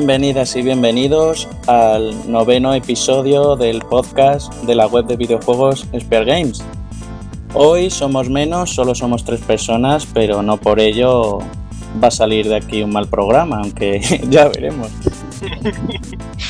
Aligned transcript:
Bienvenidas 0.00 0.56
y 0.56 0.62
bienvenidos 0.62 1.46
al 1.66 2.32
noveno 2.32 2.72
episodio 2.72 3.54
del 3.54 3.80
podcast 3.80 4.50
de 4.62 4.74
la 4.74 4.86
web 4.86 5.04
de 5.04 5.14
videojuegos 5.14 5.86
Spear 5.94 6.24
Games. 6.24 6.64
Hoy 7.52 7.90
somos 7.90 8.30
menos, 8.30 8.70
solo 8.74 8.94
somos 8.94 9.24
tres 9.24 9.42
personas, 9.42 10.06
pero 10.06 10.42
no 10.42 10.56
por 10.56 10.80
ello 10.80 11.40
va 12.02 12.08
a 12.08 12.10
salir 12.10 12.48
de 12.48 12.56
aquí 12.56 12.82
un 12.82 12.92
mal 12.94 13.08
programa, 13.08 13.58
aunque 13.58 14.00
ya 14.30 14.48
veremos. 14.48 14.88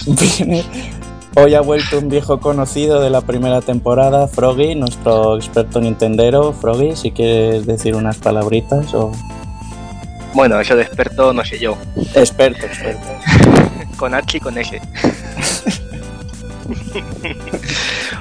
Hoy 1.37 1.54
ha 1.54 1.60
vuelto 1.60 1.98
un 1.98 2.09
viejo 2.09 2.38
conocido 2.38 3.01
de 3.01 3.10
la 3.10 3.23
primera 3.23 3.62
temporada, 3.62 4.28
Froggy, 4.28 4.76
nuestro 4.76 5.34
experto 5.34 5.80
nintendero. 5.80 6.52
Froggy, 6.52 6.95
si 6.95 7.10
quieres 7.10 7.66
decir 7.66 7.96
unas 7.96 8.18
palabritas 8.18 8.95
o... 8.95 9.10
Bueno, 10.34 10.61
eso 10.61 10.77
de 10.77 10.83
experto 10.83 11.33
no 11.33 11.43
sé 11.45 11.59
yo. 11.59 11.79
Experto, 12.15 12.66
experto. 12.66 13.07
con 13.96 14.15
H 14.15 14.37
y 14.37 14.41
con 14.41 14.59
S. 14.59 14.80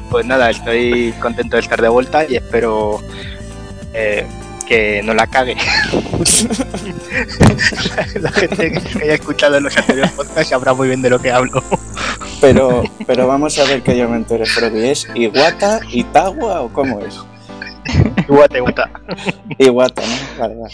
pues 0.09 0.25
nada, 0.25 0.49
estoy 0.49 1.13
contento 1.21 1.57
de 1.57 1.61
estar 1.61 1.79
de 1.81 1.87
vuelta 1.87 2.25
y 2.27 2.35
espero 2.35 2.99
eh, 3.93 4.25
que 4.67 5.01
no 5.03 5.13
la 5.13 5.27
cague. 5.27 5.55
la 8.21 8.31
gente 8.31 8.71
que 8.71 9.03
haya 9.03 9.13
escuchado 9.15 9.59
los 9.59 9.75
anteriores 9.77 10.11
podcasts 10.11 10.49
sabrá 10.49 10.73
muy 10.73 10.87
bien 10.87 11.01
de 11.01 11.09
lo 11.09 11.19
que 11.19 11.31
hablo. 11.31 11.63
Pero, 12.41 12.83
pero 13.05 13.27
vamos 13.27 13.57
a 13.59 13.65
ver 13.65 13.81
que 13.81 13.97
yo 13.97 14.07
me 14.07 14.15
entere. 14.17 14.45
Froggy, 14.45 14.89
¿es 14.89 15.07
Iguata, 15.15 15.79
Itagua 15.91 16.61
o 16.61 16.69
cómo 16.69 17.01
es? 17.01 17.19
Iguata, 18.27 18.57
Iguata. 18.57 18.89
Iguata, 19.57 20.01
¿no? 20.01 20.39
Vale, 20.39 20.55
vale. 20.55 20.73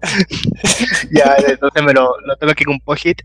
ya, 1.10 1.36
entonces 1.46 1.82
me 1.82 1.92
lo, 1.92 2.12
lo 2.24 2.36
tengo 2.36 2.52
aquí 2.52 2.64
con 2.64 2.74
un 2.74 2.80
post-it. 2.80 3.22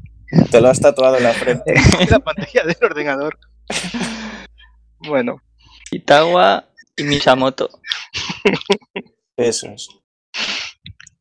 Te 0.50 0.62
lo 0.62 0.70
has 0.70 0.80
tatuado 0.80 1.18
en 1.18 1.24
la 1.24 1.34
frente. 1.34 1.74
en 2.00 2.10
la 2.10 2.20
pantalla 2.20 2.64
del 2.64 2.78
ordenador. 2.82 3.38
Bueno. 5.00 5.42
Itawa 5.92 6.66
y 6.98 7.04
Misamoto. 7.04 7.70
Eso 9.38 9.68
es. 9.70 9.88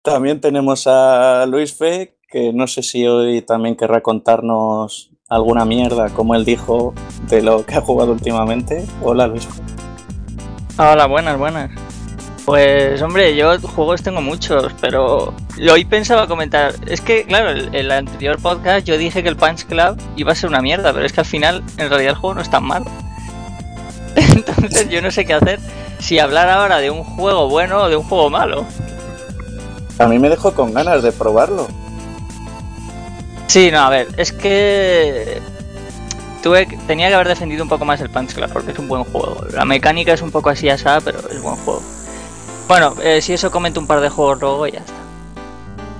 También 0.02 0.40
tenemos 0.40 0.86
a 0.86 1.44
Luis 1.46 1.74
Fe, 1.74 2.16
que 2.28 2.52
no 2.52 2.66
sé 2.66 2.82
si 2.82 3.06
hoy 3.06 3.42
también 3.42 3.76
querrá 3.76 4.00
contarnos 4.00 5.10
alguna 5.28 5.64
mierda, 5.64 6.08
como 6.10 6.34
él 6.34 6.44
dijo, 6.44 6.94
de 7.28 7.42
lo 7.42 7.64
que 7.64 7.74
ha 7.74 7.80
jugado 7.80 8.12
últimamente. 8.12 8.84
Hola 9.02 9.26
Luis. 9.26 9.46
Hola, 10.78 11.06
buenas, 11.06 11.38
buenas. 11.38 11.70
Pues 12.44 13.00
hombre, 13.02 13.36
yo 13.36 13.56
juegos 13.60 14.02
tengo 14.02 14.20
muchos, 14.20 14.72
pero 14.80 15.32
hoy 15.70 15.84
pensaba 15.84 16.26
comentar, 16.26 16.74
es 16.86 17.00
que 17.00 17.24
claro, 17.24 17.50
el, 17.50 17.72
el, 17.72 17.90
anterior 17.92 18.40
podcast 18.40 18.84
yo 18.84 18.98
dije 18.98 19.22
que 19.22 19.28
el 19.28 19.36
Punch 19.36 19.64
Club 19.66 19.96
iba 20.16 20.32
a 20.32 20.34
ser 20.34 20.50
una 20.50 20.60
mierda, 20.60 20.92
pero 20.92 21.06
es 21.06 21.12
que 21.12 21.20
al 21.20 21.26
final 21.26 21.62
en 21.76 21.88
realidad 21.88 22.14
el 22.14 22.16
juego 22.16 22.34
no 22.34 22.40
es 22.40 22.50
tan 22.50 22.64
malo. 22.64 22.86
Entonces 24.16 24.88
yo 24.88 25.00
no 25.02 25.12
sé 25.12 25.24
qué 25.24 25.34
hacer, 25.34 25.60
si 26.00 26.18
hablar 26.18 26.48
ahora 26.48 26.78
de 26.78 26.90
un 26.90 27.04
juego 27.04 27.48
bueno 27.48 27.82
o 27.82 27.88
de 27.88 27.96
un 27.96 28.02
juego 28.02 28.28
malo. 28.28 28.66
A 29.98 30.06
mí 30.06 30.18
me 30.18 30.28
dejó 30.28 30.52
con 30.52 30.74
ganas 30.74 31.02
de 31.02 31.12
probarlo. 31.12 31.68
Sí, 33.46 33.70
no, 33.70 33.80
a 33.80 33.90
ver, 33.90 34.08
es 34.16 34.32
que 34.32 35.40
tuve, 36.42 36.66
tenía 36.88 37.08
que 37.08 37.14
haber 37.14 37.28
defendido 37.28 37.62
un 37.62 37.68
poco 37.68 37.84
más 37.84 38.00
el 38.00 38.10
Punch 38.10 38.34
Club 38.34 38.50
porque 38.52 38.72
es 38.72 38.78
un 38.80 38.88
buen 38.88 39.04
juego. 39.04 39.44
La 39.52 39.64
mecánica 39.64 40.12
es 40.12 40.22
un 40.22 40.32
poco 40.32 40.50
así 40.50 40.68
asada, 40.68 41.00
pero 41.00 41.20
es 41.30 41.40
buen 41.40 41.56
juego. 41.56 41.82
Bueno, 42.72 42.94
eh, 43.02 43.20
si 43.20 43.34
eso 43.34 43.50
comento 43.50 43.80
un 43.80 43.86
par 43.86 44.00
de 44.00 44.08
juegos 44.08 44.40
luego 44.40 44.66
y 44.66 44.70
ya 44.70 44.78
está. 44.78 44.94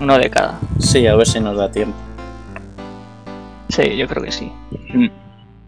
Uno 0.01 0.17
de 0.17 0.31
cada. 0.31 0.59
Sí, 0.79 1.07
a 1.07 1.15
ver 1.15 1.27
si 1.27 1.39
nos 1.39 1.55
da 1.55 1.71
tiempo. 1.71 1.95
Sí, 3.69 3.95
yo 3.95 4.09
creo 4.09 4.25
que 4.25 4.33
sí. 4.33 4.51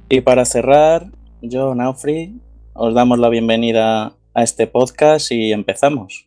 Y 0.09 0.23
para 0.23 0.47
cerrar, 0.47 1.09
yo, 1.43 1.75
Naufri, 1.75 2.41
os 2.73 2.95
damos 2.95 3.19
la 3.19 3.29
bienvenida 3.29 4.15
a 4.33 4.43
este 4.43 4.67
podcast 4.67 5.31
y 5.31 5.53
empezamos. 5.53 6.27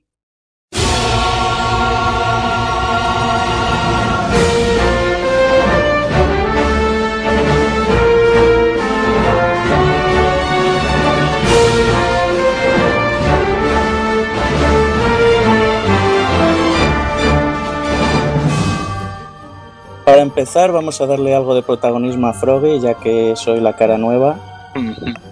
Para 20.08 20.22
empezar, 20.22 20.72
vamos 20.72 21.02
a 21.02 21.06
darle 21.06 21.36
algo 21.36 21.54
de 21.54 21.64
protagonismo 21.64 22.28
a 22.28 22.34
Froggy, 22.34 22.80
ya 22.80 22.94
que 22.94 23.36
soy 23.36 23.60
la 23.60 23.76
cara 23.76 23.98
nueva. 23.98 24.38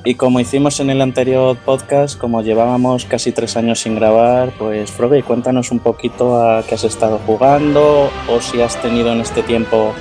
Y 0.04 0.16
como 0.16 0.42
hicimos 0.42 0.82
en 0.82 0.90
el 0.90 1.02
anterior 1.02 1.56
podcast, 1.56 2.20
como 2.20 2.42
llevábamos 2.42 3.06
casi 3.06 3.32
tres 3.32 3.56
años 3.56 3.80
sin 3.80 3.96
grabar, 3.96 4.52
pues 4.60 4.92
Froggy, 4.92 5.22
cuéntanos 5.22 5.72
un 5.72 5.80
poquito 5.80 6.42
a 6.42 6.62
qué 6.64 6.76
has 6.76 6.84
estado 6.84 7.22
jugando 7.26 8.10
o 8.28 8.42
si 8.42 8.60
has 8.60 8.76
tenido 8.82 9.14
en 9.14 9.22
este 9.22 9.44
tiempo 9.44 9.94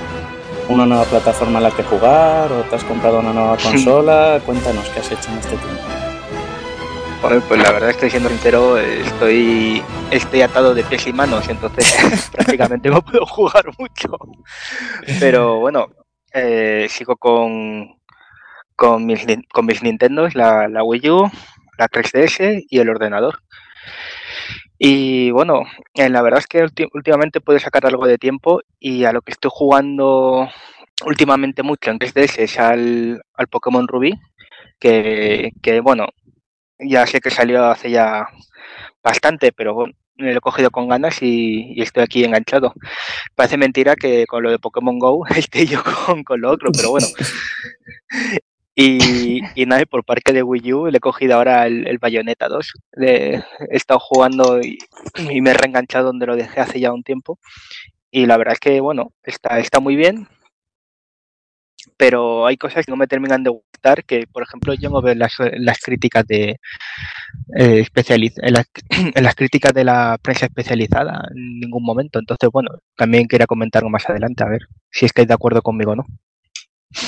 una 0.67 0.85
nueva 0.85 1.05
plataforma 1.05 1.59
en 1.59 1.63
la 1.63 1.71
que 1.71 1.83
jugar 1.83 2.51
o 2.51 2.63
te 2.63 2.75
has 2.75 2.83
comprado 2.83 3.21
una 3.21 3.31
nueva 3.31 3.55
consola. 3.55 4.41
Cuéntanos 4.45 4.89
qué 4.89 4.99
has 4.99 5.09
hecho 5.09 5.31
en 5.31 5.37
este 5.37 5.55
tiempo. 5.55 5.94
Bueno, 7.27 7.43
pues 7.47 7.59
la 7.59 7.71
verdad 7.71 7.89
estoy 7.89 8.11
siendo 8.11 8.29
entero, 8.29 8.77
estoy, 8.77 9.81
estoy 10.11 10.43
atado 10.43 10.75
de 10.75 10.83
pies 10.83 11.07
y 11.07 11.11
manos, 11.11 11.49
entonces 11.49 12.29
prácticamente 12.31 12.87
no 12.87 13.01
puedo 13.01 13.25
jugar 13.25 13.65
mucho. 13.79 14.15
Pero 15.19 15.59
bueno, 15.59 15.87
eh, 16.31 16.85
sigo 16.87 17.15
con, 17.15 17.95
con, 18.75 19.07
mis, 19.07 19.25
con 19.51 19.65
mis 19.65 19.81
Nintendos, 19.81 20.35
la, 20.35 20.67
la 20.67 20.83
Wii 20.83 21.09
U, 21.09 21.31
la 21.79 21.87
3DS 21.89 22.67
y 22.69 22.77
el 22.77 22.89
ordenador. 22.89 23.39
Y 24.77 25.31
bueno, 25.31 25.63
eh, 25.95 26.09
la 26.09 26.21
verdad 26.21 26.41
es 26.41 26.45
que 26.45 26.67
últimamente 26.93 27.41
puedo 27.41 27.57
sacar 27.57 27.87
algo 27.87 28.05
de 28.05 28.19
tiempo 28.19 28.61
y 28.79 29.05
a 29.05 29.11
lo 29.11 29.23
que 29.23 29.31
estoy 29.31 29.49
jugando 29.51 30.47
últimamente 31.03 31.63
mucho 31.63 31.89
en 31.89 31.97
3DS 31.97 32.37
es 32.37 32.59
al, 32.59 33.23
al 33.33 33.47
Pokémon 33.47 33.87
Rubí, 33.87 34.13
que, 34.79 35.53
que 35.63 35.79
bueno, 35.79 36.05
ya 36.79 37.05
sé 37.07 37.21
que 37.21 37.29
salió 37.29 37.65
hace 37.65 37.91
ya 37.91 38.27
bastante, 39.03 39.51
pero 39.51 39.73
bueno, 39.73 39.93
me 40.17 40.31
lo 40.31 40.37
he 40.37 40.41
cogido 40.41 40.71
con 40.71 40.87
ganas 40.87 41.21
y, 41.21 41.73
y, 41.75 41.81
estoy 41.81 42.03
aquí 42.03 42.23
enganchado. 42.23 42.73
Parece 43.35 43.57
mentira 43.57 43.95
que 43.95 44.25
con 44.25 44.43
lo 44.43 44.51
de 44.51 44.59
Pokémon 44.59 44.99
Go 44.99 45.25
esté 45.35 45.65
yo 45.65 45.83
con, 45.83 46.23
con 46.23 46.41
lo 46.41 46.51
otro, 46.51 46.71
pero 46.71 46.91
bueno. 46.91 47.07
Y, 48.77 49.39
y, 49.55 49.65
nada, 49.65 49.85
por 49.85 50.03
parte 50.03 50.33
de 50.33 50.43
Wii 50.43 50.73
U 50.73 50.87
le 50.87 50.97
he 50.97 50.99
cogido 50.99 51.35
ahora 51.35 51.65
el, 51.65 51.87
el 51.87 51.97
Bayonetta 51.97 52.49
2. 52.49 52.73
Le, 52.97 53.35
he 53.35 53.43
estado 53.69 54.01
jugando 54.01 54.59
y, 54.59 54.77
y, 55.31 55.39
me 55.39 55.51
he 55.51 55.53
reenganchado 55.53 56.07
donde 56.07 56.25
lo 56.25 56.35
dejé 56.35 56.59
hace 56.59 56.81
ya 56.81 56.91
un 56.91 57.01
tiempo. 57.01 57.39
Y 58.11 58.25
la 58.25 58.35
verdad 58.35 58.55
es 58.55 58.59
que, 58.59 58.81
bueno, 58.81 59.13
está, 59.23 59.59
está 59.59 59.79
muy 59.79 59.95
bien 59.95 60.27
pero 61.97 62.45
hay 62.45 62.57
cosas 62.57 62.85
que 62.85 62.91
no 62.91 62.97
me 62.97 63.07
terminan 63.07 63.43
de 63.43 63.51
gustar, 63.51 64.03
que 64.03 64.25
por 64.31 64.43
ejemplo 64.43 64.73
yo 64.73 64.89
no 64.89 65.01
veo 65.01 65.15
las, 65.15 65.33
las 65.57 65.79
críticas 65.79 66.25
de 66.27 66.59
eh, 67.55 67.79
especializ 67.79 68.33
en, 68.37 68.53
las, 68.53 68.65
en 68.89 69.23
las 69.23 69.35
críticas 69.35 69.73
de 69.73 69.83
la 69.83 70.17
prensa 70.21 70.45
especializada 70.45 71.27
en 71.33 71.59
ningún 71.59 71.83
momento. 71.83 72.19
Entonces, 72.19 72.49
bueno, 72.51 72.71
también 72.95 73.27
quería 73.27 73.47
comentarlo 73.47 73.89
más 73.89 74.09
adelante, 74.09 74.43
a 74.43 74.49
ver 74.49 74.61
si 74.91 75.05
estáis 75.05 75.27
de 75.27 75.33
acuerdo 75.33 75.61
conmigo 75.61 75.91
o 75.91 75.95
no. 75.95 76.05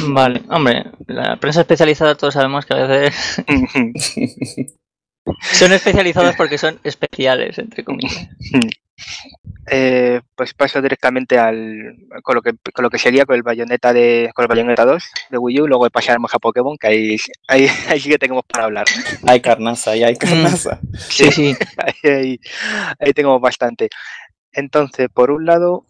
Vale, 0.09 0.41
hombre, 0.49 0.85
la 1.07 1.37
prensa 1.37 1.61
especializada 1.61 2.15
todos 2.15 2.33
sabemos 2.33 2.65
que 2.65 2.73
a 2.73 2.85
veces 2.85 3.43
son 5.41 5.73
especializados 5.73 6.35
porque 6.35 6.57
son 6.57 6.79
especiales, 6.83 7.57
entre 7.57 7.83
comillas. 7.83 8.29
Eh, 9.69 10.21
pues 10.35 10.53
paso 10.53 10.81
directamente 10.81 11.37
al 11.37 11.97
con 12.23 12.35
lo 12.35 12.41
que 12.41 12.53
con 12.73 12.83
lo 12.83 12.89
que 12.89 12.97
sería 12.97 13.25
con 13.25 13.35
el 13.35 13.43
bayoneta 13.43 13.91
de 13.91 14.31
con 14.33 14.43
el 14.43 14.47
bayoneta 14.47 14.85
2 14.85 15.03
de 15.29 15.37
Wii 15.37 15.61
U, 15.61 15.67
luego 15.67 15.89
pasaremos 15.89 16.33
a 16.33 16.39
Pokémon, 16.39 16.77
que 16.77 16.87
ahí, 16.87 17.17
ahí, 17.49 17.67
ahí 17.89 17.99
sí 17.99 18.09
que 18.09 18.17
tenemos 18.17 18.43
para 18.47 18.65
hablar. 18.65 18.85
Hay 19.27 19.41
carnaza, 19.41 19.91
ahí 19.91 20.03
hay 20.03 20.15
carnaza. 20.15 20.79
Sí, 21.09 21.31
sí. 21.31 21.55
ahí, 21.77 22.11
ahí, 22.11 22.39
ahí 22.99 23.13
tenemos 23.13 23.41
bastante. 23.41 23.89
Entonces, 24.53 25.09
por 25.13 25.31
un 25.31 25.45
lado, 25.45 25.85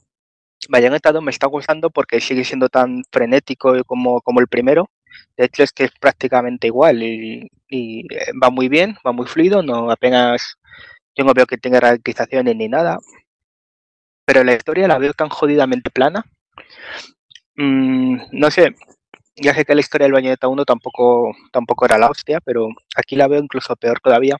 Bayonetta 0.69 1.11
2 1.11 1.23
me 1.23 1.31
está 1.31 1.47
gustando 1.47 1.89
porque 1.89 2.19
sigue 2.19 2.43
siendo 2.43 2.69
tan 2.69 3.03
frenético 3.11 3.73
como, 3.85 4.21
como 4.21 4.39
el 4.39 4.47
primero. 4.47 4.89
De 5.37 5.45
hecho, 5.45 5.63
es 5.63 5.71
que 5.71 5.85
es 5.85 5.91
prácticamente 5.99 6.67
igual 6.67 7.03
y, 7.03 7.49
y 7.69 8.07
va 8.41 8.49
muy 8.49 8.69
bien, 8.69 8.97
va 9.05 9.11
muy 9.11 9.27
fluido, 9.27 9.61
no 9.63 9.91
apenas 9.91 10.57
yo 11.17 11.25
no 11.25 11.33
veo 11.33 11.45
que 11.45 11.57
tenga 11.57 11.79
ralentizaciones 11.79 12.55
ni 12.55 12.69
nada. 12.69 12.97
Pero 14.25 14.43
la 14.43 14.53
historia 14.53 14.87
la 14.87 14.99
veo 14.99 15.13
tan 15.13 15.29
jodidamente 15.29 15.89
plana. 15.89 16.23
Mm, 17.55 18.17
no 18.33 18.51
sé, 18.51 18.75
ya 19.35 19.53
sé 19.53 19.65
que 19.65 19.75
la 19.75 19.81
historia 19.81 20.05
del 20.05 20.13
Bayonetta 20.13 20.47
1 20.47 20.65
tampoco, 20.65 21.33
tampoco 21.51 21.85
era 21.85 21.97
la 21.97 22.07
hostia, 22.09 22.39
pero 22.41 22.67
aquí 22.95 23.15
la 23.15 23.27
veo 23.27 23.41
incluso 23.41 23.75
peor 23.75 23.99
todavía. 23.99 24.37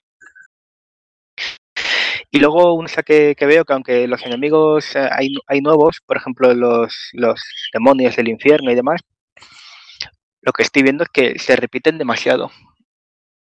Y 2.32 2.40
luego 2.40 2.74
una 2.74 2.88
que, 3.06 3.36
que 3.36 3.46
veo 3.46 3.64
que 3.64 3.74
aunque 3.74 4.08
los 4.08 4.24
enemigos 4.26 4.96
eh, 4.96 5.08
hay, 5.12 5.30
hay 5.48 5.62
nuevos, 5.62 6.02
por 6.06 6.18
ejemplo 6.18 6.54
los, 6.54 7.10
los 7.14 7.42
demonios 7.74 8.16
del 8.16 8.28
infierno 8.28 8.72
y 8.72 8.76
demás, 8.76 9.02
lo 10.42 10.52
que 10.52 10.64
estoy 10.64 10.84
viendo 10.84 11.04
es 11.04 11.10
que 11.10 11.40
se 11.40 11.56
repiten 11.56 11.98
demasiado. 11.98 12.52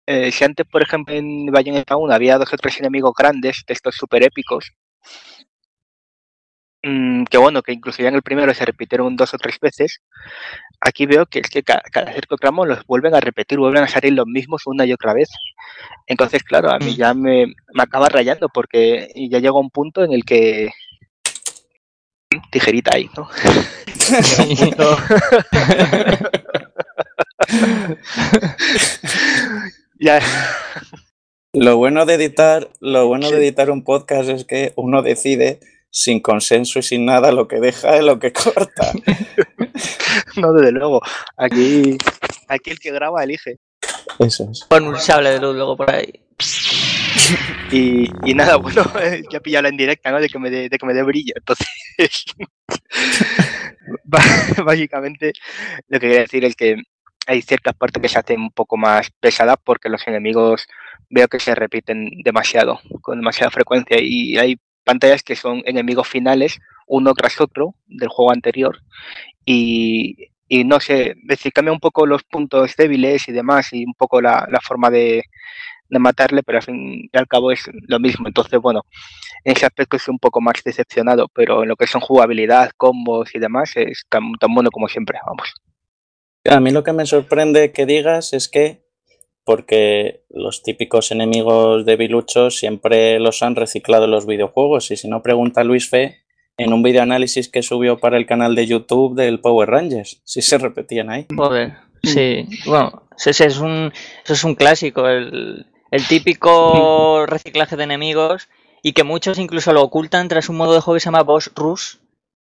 Eh, 0.06 0.30
si 0.30 0.44
antes, 0.44 0.66
por 0.66 0.82
ejemplo, 0.82 1.14
en 1.14 1.46
Bayonetta 1.46 1.96
1 1.96 2.14
había 2.14 2.38
dos 2.38 2.52
o 2.52 2.56
tres 2.56 2.78
enemigos 2.78 3.12
grandes, 3.16 3.64
de 3.66 3.74
estos 3.74 3.96
super 3.96 4.22
épicos, 4.22 4.72
mm, 6.82 7.24
que 7.24 7.38
bueno, 7.38 7.62
que 7.62 7.72
incluso 7.72 8.02
ya 8.02 8.08
en 8.08 8.14
el 8.14 8.22
primero 8.22 8.52
se 8.54 8.64
repitieron 8.64 9.16
dos 9.16 9.34
o 9.34 9.38
tres 9.38 9.58
veces, 9.60 10.00
aquí 10.80 11.06
veo 11.06 11.26
que 11.26 11.40
es 11.40 11.50
que 11.50 11.62
cada, 11.62 11.80
cada 11.92 12.12
cierto 12.12 12.36
tramo 12.36 12.64
los 12.64 12.84
vuelven 12.86 13.14
a 13.14 13.20
repetir, 13.20 13.58
vuelven 13.58 13.82
a 13.82 13.88
salir 13.88 14.12
los 14.12 14.26
mismos 14.26 14.62
una 14.66 14.86
y 14.86 14.92
otra 14.92 15.12
vez. 15.12 15.28
Entonces, 16.06 16.42
claro, 16.44 16.70
a 16.70 16.78
mí 16.78 16.92
mm. 16.92 16.96
ya 16.96 17.14
me, 17.14 17.46
me 17.46 17.82
acaba 17.82 18.08
rayando 18.08 18.48
porque 18.48 19.08
ya 19.30 19.40
llega 19.40 19.58
un 19.58 19.70
punto 19.70 20.04
en 20.04 20.12
el 20.12 20.24
que 20.24 20.70
tijerita 22.50 22.92
ahí, 22.94 23.10
¿no? 23.16 23.28
ya. 29.98 30.20
Lo 31.52 31.76
bueno 31.76 32.04
de 32.04 32.14
editar, 32.14 32.70
lo 32.80 33.06
bueno 33.06 33.30
de 33.30 33.38
editar 33.38 33.70
un 33.70 33.82
podcast 33.82 34.28
es 34.28 34.44
que 34.44 34.72
uno 34.76 35.02
decide 35.02 35.60
sin 35.90 36.20
consenso 36.20 36.78
y 36.78 36.82
sin 36.82 37.06
nada 37.06 37.32
lo 37.32 37.48
que 37.48 37.60
deja 37.60 37.96
y 37.96 38.04
lo 38.04 38.18
que 38.18 38.32
corta. 38.32 38.92
no, 40.36 40.52
desde 40.52 40.72
luego. 40.72 41.00
Aquí, 41.36 41.96
aquí 42.48 42.70
el 42.70 42.78
que 42.78 42.92
graba 42.92 43.24
elige. 43.24 43.56
Eso 44.18 44.48
es. 44.50 44.66
Pon 44.68 44.86
un 44.86 44.98
sable 44.98 45.30
de 45.30 45.40
luz 45.40 45.56
luego 45.56 45.76
por 45.76 45.90
ahí. 45.90 46.12
Y, 47.72 48.10
y 48.24 48.34
nada, 48.34 48.56
bueno, 48.56 48.84
ya 49.30 49.40
pillado 49.40 49.68
en 49.68 49.76
directa, 49.76 50.10
¿no? 50.10 50.20
De 50.20 50.28
que 50.28 50.38
me 50.38 50.50
dé, 50.50 50.68
de 50.68 50.78
que 50.78 50.86
me 50.86 50.94
dé 50.94 51.02
brillo. 51.02 51.32
Entonces, 51.36 51.66
básicamente, 54.64 55.32
lo 55.88 55.98
que 55.98 56.06
quería 56.06 56.20
decir 56.20 56.44
es 56.44 56.54
que 56.54 56.76
hay 57.26 57.42
ciertas 57.42 57.74
partes 57.74 58.00
que 58.00 58.08
se 58.08 58.18
hacen 58.18 58.40
un 58.40 58.50
poco 58.50 58.76
más 58.76 59.10
pesadas 59.20 59.56
porque 59.62 59.88
los 59.88 60.06
enemigos 60.06 60.66
veo 61.10 61.28
que 61.28 61.40
se 61.40 61.54
repiten 61.54 62.10
demasiado, 62.22 62.80
con 63.02 63.18
demasiada 63.18 63.50
frecuencia. 63.50 63.98
Y 64.00 64.38
hay 64.38 64.56
pantallas 64.84 65.22
que 65.22 65.36
son 65.36 65.62
enemigos 65.66 66.08
finales, 66.08 66.58
uno 66.86 67.12
tras 67.14 67.40
otro, 67.40 67.74
del 67.86 68.08
juego 68.08 68.32
anterior. 68.32 68.80
Y, 69.44 70.30
y 70.48 70.64
no 70.64 70.80
sé, 70.80 71.14
decir, 71.24 71.52
cambia 71.52 71.72
un 71.72 71.80
poco 71.80 72.06
los 72.06 72.22
puntos 72.24 72.74
débiles 72.76 73.28
y 73.28 73.32
demás, 73.32 73.72
y 73.72 73.84
un 73.84 73.94
poco 73.94 74.20
la, 74.20 74.46
la 74.50 74.60
forma 74.60 74.90
de, 74.90 75.24
de 75.88 75.98
matarle, 75.98 76.42
pero 76.42 76.58
al 76.58 76.64
fin 76.64 77.08
y 77.12 77.18
al 77.18 77.26
cabo 77.26 77.50
es 77.52 77.68
lo 77.88 77.98
mismo. 77.98 78.26
Entonces, 78.28 78.60
bueno, 78.60 78.82
en 79.44 79.56
ese 79.56 79.66
aspecto 79.66 79.96
estoy 79.96 80.12
un 80.12 80.18
poco 80.18 80.40
más 80.40 80.62
decepcionado, 80.64 81.28
pero 81.34 81.62
en 81.62 81.68
lo 81.68 81.76
que 81.76 81.86
son 81.86 82.00
jugabilidad, 82.00 82.70
combos 82.76 83.34
y 83.34 83.38
demás, 83.38 83.72
es 83.76 84.04
tan, 84.08 84.32
tan 84.34 84.54
bueno 84.54 84.70
como 84.70 84.88
siempre, 84.88 85.18
vamos. 85.26 85.52
A 86.48 86.60
mí 86.60 86.70
lo 86.70 86.84
que 86.84 86.92
me 86.92 87.06
sorprende 87.06 87.72
que 87.72 87.86
digas 87.86 88.32
es 88.32 88.48
que, 88.48 88.82
porque 89.44 90.24
los 90.28 90.62
típicos 90.62 91.10
enemigos 91.10 91.84
de 91.84 91.96
Bilucho 91.96 92.50
siempre 92.50 93.18
los 93.20 93.42
han 93.42 93.56
reciclado 93.56 94.04
en 94.04 94.10
los 94.10 94.26
videojuegos, 94.26 94.90
y 94.90 94.96
si 94.96 95.08
no 95.08 95.22
pregunta 95.22 95.64
Luis 95.64 95.88
Fe 95.88 96.18
en 96.58 96.72
un 96.72 96.82
videoanálisis 96.82 97.48
que 97.48 97.62
subió 97.62 97.98
para 97.98 98.16
el 98.16 98.26
canal 98.26 98.54
de 98.54 98.66
YouTube 98.66 99.14
del 99.14 99.40
Power 99.40 99.68
Rangers, 99.68 100.20
si 100.24 100.42
se 100.42 100.58
repetían 100.58 101.10
ahí. 101.10 101.26
Joder, 101.34 101.74
sí, 102.02 102.46
bueno, 102.64 103.02
ese 103.18 103.44
es 103.44 103.58
un, 103.58 103.92
eso 104.24 104.32
es 104.32 104.44
un 104.44 104.54
clásico, 104.54 105.06
el, 105.08 105.66
el 105.90 106.06
típico 106.06 107.26
reciclaje 107.28 107.76
de 107.76 107.84
enemigos 107.84 108.48
y 108.82 108.92
que 108.92 109.04
muchos 109.04 109.38
incluso 109.38 109.72
lo 109.72 109.82
ocultan 109.82 110.28
tras 110.28 110.48
un 110.48 110.56
modo 110.56 110.74
de 110.74 110.80
juego 110.80 110.96
que 110.96 111.00
se 111.00 111.06
llama 111.06 111.22
Boss 111.22 111.50
Rush. 111.54 111.96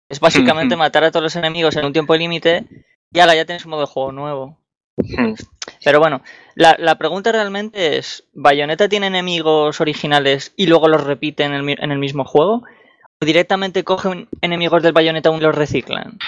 Es 0.10 0.20
básicamente 0.20 0.76
matar 0.76 1.06
a 1.06 1.12
todos 1.12 1.24
los 1.24 1.36
enemigos 1.36 1.76
en 1.76 1.86
un 1.86 1.94
tiempo 1.94 2.16
límite 2.16 2.66
y 3.14 3.20
ahora 3.20 3.36
ya 3.36 3.46
tienes 3.46 3.66
un 3.66 3.72
modo 3.72 3.82
de 3.82 3.88
juego 3.88 4.12
nuevo. 4.12 4.60
Pero 5.84 6.00
bueno, 6.00 6.22
la, 6.56 6.76
la, 6.78 6.98
pregunta 6.98 7.32
realmente 7.32 7.98
es, 7.98 8.28
¿Bayonetta 8.34 8.88
tiene 8.88 9.08
enemigos 9.08 9.82
originales 9.82 10.54
y 10.56 10.68
luego 10.68 10.88
los 10.88 11.04
repite 11.04 11.44
en 11.44 11.54
el, 11.54 11.68
en 11.70 11.92
el 11.92 11.98
mismo 11.98 12.26
juego? 12.26 12.64
¿O 13.20 13.26
directamente 13.26 13.84
cogen 13.84 14.30
enemigos 14.42 14.84
del 14.84 14.94
Bayonetta 14.94 15.32
1 15.32 15.40
y 15.40 15.44
los 15.44 15.56
reciclan? 15.56 16.20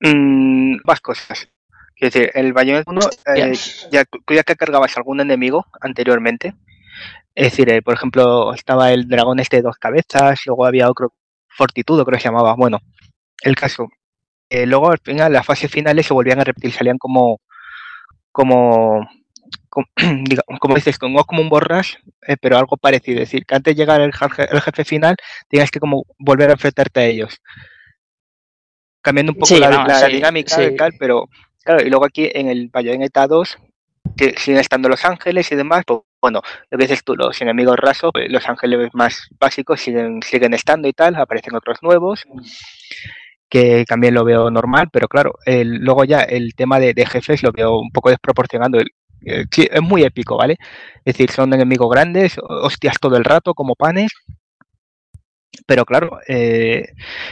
Mm, 0.00 0.76
más 0.84 1.00
cosas. 1.00 1.48
Es 1.96 2.12
decir, 2.12 2.30
el 2.34 2.52
Bayonetta 2.52 2.90
1, 2.90 3.00
eh, 3.36 3.52
ya, 3.90 4.04
ya 4.28 4.42
que 4.42 4.56
cargabas 4.56 4.96
algún 4.96 5.20
enemigo 5.20 5.66
anteriormente, 5.80 6.54
es 7.34 7.50
decir, 7.50 7.68
eh, 7.70 7.82
por 7.82 7.94
ejemplo, 7.94 8.54
estaba 8.54 8.92
el 8.92 9.08
dragón 9.08 9.40
este 9.40 9.56
de 9.56 9.62
dos 9.62 9.76
cabezas, 9.76 10.40
luego 10.46 10.66
había 10.66 10.90
otro 10.90 11.12
Fortitudo, 11.48 12.04
creo 12.04 12.16
que 12.16 12.22
se 12.22 12.28
llamaba. 12.28 12.54
Bueno, 12.54 12.80
el 13.42 13.54
caso. 13.54 13.88
Eh, 14.50 14.66
luego, 14.66 14.90
al 14.90 14.98
final, 14.98 15.32
las 15.32 15.46
fases 15.46 15.70
finales 15.70 16.06
se 16.06 16.14
volvían 16.14 16.40
a 16.40 16.44
repetir, 16.44 16.72
salían 16.72 16.98
como, 16.98 17.40
como, 18.32 19.08
como, 19.68 19.86
digamos, 19.96 20.60
como 20.60 20.74
dices, 20.76 20.98
como, 20.98 21.24
como 21.24 21.42
un 21.42 21.48
borras, 21.48 21.98
eh, 22.26 22.36
pero 22.40 22.58
algo 22.58 22.76
parecido. 22.76 23.20
Es 23.22 23.28
decir, 23.30 23.44
que 23.46 23.54
antes 23.54 23.74
de 23.74 23.80
llegar 23.82 24.00
el, 24.00 24.12
el 24.50 24.60
jefe 24.60 24.84
final, 24.84 25.16
tienes 25.48 25.70
que 25.70 25.80
como 25.80 26.04
volver 26.18 26.50
a 26.50 26.54
enfrentarte 26.54 27.00
a 27.00 27.04
ellos. 27.06 27.40
Cambiando 29.02 29.32
un 29.32 29.36
poco 29.36 29.46
Sí, 29.46 29.58
la, 29.58 29.70
no, 29.70 29.84
la 29.86 30.00
sí, 30.00 30.12
dinámica 30.12 30.56
sí. 30.56 30.62
y 30.62 30.76
tal, 30.76 30.92
pero 30.98 31.28
claro, 31.62 31.84
y 31.84 31.90
luego 31.90 32.06
aquí 32.06 32.30
en 32.32 32.48
el 32.48 32.68
Bayonetta 32.68 33.26
2, 33.26 33.58
que 34.16 34.34
siguen 34.38 34.60
estando 34.60 34.88
los 34.88 35.04
ángeles 35.04 35.50
y 35.52 35.56
demás, 35.56 35.84
pues 35.86 36.00
bueno, 36.20 36.40
lo 36.70 36.78
que 36.78 36.84
dices 36.84 37.04
tú, 37.04 37.14
los 37.14 37.38
enemigos 37.42 37.76
rasos, 37.76 38.10
pues, 38.12 38.30
los 38.30 38.48
ángeles 38.48 38.88
más 38.94 39.28
básicos 39.38 39.80
siguen, 39.80 40.22
siguen 40.22 40.54
estando 40.54 40.88
y 40.88 40.94
tal, 40.94 41.16
aparecen 41.16 41.54
otros 41.54 41.82
nuevos, 41.82 42.24
que 43.54 43.84
también 43.86 44.14
lo 44.14 44.24
veo 44.24 44.50
normal, 44.50 44.88
pero 44.92 45.06
claro, 45.08 45.34
luego 45.46 46.04
ya 46.04 46.22
el 46.22 46.54
tema 46.56 46.80
de, 46.80 46.92
jefes 47.06 47.42
lo 47.44 47.52
veo 47.52 47.78
un 47.78 47.90
poco 47.92 48.10
desproporcionado. 48.10 48.80
El- 48.80 48.90
sí, 49.52 49.68
es 49.70 49.80
muy 49.82 50.02
épico, 50.04 50.36
¿vale? 50.36 50.56
Es 51.04 51.14
decir, 51.14 51.30
son 51.30 51.54
enemigos 51.54 51.88
grandes, 51.90 52.36
hostias 52.42 52.96
todo 53.00 53.16
el 53.16 53.24
rato, 53.24 53.54
como 53.54 53.76
panes. 53.76 54.10
Pero 55.66 55.84
claro, 55.84 56.18
eh, 56.28 56.86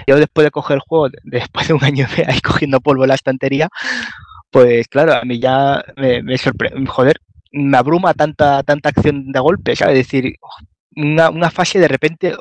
yo 0.06 0.16
después 0.16 0.44
de 0.44 0.50
coger 0.50 0.76
el 0.76 0.80
juego, 0.80 1.08
después 1.24 1.68
de 1.68 1.74
un 1.74 1.84
año 1.84 2.06
de 2.16 2.24
ahí 2.28 2.40
cogiendo 2.40 2.80
polvo 2.80 3.04
en 3.04 3.08
la 3.08 3.14
estantería, 3.16 3.68
pues 4.50 4.88
claro, 4.88 5.14
a 5.14 5.24
mí 5.24 5.40
ya 5.40 5.84
me, 5.96 6.22
me 6.22 6.38
sorprende, 6.38 6.86
joder, 6.90 7.20
me 7.52 7.78
abruma 7.78 8.14
tanta, 8.14 8.62
tanta 8.64 8.90
acción 8.90 9.32
de 9.32 9.40
golpe, 9.40 9.76
¿sabes? 9.76 9.98
Es 10.00 10.06
decir, 10.08 10.36
una, 10.96 11.30
una 11.30 11.50
fase 11.50 11.78
de 11.78 11.88
repente, 11.88 12.34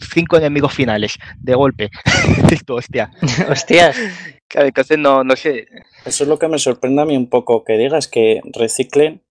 cinco 0.00 0.36
enemigos 0.36 0.72
finales, 0.72 1.18
de 1.38 1.54
golpe. 1.54 1.90
Esto, 2.50 2.74
hostia. 2.74 3.10
Hostias, 3.48 3.96
Claro, 4.52 4.68
entonces 4.68 4.98
no, 4.98 5.24
no 5.24 5.34
sé. 5.34 5.66
Eso 6.04 6.24
es 6.24 6.28
lo 6.28 6.38
que 6.38 6.46
me 6.46 6.58
sorprende 6.58 7.00
a 7.00 7.06
mí 7.06 7.16
un 7.16 7.30
poco 7.30 7.64
que 7.64 7.78
digas, 7.78 8.06
que 8.06 8.42
reciclen, 8.52 9.22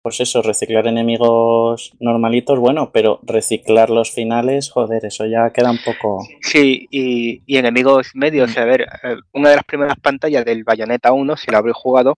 pues 0.00 0.20
eso, 0.20 0.42
reciclar 0.42 0.86
enemigos 0.86 1.92
normalitos, 1.98 2.60
bueno, 2.60 2.92
pero 2.92 3.18
reciclar 3.24 3.90
los 3.90 4.12
finales, 4.12 4.70
joder, 4.70 5.04
eso 5.04 5.26
ya 5.26 5.50
queda 5.50 5.72
un 5.72 5.80
poco... 5.84 6.24
Sí, 6.40 6.86
y, 6.90 7.42
y 7.46 7.56
enemigos 7.56 8.12
medios. 8.14 8.56
A 8.56 8.64
ver, 8.64 8.82
eh, 9.02 9.16
una 9.32 9.50
de 9.50 9.56
las 9.56 9.64
primeras 9.64 9.98
pantallas 9.98 10.44
del 10.44 10.62
Bayonetta 10.62 11.10
1, 11.10 11.36
si 11.36 11.50
lo 11.50 11.58
habréis 11.58 11.76
jugado, 11.76 12.16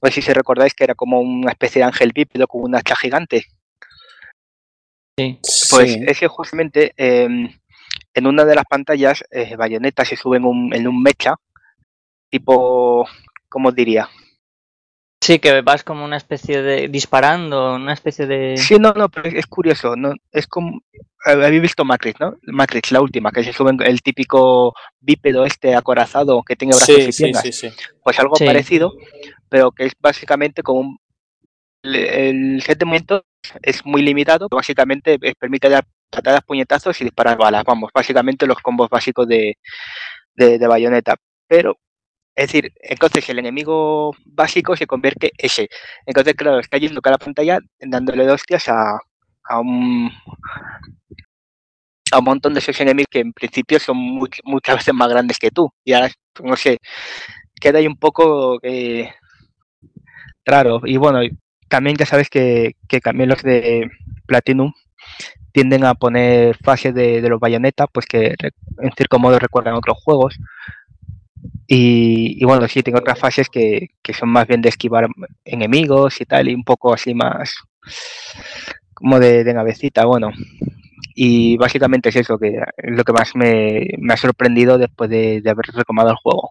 no 0.00 0.10
sé 0.10 0.22
si 0.22 0.32
recordáis 0.32 0.74
que 0.74 0.84
era 0.84 0.94
como 0.94 1.20
una 1.20 1.50
especie 1.50 1.80
de 1.80 1.86
ángel 1.86 2.12
bípedo 2.14 2.46
con 2.46 2.62
una 2.62 2.78
hacha 2.78 2.94
gigante. 2.94 3.44
Sí. 5.18 5.38
Pues 5.70 5.92
Sí. 5.92 6.00
ese 6.06 6.28
justamente 6.28 6.92
eh, 6.96 7.28
en 8.14 8.26
una 8.26 8.44
de 8.44 8.54
las 8.54 8.64
pantallas, 8.64 9.24
eh, 9.30 9.54
Bayonetta 9.56 10.04
se 10.04 10.16
sube 10.16 10.36
en 10.38 10.44
un, 10.44 10.74
en 10.74 10.86
un 10.88 11.02
mecha, 11.02 11.34
tipo, 12.30 13.06
¿cómo 13.48 13.68
os 13.68 13.74
diría? 13.74 14.08
Sí, 15.20 15.40
que 15.40 15.60
vas 15.62 15.82
como 15.82 16.04
una 16.04 16.16
especie 16.16 16.62
de. 16.62 16.88
disparando, 16.88 17.74
una 17.74 17.92
especie 17.92 18.26
de. 18.26 18.56
Sí, 18.56 18.78
no, 18.78 18.92
no, 18.92 19.08
pero 19.08 19.28
es, 19.28 19.34
es 19.34 19.46
curioso, 19.46 19.96
¿no? 19.96 20.12
Es 20.30 20.46
como, 20.46 20.80
habéis 21.24 21.60
visto 21.60 21.84
Matrix, 21.84 22.20
¿no? 22.20 22.36
Matrix, 22.46 22.92
la 22.92 23.00
última, 23.00 23.32
que 23.32 23.42
se 23.42 23.52
sube 23.52 23.72
el 23.84 24.00
típico 24.00 24.74
bípedo 25.00 25.44
este 25.44 25.74
acorazado 25.74 26.42
que 26.44 26.54
tiene 26.56 26.70
brazos 26.76 26.86
Sí, 26.94 27.02
y 27.08 27.12
sí, 27.12 27.22
piernas. 27.24 27.42
sí, 27.42 27.52
sí. 27.52 27.68
Pues 28.02 28.18
algo 28.20 28.36
Sí. 28.36 28.46
parecido, 28.46 28.92
pero 29.48 29.72
que 29.72 29.86
es 29.86 29.92
básicamente 30.00 30.62
como 30.62 30.80
un... 30.80 30.98
El 31.82 32.62
set 32.62 32.78
de 32.78 32.84
movimientos 32.84 33.22
es 33.62 33.84
muy 33.84 34.02
limitado, 34.02 34.48
básicamente 34.50 35.18
eh, 35.22 35.34
permite 35.38 35.68
dar 35.68 35.84
patadas, 36.10 36.42
puñetazos 36.44 37.00
y 37.00 37.04
disparar 37.04 37.36
balas, 37.38 37.64
vamos, 37.64 37.90
básicamente 37.94 38.46
los 38.46 38.58
combos 38.58 38.88
básicos 38.90 39.26
de, 39.28 40.58
de, 40.58 40.66
Bayonetta. 40.66 41.16
Pero, 41.48 41.78
es 42.36 42.48
decir, 42.48 42.72
entonces 42.82 43.28
el 43.30 43.38
enemigo 43.40 44.14
básico 44.26 44.76
se 44.76 44.86
convierte 44.86 45.32
ese. 45.38 45.68
Entonces, 46.06 46.34
claro, 46.34 46.60
está 46.60 46.78
yendo 46.78 47.00
cada 47.02 47.18
pantalla 47.18 47.60
dándole 47.80 48.26
de 48.26 48.32
hostias 48.32 48.68
a, 48.68 48.98
a 49.44 49.60
un 49.60 50.10
a 52.12 52.18
un 52.18 52.24
montón 52.24 52.54
de 52.54 52.60
esos 52.60 52.78
enemigos 52.80 53.08
que 53.10 53.20
en 53.20 53.32
principio 53.32 53.78
son 53.80 53.96
much- 53.98 54.40
muchas 54.44 54.76
veces 54.76 54.94
más 54.94 55.08
grandes 55.08 55.38
que 55.38 55.50
tú. 55.50 55.70
Y 55.84 55.92
ahora, 55.92 56.10
no 56.42 56.56
sé, 56.56 56.78
queda 57.60 57.78
ahí 57.78 57.86
un 57.86 57.96
poco 57.98 58.58
eh, 58.62 59.10
raro. 60.44 60.80
Y 60.84 60.96
bueno, 60.96 61.20
también 61.68 61.96
ya 61.96 62.06
sabes 62.06 62.30
que, 62.30 62.76
que 62.88 63.00
también 63.00 63.28
los 63.28 63.42
de 63.42 63.90
Platinum 64.26 64.72
tienden 65.52 65.84
a 65.84 65.94
poner 65.94 66.56
fases 66.62 66.94
de, 66.94 67.20
los 67.28 67.40
bayonetas, 67.40 67.88
pues 67.92 68.06
que 68.06 68.34
en 68.78 68.92
cierto 68.96 69.18
modo 69.18 69.38
recuerdan 69.38 69.74
otros 69.74 69.98
juegos. 69.98 70.38
Y, 71.66 72.44
bueno, 72.44 72.66
sí, 72.68 72.82
tengo 72.82 72.98
otras 72.98 73.18
fases 73.18 73.48
que, 73.48 73.90
son 74.16 74.28
más 74.30 74.46
bien 74.46 74.62
de 74.62 74.68
esquivar 74.68 75.08
enemigos 75.44 76.20
y 76.20 76.26
tal, 76.26 76.48
y 76.48 76.54
un 76.54 76.64
poco 76.64 76.94
así 76.94 77.14
más 77.14 77.54
como 78.94 79.18
de, 79.18 79.52
navecita, 79.52 80.04
bueno. 80.04 80.30
Y 81.14 81.56
básicamente 81.56 82.10
es 82.10 82.16
eso, 82.16 82.38
que 82.38 82.60
es 82.76 82.96
lo 82.96 83.04
que 83.04 83.12
más 83.12 83.34
me, 83.34 83.88
ha 84.10 84.16
sorprendido 84.16 84.78
después 84.78 85.10
de, 85.10 85.42
haber 85.44 85.66
recomendado 85.74 86.12
el 86.12 86.22
juego. 86.22 86.50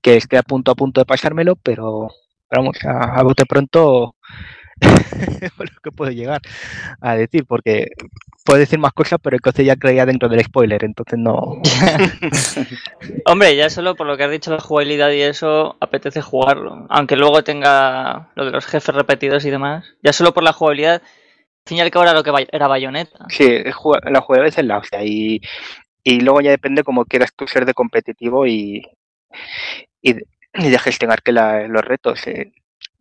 Que 0.00 0.16
estoy 0.16 0.38
a 0.38 0.42
punto 0.42 0.70
a 0.70 0.74
punto 0.74 1.00
de 1.00 1.06
pasármelo, 1.06 1.56
pero, 1.56 2.08
a, 2.50 3.18
a 3.18 3.22
bote 3.22 3.44
pronto 3.46 4.14
lo 4.80 5.80
que 5.82 5.90
puedo 5.90 6.10
llegar 6.10 6.40
a 7.00 7.16
decir, 7.16 7.46
porque 7.46 7.88
puedo 8.44 8.58
decir 8.58 8.78
más 8.78 8.92
cosas, 8.92 9.18
pero 9.22 9.36
entonces 9.36 9.64
ya 9.64 9.76
creía 9.76 10.04
dentro 10.04 10.28
del 10.28 10.44
spoiler, 10.44 10.84
entonces 10.84 11.18
no. 11.18 11.62
Hombre, 13.26 13.56
ya 13.56 13.70
solo 13.70 13.94
por 13.94 14.06
lo 14.06 14.16
que 14.16 14.24
has 14.24 14.30
dicho 14.30 14.50
la 14.50 14.60
jugabilidad 14.60 15.10
y 15.10 15.22
eso, 15.22 15.76
apetece 15.80 16.20
jugarlo. 16.20 16.86
Aunque 16.90 17.16
luego 17.16 17.42
tenga 17.42 18.30
lo 18.34 18.44
de 18.44 18.50
los 18.50 18.66
jefes 18.66 18.94
repetidos 18.94 19.44
y 19.44 19.50
demás. 19.50 19.84
Ya 20.02 20.12
solo 20.12 20.34
por 20.34 20.42
la 20.42 20.52
jugabilidad, 20.52 21.02
al 21.02 21.68
fin 21.68 21.78
y 21.78 21.80
al 21.80 21.90
cabo 21.90 22.04
era 22.04 22.14
lo 22.14 22.22
que 22.22 22.46
era 22.52 22.68
Bayonetta. 22.68 23.26
Sí, 23.28 23.64
la 23.64 24.20
jugabilidad 24.20 24.58
es 24.58 24.64
la 24.64 24.78
hostia. 24.78 25.02
Y, 25.04 25.40
y 26.04 26.20
luego 26.20 26.42
ya 26.42 26.50
depende 26.50 26.84
cómo 26.84 27.06
quieras 27.06 27.30
tú 27.34 27.48
ser 27.48 27.64
de 27.64 27.74
competitivo 27.74 28.46
y, 28.46 28.82
y, 30.02 30.14
de 30.58 30.78
gestionar 30.78 31.22
que 31.22 31.32
los 31.32 31.84
retos. 31.84 32.26
Eh 32.26 32.52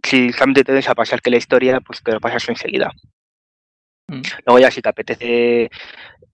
si 0.06 0.32
solamente 0.32 0.64
te 0.64 0.90
a 0.90 0.96
pasar 0.96 1.22
que 1.22 1.32
la 1.32 1.38
historia, 1.38 1.82
pues 1.82 2.02
te 2.04 2.12
lo 2.12 2.20
pasas 2.20 2.48
enseguida. 2.50 2.92
Mm. 4.08 4.22
Luego 4.46 4.60
ya 4.60 4.72
si 4.72 4.82
te 4.82 4.90
apetece 4.90 5.70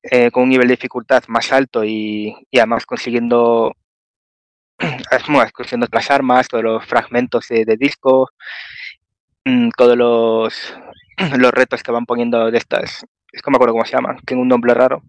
eh, 0.03 0.31
con 0.31 0.43
un 0.43 0.49
nivel 0.49 0.67
de 0.67 0.75
dificultad 0.75 1.23
más 1.27 1.51
alto 1.51 1.83
y, 1.85 2.35
además 2.53 2.85
consiguiendo 2.85 3.73
consiguiendo 5.53 5.87
las 5.91 6.11
armas, 6.11 6.47
todos 6.47 6.63
los 6.63 6.85
fragmentos 6.85 7.47
de, 7.47 7.77
disco, 7.77 8.29
mm, 9.45 9.69
todos 9.77 9.97
los, 9.97 10.75
los 11.37 11.51
retos 11.51 11.81
que 11.83 11.91
van 11.91 12.05
poniendo 12.05 12.51
de 12.51 12.57
estas, 12.57 13.05
es 13.31 13.41
que 13.41 13.51
me 13.51 13.55
acuerdo 13.55 13.73
cómo 13.73 13.85
se 13.85 13.95
llaman, 13.95 14.17
tiene 14.25 14.41
un 14.41 14.49
nombre 14.49 14.73
raro. 14.73 15.03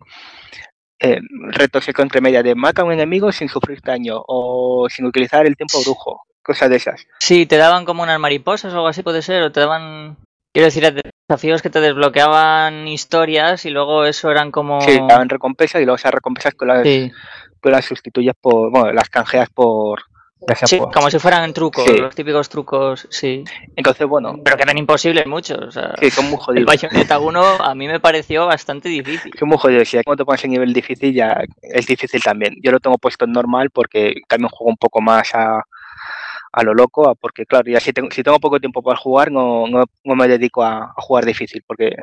Eh, 1.04 1.21
retos 1.49 1.88
entre 1.99 2.21
media 2.21 2.44
de 2.44 2.54
mata 2.54 2.82
a 2.82 2.85
un 2.85 2.92
enemigo 2.92 3.32
sin 3.32 3.49
sufrir 3.49 3.80
daño 3.82 4.23
o 4.25 4.87
sin 4.88 5.04
utilizar 5.04 5.44
el 5.47 5.56
tiempo 5.56 5.82
brujo 5.82 6.23
cosas 6.42 6.71
de 6.71 6.76
esas. 6.76 7.06
Sí, 7.18 7.47
te 7.47 7.56
daban 7.56 7.85
como 7.85 8.02
unas 8.02 8.21
mariposas 8.21 8.73
o 8.73 8.76
algo 8.76 8.88
así, 8.88 9.02
puede 9.02 9.23
ser, 9.23 9.42
o 9.42 9.52
te 9.52 9.61
daban, 9.61 10.16
quiero 10.52 10.66
decir, 10.66 11.02
desafíos 11.28 11.62
que 11.62 11.71
te 11.71 11.80
desbloqueaban 11.80 12.87
historias 12.88 13.64
y 13.64 13.71
luego 13.71 14.04
eso 14.04 14.30
eran 14.30 14.50
como... 14.50 14.80
Sí, 14.82 14.99
te 14.99 15.06
daban 15.06 15.28
recompensas 15.28 15.80
y 15.80 15.85
luego 15.85 15.97
esas 15.97 16.12
recompensas 16.12 16.54
con 16.54 16.68
las, 16.68 16.87
las 17.62 17.85
sustituyes 17.85 18.35
por, 18.40 18.71
bueno, 18.71 18.92
las 18.92 19.09
canjeas 19.09 19.49
por... 19.50 20.02
Sí, 20.64 20.78
como 20.78 21.11
si 21.11 21.18
fueran 21.18 21.52
trucos, 21.52 21.87
los 21.88 22.14
típicos 22.14 22.49
trucos, 22.49 23.06
sí. 23.11 23.44
Entonces, 23.76 24.06
bueno. 24.06 24.40
Pero 24.44 24.56
que 24.56 24.62
eran 24.62 24.78
imposibles 24.78 25.26
muchos. 25.26 25.58
O 25.58 25.70
sea, 25.70 25.94
sí, 26.00 26.11
son 26.11 26.30
muy 26.30 26.38
jodidos. 26.38 26.61
El 26.61 26.64
Bayonetta 26.64 27.18
1 27.18 27.42
a 27.62 27.75
mí 27.75 27.87
me 27.87 28.00
pareció 28.00 28.46
bastante 28.46 28.88
difícil. 28.88 29.32
Son 29.38 29.49
muy 29.49 29.58
jodidos. 29.58 29.88
Si 29.88 30.02
como 30.02 30.16
te 30.16 30.25
pones 30.25 30.44
en 30.44 30.50
nivel 30.50 30.72
difícil, 30.72 31.14
ya 31.14 31.44
es 31.62 31.87
difícil 31.87 32.20
también. 32.22 32.56
Yo 32.62 32.72
lo 32.72 32.80
tengo 32.80 32.99
puesto 32.99 33.25
en 33.25 33.32
normal 33.32 33.70
porque 33.70 34.14
también 34.28 34.49
juego 34.49 34.70
un 34.70 34.76
poco 34.76 35.00
más 35.00 35.32
a, 35.34 35.62
a 36.52 36.62
lo 36.62 36.75
loco, 36.75 37.14
porque 37.16 37.46
claro, 37.46 37.70
ya 37.70 37.80
si 37.80 37.92
tengo, 37.92 38.11
si 38.11 38.22
tengo 38.22 38.38
poco 38.38 38.61
tiempo 38.61 38.82
para 38.82 38.99
jugar, 38.99 39.32
no, 39.32 39.66
no, 39.68 40.14
me 40.14 40.28
dedico 40.28 40.62
a, 40.62 40.92
jugar 40.96 41.25
difícil, 41.25 41.64
porque... 41.66 41.96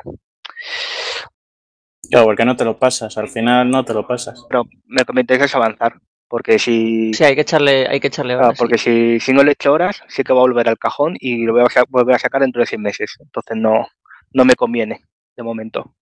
Claro, 2.10 2.26
porque 2.26 2.44
no 2.44 2.56
te 2.56 2.64
lo 2.64 2.76
pasas, 2.76 3.16
al 3.16 3.28
final 3.28 3.70
no 3.70 3.84
te 3.84 3.94
lo 3.94 4.06
pasas. 4.06 4.44
Pero 4.48 4.64
me, 4.86 5.02
me 5.12 5.20
interesa 5.20 5.58
avanzar, 5.58 6.00
porque 6.30 6.60
si... 6.60 7.12
Sí, 7.12 7.24
hay 7.24 7.34
que 7.34 7.40
echarle, 7.40 7.88
hay 7.88 7.98
que 7.98 8.06
echarle 8.06 8.36
horas. 8.36 8.56
porque 8.56 8.78
si, 8.78 9.18
si 9.18 9.32
no 9.32 9.42
le 9.42 9.52
echo 9.52 9.72
horas, 9.72 10.02
sí 10.08 10.22
que 10.22 10.32
va 10.32 10.38
a 10.38 10.42
volver 10.42 10.68
al 10.68 10.78
cajón 10.78 11.16
y 11.18 11.44
lo 11.44 11.52
voy 11.52 11.62
a 11.62 11.84
volver 11.88 12.14
a 12.14 12.18
sacar 12.20 12.40
dentro 12.40 12.60
de 12.60 12.66
seis 12.66 12.80
meses. 12.80 13.16
Entonces 13.18 13.56
no, 13.56 13.88
no 14.32 14.44
me 14.44 14.54
conviene, 14.54 15.04
de 15.36 15.42
momento. 15.42 15.92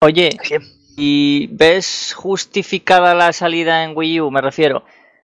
Oye, 0.00 0.30
¿y 0.96 1.48
ves 1.50 2.14
justificada 2.16 3.14
la 3.14 3.32
salida 3.32 3.82
en 3.82 3.96
Wii 3.96 4.20
U? 4.20 4.30
Me 4.30 4.40
refiero. 4.40 4.84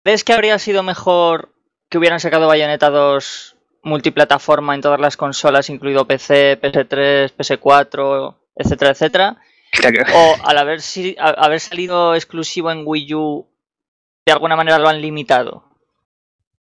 ¿Ves 0.04 0.22
que 0.22 0.32
habría 0.32 0.58
sido 0.60 0.84
mejor 0.84 1.52
que 1.88 1.98
hubieran 1.98 2.20
sacado 2.20 2.46
Bayonetta 2.46 2.90
2 2.90 3.56
multiplataforma 3.82 4.76
en 4.76 4.80
todas 4.80 5.00
las 5.00 5.16
consolas, 5.16 5.68
incluido 5.68 6.06
PC, 6.06 6.60
PS3, 6.60 7.34
PS4, 7.36 8.36
etcétera, 8.54 8.90
etcétera. 8.92 9.36
O 10.14 10.36
al 10.44 10.58
haber, 10.58 10.80
haber 11.18 11.60
salido 11.60 12.14
exclusivo 12.14 12.70
en 12.70 12.82
Wii 12.86 13.14
U, 13.14 13.51
de 14.26 14.32
alguna 14.32 14.56
manera 14.56 14.78
lo 14.78 14.88
han 14.88 15.00
limitado. 15.00 15.64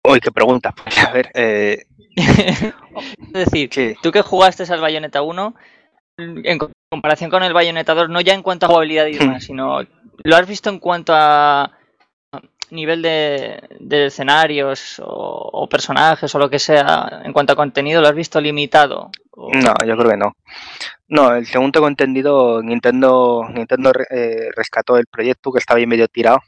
Uy, 0.05 0.21
qué 0.21 0.31
pregunta. 0.31 0.73
Pues, 0.73 0.99
a 1.07 1.13
ver, 1.13 1.31
eh... 1.35 1.87
es 2.17 3.51
decir, 3.51 3.97
tú 4.03 4.11
que 4.11 4.23
jugaste 4.23 4.65
al 4.73 4.81
Bayonetta 4.81 5.23
1, 5.23 5.55
en 6.19 6.59
comparación 6.89 7.31
con 7.31 7.43
el 7.43 7.53
Bayonetta 7.53 7.95
2, 7.95 8.09
no 8.09 8.21
ya 8.23 8.35
en 8.35 8.43
cuanto 8.43 8.67
a 8.67 8.69
jugabilidad 8.71 9.07
y 9.07 9.19
demás, 9.19 9.43
hmm. 9.43 9.47
sino 9.47 9.81
lo 10.25 10.37
has 10.37 10.47
visto 10.47 10.71
en 10.71 10.79
cuanto 10.79 11.13
a 11.15 11.73
nivel 12.71 13.03
de, 13.03 14.07
escenarios 14.07 15.01
o, 15.05 15.69
personajes 15.69 16.35
o 16.35 16.39
lo 16.39 16.51
que 16.51 16.59
sea 16.59 17.21
en 17.25 17.33
cuanto 17.33 17.53
a 17.53 17.57
contenido 17.57 18.01
lo 18.01 18.09
has 18.09 18.15
visto 18.15 18.41
limitado? 18.41 19.11
No, 19.37 19.75
yo 19.87 19.97
creo 19.97 20.11
que 20.11 20.17
no. 20.17 20.33
No, 21.09 21.35
el 21.35 21.47
segundo 21.47 21.73
tengo 21.73 21.89
entendido, 21.89 22.63
Nintendo, 22.63 23.47
Nintendo 23.53 23.93
eh, 24.11 24.49
rescató 24.57 24.97
el 24.97 25.07
proyecto 25.07 25.53
que 25.53 25.59
estaba 25.59 25.79
ahí 25.79 25.87
medio 25.87 26.09
tirado, 26.09 26.41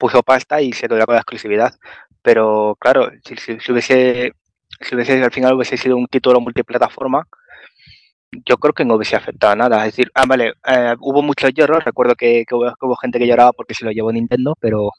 puso 0.00 0.22
pasta 0.22 0.60
y 0.62 0.72
se 0.72 0.88
quedó 0.88 1.04
con 1.04 1.14
la 1.14 1.20
exclusividad. 1.20 1.74
Pero 2.22 2.76
claro, 2.80 3.10
si, 3.24 3.34
hubiese, 3.70 4.32
si 4.80 4.94
hubiese 4.94 5.22
al 5.22 5.30
final 5.30 5.54
hubiese 5.54 5.76
sido 5.76 5.96
un 5.96 6.06
título 6.06 6.40
multiplataforma, 6.40 7.28
yo 8.46 8.56
creo 8.58 8.72
que 8.72 8.84
no 8.84 8.94
hubiese 8.94 9.16
afectado 9.16 9.52
a 9.52 9.56
nada. 9.56 9.78
Es 9.86 9.92
decir, 9.92 10.10
ah, 10.14 10.24
vale, 10.26 10.54
eh, 10.66 10.94
hubo 11.00 11.22
muchos 11.22 11.52
lloros. 11.52 11.84
Recuerdo 11.84 12.14
que, 12.16 12.44
hubo, 12.50 12.96
gente 12.96 13.18
que 13.18 13.26
lloraba 13.26 13.52
porque 13.52 13.74
se 13.74 13.84
lo 13.84 13.92
llevó 13.92 14.12
Nintendo, 14.12 14.56
pero, 14.60 14.90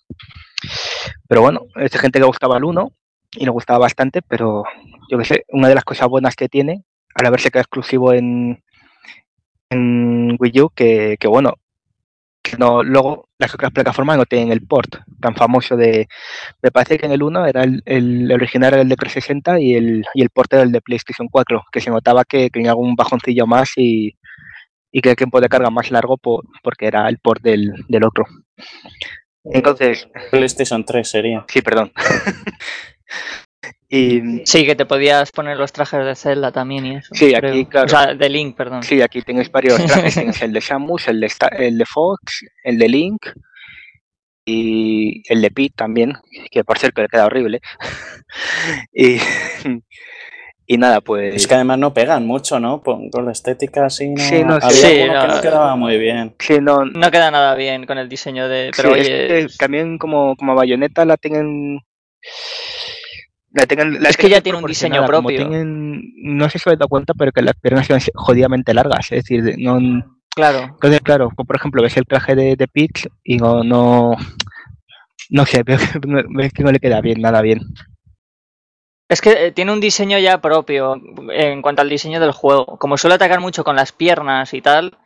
pero 1.28 1.42
bueno, 1.42 1.62
es 1.76 1.92
gente 2.00 2.20
que 2.20 2.26
gustaba 2.26 2.58
el 2.58 2.64
1 2.64 2.92
y 3.38 3.46
le 3.46 3.52
gustaba 3.52 3.80
bastante, 3.80 4.22
pero 4.22 4.64
yo 5.10 5.18
que 5.18 5.26
sé, 5.26 5.46
una 5.50 5.70
de 5.70 5.76
las 5.76 5.86
cosas 5.86 6.08
buenas 6.10 6.36
que 6.36 6.50
tiene, 6.50 6.84
al 7.16 7.26
haberse 7.26 7.50
quedado 7.50 7.64
exclusivo 7.64 8.14
en, 8.14 8.62
en 9.70 10.36
Wii 10.38 10.62
U, 10.62 10.70
que 10.70 11.18
bueno, 11.28 11.54
no, 12.58 12.84
luego 12.84 13.30
las 13.38 13.54
otras 13.54 13.72
plataformas 13.72 14.18
no 14.18 14.26
tienen 14.26 14.52
el 14.52 14.66
port 14.66 14.98
tan 15.20 15.36
famoso 15.36 15.76
de. 15.76 16.08
Me 16.62 16.72
parece 16.72 16.98
que 16.98 17.06
en 17.06 17.12
el 17.12 17.24
1 17.24 17.46
era 17.46 17.64
el, 17.64 18.32
original 18.32 18.74
era 18.74 18.82
el 18.82 18.90
de 18.90 18.96
360 18.96 19.60
y 19.60 19.76
el, 19.76 20.06
y 20.14 20.22
el 20.22 20.30
port 20.30 20.54
era 20.54 20.64
el 20.64 20.72
de 20.72 20.82
PlayStation 20.82 21.28
4, 21.30 21.66
que 21.72 21.82
se 21.82 21.90
notaba 21.90 22.24
que 22.26 22.50
tenía 22.50 22.72
algún 22.72 22.96
bajoncillo 22.96 23.48
más 23.48 23.72
y, 23.76 24.16
y 24.92 25.02
que 25.02 25.12
el 25.12 25.16
tiempo 25.16 25.42
de 25.42 25.50
carga 25.50 25.70
más 25.70 25.92
largo 25.92 26.18
por, 26.18 26.46
porque 26.64 26.88
era 26.88 27.08
el 27.08 27.18
port 27.20 27.42
del, 27.42 27.74
del 27.88 28.04
otro. 28.04 28.26
Entonces. 29.44 30.08
PlayStation 30.30 30.86
3 30.86 31.10
sería. 31.10 31.46
Sí, 31.48 31.62
perdón. 31.62 31.92
Y, 33.94 34.42
sí, 34.46 34.66
que 34.66 34.74
te 34.74 34.86
podías 34.86 35.34
poner 35.34 35.58
los 35.58 35.74
trajes 35.74 36.06
de 36.06 36.16
Zelda 36.16 36.54
también 36.54 36.86
y 36.86 36.96
eso. 36.96 37.10
Sí, 37.14 37.36
aquí, 37.36 37.66
claro. 37.66 37.88
O 37.88 37.90
sea, 37.90 38.16
de 38.16 38.30
Link, 38.30 38.56
perdón. 38.56 38.84
Sí, 38.84 39.02
aquí 39.02 39.22
tienes 39.22 39.52
varios 39.52 39.76
trajes. 39.86 40.14
tienes 40.14 40.42
el 40.42 40.54
de 40.54 40.62
Samus, 40.62 41.10
el 41.10 41.20
de, 41.20 41.30
el 41.58 41.78
de 41.78 41.86
Fox, 41.86 42.46
el 42.64 42.80
de 42.80 42.88
Link 42.88 43.26
y 44.46 45.22
el 45.30 45.42
de 45.42 45.52
Pete 45.52 45.74
también, 45.76 46.14
que 46.50 46.64
por 46.64 46.78
ser 46.78 46.94
que 46.94 47.02
le 47.02 47.10
queda 47.10 47.26
horrible. 47.26 47.60
y, 48.94 49.18
y 50.66 50.78
nada, 50.78 51.02
pues. 51.02 51.36
Es 51.36 51.46
que 51.46 51.56
además 51.56 51.78
no 51.78 51.94
pegan 51.94 52.26
mucho, 52.26 52.62
¿no? 52.62 52.82
Con, 52.82 53.10
la 53.26 53.34
estética 53.34 53.88
así. 53.88 54.08
¿no? 54.08 54.24
Sí, 54.24 54.42
no, 54.42 54.62
sí, 54.72 55.04
no, 55.06 55.22
que 55.22 55.28
no 55.28 55.42
quedaba 55.42 55.76
muy 55.76 55.98
bien. 55.98 56.34
Sí, 56.40 56.60
no. 56.62 56.86
No 56.86 57.12
queda 57.12 57.30
nada 57.30 57.56
bien 57.56 57.86
con 57.86 57.98
el 57.98 58.08
diseño 58.08 58.48
de. 58.48 58.72
Pero 58.74 58.94
oye. 58.94 59.48
también 59.60 59.98
como, 59.98 60.38
como 60.38 60.56
bayoneta 60.56 61.04
la 61.04 61.18
tienen 61.18 61.82
es 63.54 64.18
que 64.18 64.30
ya 64.30 64.42
tiene 64.42 64.60
un 64.60 64.66
diseño 64.66 65.06
propio. 65.06 65.50
no 65.50 66.50
sé 66.50 66.60
si 66.60 66.70
os 66.70 66.74
he 66.74 66.78
dado 66.78 66.88
cuenta, 66.88 67.14
pero 67.14 67.32
que 67.32 67.42
las 67.42 67.56
piernas 67.56 67.88
son 67.88 68.00
jodidamente 68.16 68.74
largas. 68.74 69.12
Es 69.12 69.26
decir, 69.26 69.56
no. 69.58 69.80
Claro. 70.34 70.60
Entonces, 70.64 71.02
claro, 71.02 71.30
por 71.30 71.56
ejemplo, 71.56 71.82
ves 71.82 71.98
el 71.98 72.06
traje 72.06 72.36
de, 72.36 72.56
de 72.56 72.68
Peach 72.68 73.08
y 73.24 73.38
no, 73.38 73.64
no. 73.64 74.16
No 75.30 75.46
sé, 75.46 75.64
ves 75.66 76.54
que 76.54 76.64
no 76.64 76.72
le 76.72 76.80
queda 76.80 77.02
bien, 77.02 77.22
nada 77.22 77.42
bien. 77.42 77.60
Es 79.10 79.20
que 79.20 79.48
eh, 79.48 79.52
tiene 79.52 79.74
un 79.74 79.82
diseño 79.82 80.18
ya 80.20 80.40
propio 80.40 80.96
en 81.32 81.62
cuanto 81.62 81.82
al 81.82 81.90
diseño 81.90 82.22
del 82.22 82.32
juego. 82.32 82.78
Como 82.78 82.98
suele 82.98 83.16
atacar 83.16 83.42
mucho 83.42 83.66
con 83.66 83.76
las 83.76 83.92
piernas 83.92 84.54
y 84.54 84.62
tal, 84.62 84.98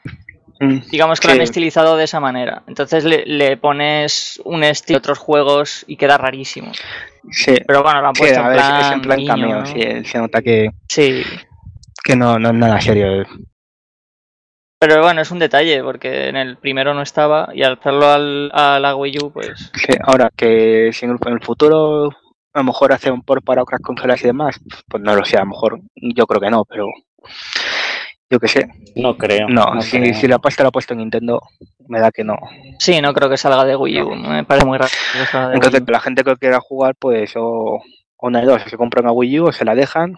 Mm, 0.59 0.89
Digamos 0.89 1.19
que 1.19 1.27
lo 1.27 1.33
han 1.33 1.41
estilizado 1.41 1.97
de 1.97 2.05
esa 2.05 2.19
manera. 2.19 2.63
Entonces 2.67 3.03
le, 3.03 3.57
pones 3.57 4.41
un 4.45 4.63
estilo 4.63 4.97
de 4.97 4.99
otros 4.99 5.17
juegos 5.17 5.83
y 5.87 5.97
queda 5.97 6.17
rarísimo. 6.17 6.71
Sí. 7.31 7.55
Pero 7.65 7.83
bueno, 7.83 8.01
lo 8.01 8.07
han 8.07 8.13
puesto 8.13 8.39
en, 8.39 8.53
plan 8.53 8.81
es 8.81 8.91
en 8.91 9.01
plan 9.01 9.25
cameo, 9.25 9.65
sí, 9.65 9.81
se 10.05 10.17
nota 10.17 10.41
que. 10.41 10.69
Sí. 10.87 11.23
Que 12.03 12.15
no, 12.15 12.37
no 12.37 12.49
es 12.49 12.55
nada 12.55 12.79
serio. 12.79 13.25
Pero 14.79 15.01
bueno, 15.01 15.21
es 15.21 15.31
un 15.31 15.39
detalle, 15.39 15.81
porque 15.81 16.27
en 16.27 16.35
el 16.35 16.57
primero 16.57 16.93
no 16.93 17.01
estaba 17.01 17.49
y 17.53 17.63
al 17.63 17.73
hacerlo 17.73 18.07
al, 18.07 18.51
a 18.53 18.79
la 18.79 18.95
Wii 18.95 19.17
U, 19.23 19.31
pues... 19.31 19.71
ahora 20.03 20.29
que 20.35 20.91
si 20.93 21.05
en 21.05 21.17
el 21.25 21.41
futuro 21.41 22.09
a 22.53 22.59
lo 22.59 22.63
mejor 22.63 22.93
hace 22.93 23.11
un 23.11 23.21
port 23.21 23.43
para 23.43 23.63
otras 23.63 23.81
consolas 23.81 24.21
y 24.21 24.27
demás, 24.27 24.59
pues 24.87 25.01
no 25.03 25.15
lo 25.15 25.25
sé, 25.25 25.37
a 25.37 25.41
lo 25.41 25.47
mejor 25.47 25.81
yo 25.95 26.25
creo 26.25 26.39
que 26.39 26.49
no, 26.51 26.63
pero 26.65 26.87
yo 28.29 28.39
qué 28.39 28.47
sé. 28.47 28.69
No 28.95 29.17
creo. 29.17 29.47
No, 29.47 29.81
si, 29.81 30.13
si, 30.13 30.27
la 30.27 30.39
pasta 30.39 30.63
la 30.63 30.69
ha 30.69 30.71
puesto 30.71 30.93
en 30.93 30.99
Nintendo, 30.99 31.41
me 31.87 31.99
da 31.99 32.11
que 32.11 32.23
no. 32.23 32.37
Sí, 32.79 33.01
no 33.01 33.13
creo 33.13 33.29
que 33.29 33.37
salga 33.37 33.65
de 33.65 33.75
Wii 33.75 34.01
U, 34.01 34.15
me 34.15 34.43
parece 34.43 34.65
muy 34.65 34.77
raro. 34.77 34.91
Entonces, 35.53 35.83
la 35.87 35.99
gente 35.99 36.23
que 36.23 36.35
quiera 36.37 36.59
jugar, 36.59 36.95
pues 36.97 37.33
o 37.35 37.81
una 38.19 38.39
de 38.41 38.47
dos, 38.47 38.61
se 38.63 38.77
compra 38.77 39.01
una 39.01 39.11
Wii 39.11 39.39
U 39.39 39.45
o 39.47 39.51
se 39.51 39.65
la 39.65 39.75
dejan, 39.75 40.15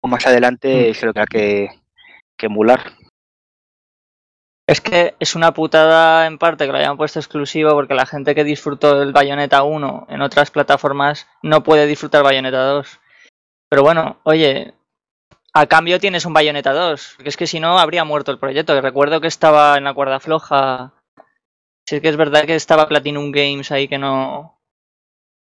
o 0.00 0.08
más 0.08 0.26
adelante 0.26 0.90
mm. 0.90 0.94
se 0.94 1.06
lo 1.06 1.12
tenga 1.14 1.26
que, 1.26 1.68
que 2.36 2.46
emular. 2.46 2.92
Es 4.66 4.82
que 4.82 5.14
es 5.18 5.34
una 5.34 5.54
putada 5.54 6.26
en 6.26 6.36
parte 6.36 6.66
que 6.66 6.72
lo 6.72 6.76
hayan 6.76 6.98
puesto 6.98 7.18
exclusivo 7.18 7.70
porque 7.70 7.94
la 7.94 8.04
gente 8.04 8.34
que 8.34 8.44
disfrutó 8.44 9.02
el 9.02 9.12
Bayonetta 9.12 9.62
1 9.62 10.08
en 10.10 10.20
otras 10.20 10.50
plataformas 10.50 11.26
no 11.42 11.62
puede 11.62 11.86
disfrutar 11.86 12.22
Bayonetta 12.22 12.64
2. 12.64 13.00
Pero 13.70 13.82
bueno, 13.82 14.18
oye, 14.24 14.74
a 15.52 15.66
cambio 15.66 15.98
tienes 15.98 16.24
un 16.24 16.32
Bayonetta 16.32 16.72
2, 16.72 17.14
porque 17.16 17.28
es 17.28 17.36
que 17.36 17.46
si 17.46 17.60
no 17.60 17.78
habría 17.78 18.04
muerto 18.04 18.32
el 18.32 18.38
proyecto. 18.38 18.80
Recuerdo 18.80 19.20
que 19.20 19.28
estaba 19.28 19.76
en 19.76 19.84
la 19.84 19.94
cuerda 19.94 20.20
floja. 20.20 20.94
Sí 21.88 22.00
que 22.00 22.08
es 22.08 22.16
verdad 22.16 22.44
que 22.44 22.54
estaba 22.54 22.88
Platinum 22.88 23.32
Games 23.32 23.72
ahí 23.72 23.88
que 23.88 23.98
no, 23.98 24.58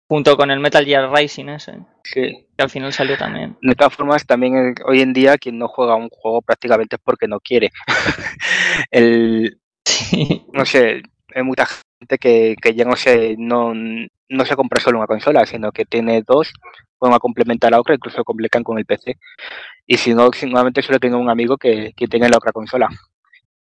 Junto 0.09 0.37
con 0.37 0.51
el 0.51 0.61
Metal 0.61 0.85
Gear 0.85 1.11
Rising 1.11 1.49
ese. 1.49 1.79
Sí. 2.03 2.47
Que 2.57 2.63
al 2.63 2.69
final 2.69 2.93
salió 2.93 3.17
también. 3.17 3.57
De 3.63 3.75
todas 3.75 3.95
formas, 3.95 4.27
también 4.27 4.75
hoy 4.85 5.01
en 5.01 5.13
día 5.13 5.39
quien 5.39 5.59
no 5.59 5.69
juega 5.69 5.95
un 5.95 6.11
juego 6.11 6.43
prácticamente 6.43 6.97
es 6.97 7.03
porque 7.03 7.27
no 7.27 7.41
quiere. 7.41 7.71
el, 8.91 9.59
No 10.53 10.65
sé, 10.67 11.03
hay 11.35 11.43
mucha 11.43 11.67
gente 11.67 12.19
que, 12.19 12.57
que 12.61 12.75
ya 12.75 12.85
no 12.85 12.97
se, 12.97 13.37
no, 13.39 13.73
no 13.75 14.45
se 14.45 14.57
compra 14.57 14.81
solo 14.81 14.99
una 14.99 15.07
consola, 15.07 15.45
sino 15.47 15.73
que 15.73 15.85
tiene 15.85 16.23
dos, 16.23 16.53
pueden 16.99 17.19
complementar 17.19 17.69
a 17.69 17.77
la 17.77 17.81
otra, 17.81 17.95
incluso 17.95 18.25
completan 18.25 18.63
con 18.63 18.79
el 18.79 18.87
PC. 18.87 19.19
Y 19.87 19.97
si 19.97 20.15
no, 20.15 20.31
normalmente 20.43 20.83
solo 20.83 20.99
tengo 20.99 21.19
un 21.19 21.31
amigo 21.31 21.57
que, 21.57 21.93
que 21.97 22.07
tiene 22.07 22.29
la 22.29 22.39
otra 22.39 22.53
consola 22.53 22.89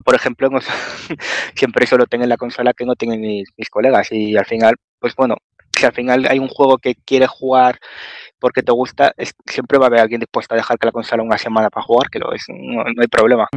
por 0.04 0.14
ejemplo, 0.14 0.50
siempre 1.54 1.86
solo 1.86 2.06
tengo 2.06 2.26
la 2.26 2.36
consola 2.36 2.72
que 2.74 2.84
no 2.84 2.94
tienen 2.94 3.20
mis, 3.20 3.48
mis, 3.56 3.70
colegas 3.70 4.12
y 4.12 4.36
al 4.36 4.44
final, 4.44 4.74
pues 4.98 5.14
bueno, 5.16 5.36
si 5.76 5.86
al 5.86 5.92
final 5.92 6.26
hay 6.28 6.38
un 6.38 6.48
juego 6.48 6.78
que 6.78 6.94
quieres 6.94 7.30
jugar 7.30 7.78
porque 8.38 8.62
te 8.62 8.72
gusta, 8.72 9.14
siempre 9.46 9.78
va 9.78 9.86
a 9.86 9.88
haber 9.88 10.00
alguien 10.00 10.20
dispuesto 10.20 10.54
a 10.54 10.58
dejar 10.58 10.78
que 10.78 10.86
la 10.86 10.92
consola 10.92 11.22
una 11.22 11.38
semana 11.38 11.70
para 11.70 11.84
jugar, 11.84 12.10
que 12.10 12.18
lo 12.18 12.32
es, 12.32 12.44
no, 12.48 12.82
hay 12.82 13.08
problema. 13.08 13.48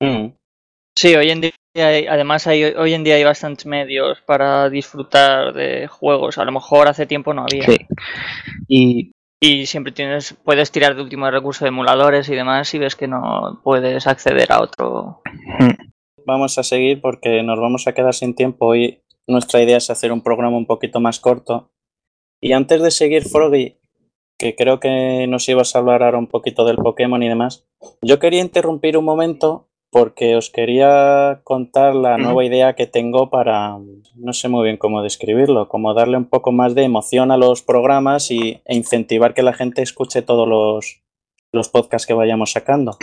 Mm. 0.00 0.32
Sí, 0.96 1.14
hoy 1.14 1.30
en 1.30 1.40
día 1.40 1.52
hay, 1.74 2.06
además 2.06 2.46
hay, 2.46 2.64
hoy 2.64 2.94
en 2.94 3.04
día 3.04 3.16
hay 3.16 3.24
bastantes 3.24 3.66
medios 3.66 4.20
para 4.22 4.70
disfrutar 4.70 5.52
de 5.52 5.88
juegos. 5.88 6.38
A 6.38 6.44
lo 6.44 6.52
mejor 6.52 6.88
hace 6.88 7.06
tiempo 7.06 7.34
no 7.34 7.42
había. 7.42 7.64
Sí. 7.64 7.78
Y, 8.68 9.12
y 9.40 9.66
siempre 9.66 9.92
tienes, 9.92 10.34
puedes 10.44 10.70
tirar 10.70 10.94
de 10.94 11.02
último 11.02 11.30
recurso 11.30 11.64
de 11.64 11.70
emuladores 11.70 12.28
y 12.28 12.34
demás 12.34 12.68
si 12.68 12.78
ves 12.78 12.94
que 12.94 13.08
no 13.08 13.60
puedes 13.64 14.06
acceder 14.06 14.52
a 14.52 14.62
otro. 14.62 15.20
Mm. 15.58 15.90
Vamos 16.26 16.56
a 16.58 16.62
seguir 16.62 17.00
porque 17.00 17.42
nos 17.42 17.58
vamos 17.58 17.86
a 17.86 17.92
quedar 17.92 18.14
sin 18.14 18.34
tiempo 18.34 18.74
y 18.74 19.02
nuestra 19.26 19.62
idea 19.62 19.76
es 19.76 19.90
hacer 19.90 20.12
un 20.12 20.22
programa 20.22 20.56
un 20.56 20.66
poquito 20.66 21.00
más 21.00 21.20
corto. 21.20 21.70
Y 22.40 22.52
antes 22.52 22.80
de 22.82 22.90
seguir, 22.90 23.24
Froggy, 23.24 23.78
que 24.38 24.54
creo 24.54 24.80
que 24.80 25.26
nos 25.28 25.48
ibas 25.48 25.74
a 25.74 25.78
hablar 25.78 26.02
ahora 26.02 26.18
un 26.18 26.26
poquito 26.26 26.64
del 26.64 26.76
Pokémon 26.76 27.22
y 27.22 27.28
demás, 27.28 27.66
yo 28.02 28.18
quería 28.18 28.40
interrumpir 28.40 28.96
un 28.96 29.04
momento 29.04 29.68
porque 29.94 30.34
os 30.34 30.50
quería 30.50 31.38
contar 31.44 31.94
la 31.94 32.18
nueva 32.18 32.44
idea 32.44 32.74
que 32.74 32.88
tengo 32.88 33.30
para, 33.30 33.78
no 34.16 34.32
sé 34.32 34.48
muy 34.48 34.64
bien 34.64 34.76
cómo 34.76 35.02
describirlo, 35.02 35.68
como 35.68 35.94
darle 35.94 36.16
un 36.16 36.24
poco 36.24 36.50
más 36.50 36.74
de 36.74 36.82
emoción 36.82 37.30
a 37.30 37.36
los 37.36 37.62
programas 37.62 38.32
y, 38.32 38.60
e 38.64 38.74
incentivar 38.74 39.34
que 39.34 39.44
la 39.44 39.52
gente 39.52 39.82
escuche 39.82 40.22
todos 40.22 40.48
los, 40.48 41.04
los 41.52 41.68
podcasts 41.68 42.08
que 42.08 42.12
vayamos 42.12 42.50
sacando. 42.50 42.98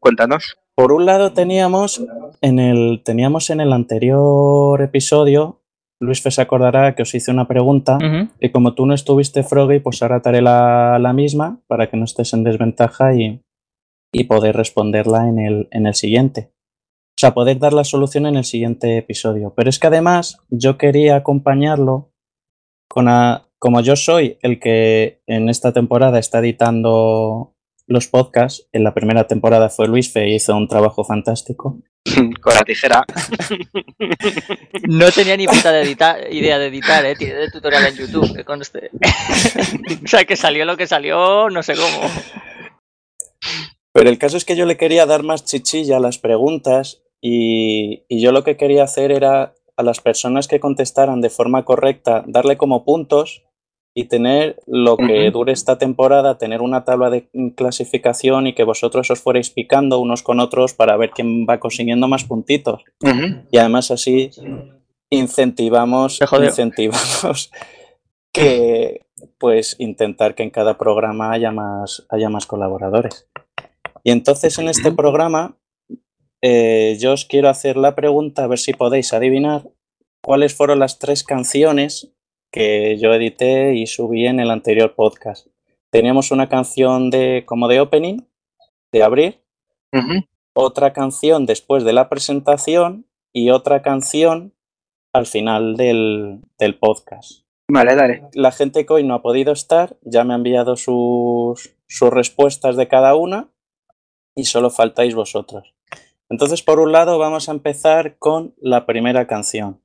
Cuéntanos. 0.00 0.58
Por 0.74 0.92
un 0.92 1.06
lado 1.06 1.32
teníamos 1.32 2.04
en 2.42 2.58
el, 2.58 3.00
teníamos 3.02 3.48
en 3.48 3.62
el 3.62 3.72
anterior 3.72 4.82
episodio, 4.82 5.62
Luis 5.98 6.20
se 6.22 6.42
acordará 6.42 6.94
que 6.94 7.04
os 7.04 7.14
hice 7.14 7.30
una 7.30 7.48
pregunta 7.48 7.96
y 8.38 8.50
como 8.50 8.74
tú 8.74 8.84
no 8.84 8.92
estuviste, 8.92 9.44
Froggy, 9.44 9.80
pues 9.80 10.02
ahora 10.02 10.20
te 10.20 10.28
haré 10.28 10.42
la, 10.42 11.12
misma 11.14 11.62
para 11.68 11.88
que 11.88 11.96
no 11.96 12.04
estés 12.04 12.34
en 12.34 12.44
desventaja 12.44 13.14
y, 13.14 13.40
y 14.12 14.24
poder 14.24 14.56
responderla 14.56 15.28
en 15.28 15.38
el, 15.38 15.68
en 15.70 15.86
el 15.86 15.94
siguiente. 15.94 16.52
O 17.18 17.20
sea, 17.20 17.34
poder 17.34 17.58
dar 17.58 17.72
la 17.72 17.84
solución 17.84 18.26
en 18.26 18.36
el 18.36 18.44
siguiente 18.44 18.96
episodio. 18.96 19.52
Pero 19.56 19.70
es 19.70 19.78
que 19.78 19.88
además 19.88 20.38
yo 20.50 20.78
quería 20.78 21.16
acompañarlo 21.16 22.12
con, 22.88 23.08
a, 23.08 23.48
como 23.58 23.80
yo 23.80 23.96
soy 23.96 24.38
el 24.42 24.60
que 24.60 25.20
en 25.26 25.48
esta 25.48 25.72
temporada 25.72 26.18
está 26.18 26.38
editando 26.38 27.56
los 27.88 28.06
podcasts. 28.06 28.68
En 28.72 28.84
la 28.84 28.94
primera 28.94 29.26
temporada 29.26 29.68
fue 29.68 29.88
Luis 29.88 30.12
Fe 30.12 30.28
y 30.28 30.34
hizo 30.36 30.56
un 30.56 30.68
trabajo 30.68 31.02
fantástico. 31.02 31.80
Con 32.40 32.54
la 32.54 32.62
tijera. 32.62 33.04
No 34.88 35.10
tenía 35.10 35.36
ni 35.36 35.46
puta 35.46 35.72
de 35.72 35.82
editar, 35.82 36.32
idea 36.32 36.58
de 36.58 36.66
editar, 36.66 37.04
¿eh? 37.04 37.16
Tiene 37.16 37.34
de 37.34 37.50
tutorial 37.50 37.86
en 37.86 37.96
YouTube, 37.96 38.34
que 38.34 38.44
conste. 38.44 38.90
o 40.04 40.06
sea, 40.06 40.24
que 40.24 40.36
salió 40.36 40.64
lo 40.64 40.76
que 40.76 40.86
salió, 40.86 41.50
no 41.50 41.62
sé 41.62 41.74
cómo. 41.74 42.08
Pero 43.92 44.10
el 44.10 44.18
caso 44.18 44.36
es 44.36 44.44
que 44.44 44.56
yo 44.56 44.66
le 44.66 44.76
quería 44.76 45.06
dar 45.06 45.22
más 45.22 45.44
chichilla 45.44 45.96
a 45.96 46.00
las 46.00 46.18
preguntas 46.18 47.02
y, 47.20 48.04
y 48.08 48.20
yo 48.20 48.32
lo 48.32 48.44
que 48.44 48.56
quería 48.56 48.84
hacer 48.84 49.12
era 49.12 49.54
a 49.76 49.82
las 49.82 50.00
personas 50.00 50.48
que 50.48 50.60
contestaran 50.60 51.20
de 51.20 51.30
forma 51.30 51.64
correcta, 51.64 52.24
darle 52.26 52.56
como 52.56 52.84
puntos 52.84 53.44
y 53.94 54.04
tener 54.04 54.60
lo 54.66 54.96
que 54.96 55.30
dure 55.32 55.52
esta 55.52 55.78
temporada, 55.78 56.38
tener 56.38 56.60
una 56.60 56.84
tabla 56.84 57.10
de 57.10 57.28
clasificación 57.56 58.46
y 58.46 58.54
que 58.54 58.64
vosotros 58.64 59.10
os 59.10 59.20
fuerais 59.20 59.50
picando 59.50 59.98
unos 59.98 60.22
con 60.22 60.40
otros 60.40 60.74
para 60.74 60.96
ver 60.96 61.10
quién 61.10 61.46
va 61.48 61.58
consiguiendo 61.58 62.06
más 62.06 62.24
puntitos. 62.24 62.84
Y 63.50 63.58
además 63.58 63.90
así 63.90 64.30
incentivamos, 65.10 66.20
incentivamos 66.42 67.50
que 68.32 69.06
pues 69.38 69.76
intentar 69.78 70.34
que 70.34 70.42
en 70.44 70.50
cada 70.50 70.78
programa 70.78 71.32
haya 71.32 71.50
más, 71.50 72.06
haya 72.08 72.28
más 72.28 72.46
colaboradores. 72.46 73.27
Y 74.08 74.10
entonces 74.10 74.58
en 74.58 74.68
este 74.68 74.90
programa 74.90 75.58
eh, 76.40 76.96
yo 76.98 77.12
os 77.12 77.26
quiero 77.26 77.50
hacer 77.50 77.76
la 77.76 77.94
pregunta, 77.94 78.44
a 78.44 78.46
ver 78.46 78.58
si 78.58 78.72
podéis 78.72 79.12
adivinar 79.12 79.68
cuáles 80.22 80.54
fueron 80.54 80.78
las 80.78 80.98
tres 80.98 81.22
canciones 81.22 82.10
que 82.50 82.96
yo 82.96 83.12
edité 83.12 83.74
y 83.74 83.86
subí 83.86 84.26
en 84.26 84.40
el 84.40 84.50
anterior 84.50 84.94
podcast. 84.94 85.48
Teníamos 85.90 86.30
una 86.30 86.48
canción 86.48 87.10
de 87.10 87.42
como 87.44 87.68
de 87.68 87.80
opening, 87.80 88.20
de 88.92 89.02
abrir, 89.02 89.42
otra 90.54 90.94
canción 90.94 91.44
después 91.44 91.84
de 91.84 91.92
la 91.92 92.08
presentación 92.08 93.04
y 93.34 93.50
otra 93.50 93.82
canción 93.82 94.54
al 95.12 95.26
final 95.26 95.76
del, 95.76 96.40
del, 96.58 96.78
podcast. 96.78 97.42
Vale, 97.70 97.94
dale. 97.94 98.22
La 98.32 98.52
gente 98.52 98.86
que 98.86 98.92
hoy 98.94 99.04
no 99.04 99.12
ha 99.12 99.20
podido 99.20 99.52
estar 99.52 99.98
ya 100.00 100.24
me 100.24 100.32
ha 100.32 100.36
enviado 100.36 100.76
sus, 100.76 101.76
sus 101.86 102.08
respuestas 102.08 102.76
de 102.76 102.88
cada 102.88 103.14
una 103.14 103.50
y 104.38 104.44
solo 104.44 104.70
faltáis 104.70 105.16
vosotros. 105.16 105.74
Entonces, 106.30 106.62
por 106.62 106.78
un 106.78 106.92
lado, 106.92 107.18
vamos 107.18 107.48
a 107.48 107.52
empezar 107.52 108.18
con 108.18 108.54
la 108.60 108.86
primera 108.86 109.26
canción. 109.26 109.80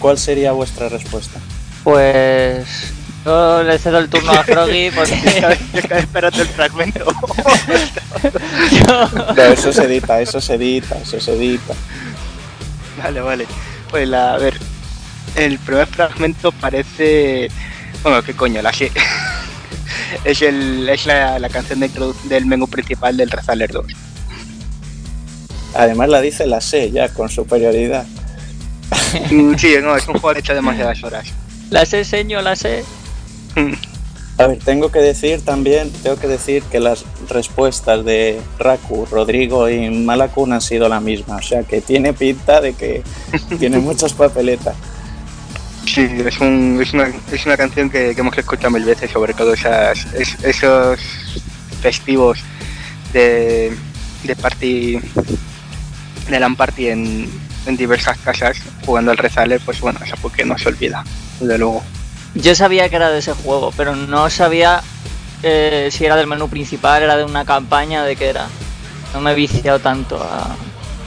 ¿Cuál 0.00 0.18
sería 0.18 0.50
vuestra 0.50 0.88
respuesta? 0.88 1.38
Pues 1.84 3.01
yo 3.24 3.62
le 3.62 3.78
cedo 3.78 3.98
el 3.98 4.08
turno 4.08 4.32
a 4.32 4.42
Froggy 4.42 4.90
porque 4.94 5.14
espérate 5.98 6.40
el 6.42 6.48
fragmento. 6.48 7.04
no, 9.36 9.42
eso 9.42 9.72
se 9.72 9.84
edita, 9.84 10.20
eso 10.20 10.40
se 10.40 10.54
edita, 10.54 10.96
eso 10.98 11.20
se 11.20 11.32
edita. 11.34 11.74
Vale, 13.02 13.20
vale. 13.20 13.46
Pues 13.90 14.08
la, 14.08 14.34
a 14.34 14.38
ver, 14.38 14.58
el 15.36 15.58
primer 15.58 15.86
fragmento 15.86 16.52
parece 16.52 17.48
bueno, 18.02 18.22
qué 18.22 18.34
coño, 18.34 18.60
la 18.62 18.72
sé. 18.72 18.90
es 20.24 20.42
el, 20.42 20.88
es 20.88 21.06
la, 21.06 21.38
la 21.38 21.48
canción 21.48 21.80
de 21.80 21.90
del 22.24 22.46
menú 22.46 22.66
principal 22.66 23.16
del 23.16 23.30
Rezaler 23.30 23.70
2. 23.70 23.86
Además 25.74 26.08
la 26.08 26.20
dice 26.20 26.46
la 26.46 26.60
sé 26.60 26.90
ya, 26.90 27.08
con 27.08 27.28
superioridad. 27.28 28.04
Mm, 29.30 29.54
sí, 29.56 29.74
no, 29.82 29.96
es 29.96 30.06
un 30.08 30.18
juego 30.18 30.38
hecho 30.38 30.54
demasiadas 30.54 31.02
horas. 31.04 31.28
La 31.70 31.86
sé, 31.86 32.04
señor, 32.04 32.42
la 32.42 32.56
sé. 32.56 32.84
A 34.38 34.46
ver, 34.46 34.58
tengo 34.58 34.90
que 34.90 34.98
decir 34.98 35.44
también, 35.44 35.92
tengo 36.02 36.16
que 36.16 36.26
decir 36.26 36.62
que 36.64 36.80
las 36.80 37.04
respuestas 37.28 38.04
de 38.04 38.40
Raku, 38.58 39.06
Rodrigo 39.10 39.68
y 39.68 39.90
Malakun 39.90 40.52
han 40.52 40.60
sido 40.60 40.88
la 40.88 41.00
misma. 41.00 41.36
O 41.36 41.42
sea 41.42 41.62
que 41.62 41.80
tiene 41.80 42.12
pinta 42.12 42.60
de 42.60 42.72
que 42.72 43.02
tiene 43.58 43.78
muchas 43.78 44.14
papeletas. 44.14 44.74
Sí, 45.86 46.08
es, 46.24 46.40
un, 46.40 46.78
es, 46.80 46.92
una, 46.94 47.12
es 47.30 47.44
una 47.44 47.56
canción 47.56 47.90
que, 47.90 48.14
que, 48.14 48.20
hemos 48.20 48.36
escuchado 48.38 48.70
mil 48.70 48.84
veces, 48.84 49.10
sobre 49.10 49.34
todo 49.34 49.52
esas, 49.52 50.06
es, 50.14 50.42
esos 50.42 50.98
festivos 51.82 52.38
de, 53.12 53.76
de 54.22 54.36
party, 54.36 54.98
de 56.30 56.40
LAN 56.40 56.56
party 56.56 56.88
en, 56.88 57.28
en 57.66 57.76
diversas 57.76 58.16
casas 58.18 58.56
jugando 58.86 59.10
al 59.10 59.18
Rezaler, 59.18 59.60
pues 59.64 59.80
bueno, 59.80 59.98
eso 60.04 60.14
porque 60.22 60.44
no 60.44 60.56
se 60.56 60.68
olvida, 60.68 61.04
desde 61.40 61.58
luego. 61.58 61.82
Yo 62.34 62.54
sabía 62.54 62.88
que 62.88 62.96
era 62.96 63.10
de 63.10 63.18
ese 63.18 63.34
juego, 63.34 63.72
pero 63.76 63.94
no 63.94 64.30
sabía 64.30 64.82
eh, 65.42 65.88
si 65.90 66.04
era 66.04 66.16
del 66.16 66.26
menú 66.26 66.48
principal, 66.48 67.02
era 67.02 67.16
de 67.16 67.24
una 67.24 67.44
campaña, 67.44 68.04
de 68.04 68.16
qué 68.16 68.28
era. 68.30 68.48
No 69.12 69.20
me 69.20 69.32
he 69.32 69.34
viciado 69.34 69.78
tanto 69.80 70.22
a, 70.22 70.56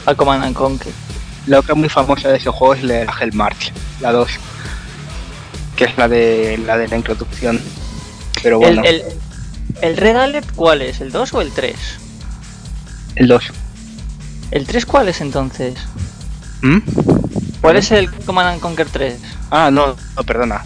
a 0.05 0.15
Command 0.15 0.43
and 0.43 0.55
Conquer. 0.55 0.93
Lo 1.47 1.63
que 1.63 1.71
es 1.71 1.77
muy 1.77 1.89
famosa 1.89 2.29
de 2.29 2.37
ese 2.37 2.49
juego 2.49 2.73
es 2.75 2.83
la 2.83 3.05
Hell 3.19 3.33
March, 3.33 3.71
la 4.01 4.11
2, 4.11 4.29
que 5.75 5.85
es 5.85 5.97
la 5.97 6.07
de 6.07 6.59
la 6.65 6.77
de 6.77 6.87
la 6.87 6.97
introducción. 6.97 7.59
Pero 8.43 8.59
bueno. 8.59 8.83
¿El, 8.83 9.01
el, 9.01 9.03
el 9.81 9.97
Red 9.97 10.15
Alert 10.15 10.51
cuál 10.55 10.81
es? 10.81 11.01
¿El 11.01 11.11
2 11.11 11.33
o 11.33 11.41
el 11.41 11.51
3? 11.51 11.75
El 13.15 13.27
2. 13.27 13.43
¿El 14.51 14.67
3 14.67 14.85
cuál 14.85 15.09
es 15.09 15.21
entonces? 15.21 15.75
¿Mm? 16.61 16.79
¿Cuál 17.61 17.77
es 17.77 17.91
el 17.91 18.11
Command 18.11 18.49
and 18.49 18.61
Conquer 18.61 18.87
3? 18.89 19.19
Ah, 19.49 19.69
no, 19.71 19.95
no 20.15 20.23
perdona. 20.23 20.63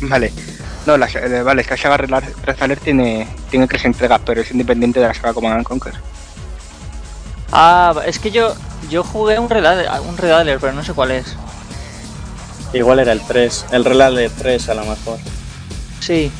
Vale. 0.08 0.32
No, 0.86 0.96
la, 0.96 1.06
eh, 1.06 1.42
vale, 1.42 1.62
es 1.62 1.66
que 1.66 1.74
la 1.74 1.82
saga 1.82 1.96
Red 1.96 2.12
Alert 2.60 2.82
tiene, 2.82 3.26
tiene 3.50 3.66
tres 3.66 3.84
entregas, 3.84 4.20
pero 4.24 4.40
es 4.40 4.50
independiente 4.52 5.00
de 5.00 5.08
la 5.08 5.14
saga 5.14 5.34
Command 5.34 5.56
and 5.56 5.64
Conquer. 5.66 5.94
Ah, 7.50 7.92
es 8.06 8.18
que 8.20 8.30
yo 8.30 8.54
yo 8.88 9.02
jugué 9.02 9.38
un 9.38 9.50
Red 9.50 9.64
Alert, 9.64 9.90
un 10.08 10.16
Red 10.16 10.58
pero 10.60 10.72
no 10.72 10.84
sé 10.84 10.92
cuál 10.92 11.10
es. 11.10 11.34
Igual 12.72 13.00
era 13.00 13.12
el 13.12 13.20
3, 13.20 13.66
el 13.72 13.84
Red 13.84 14.00
Alert 14.00 14.34
3 14.38 14.68
a 14.68 14.74
lo 14.74 14.84
mejor. 14.84 15.18
Sí. 16.00 16.30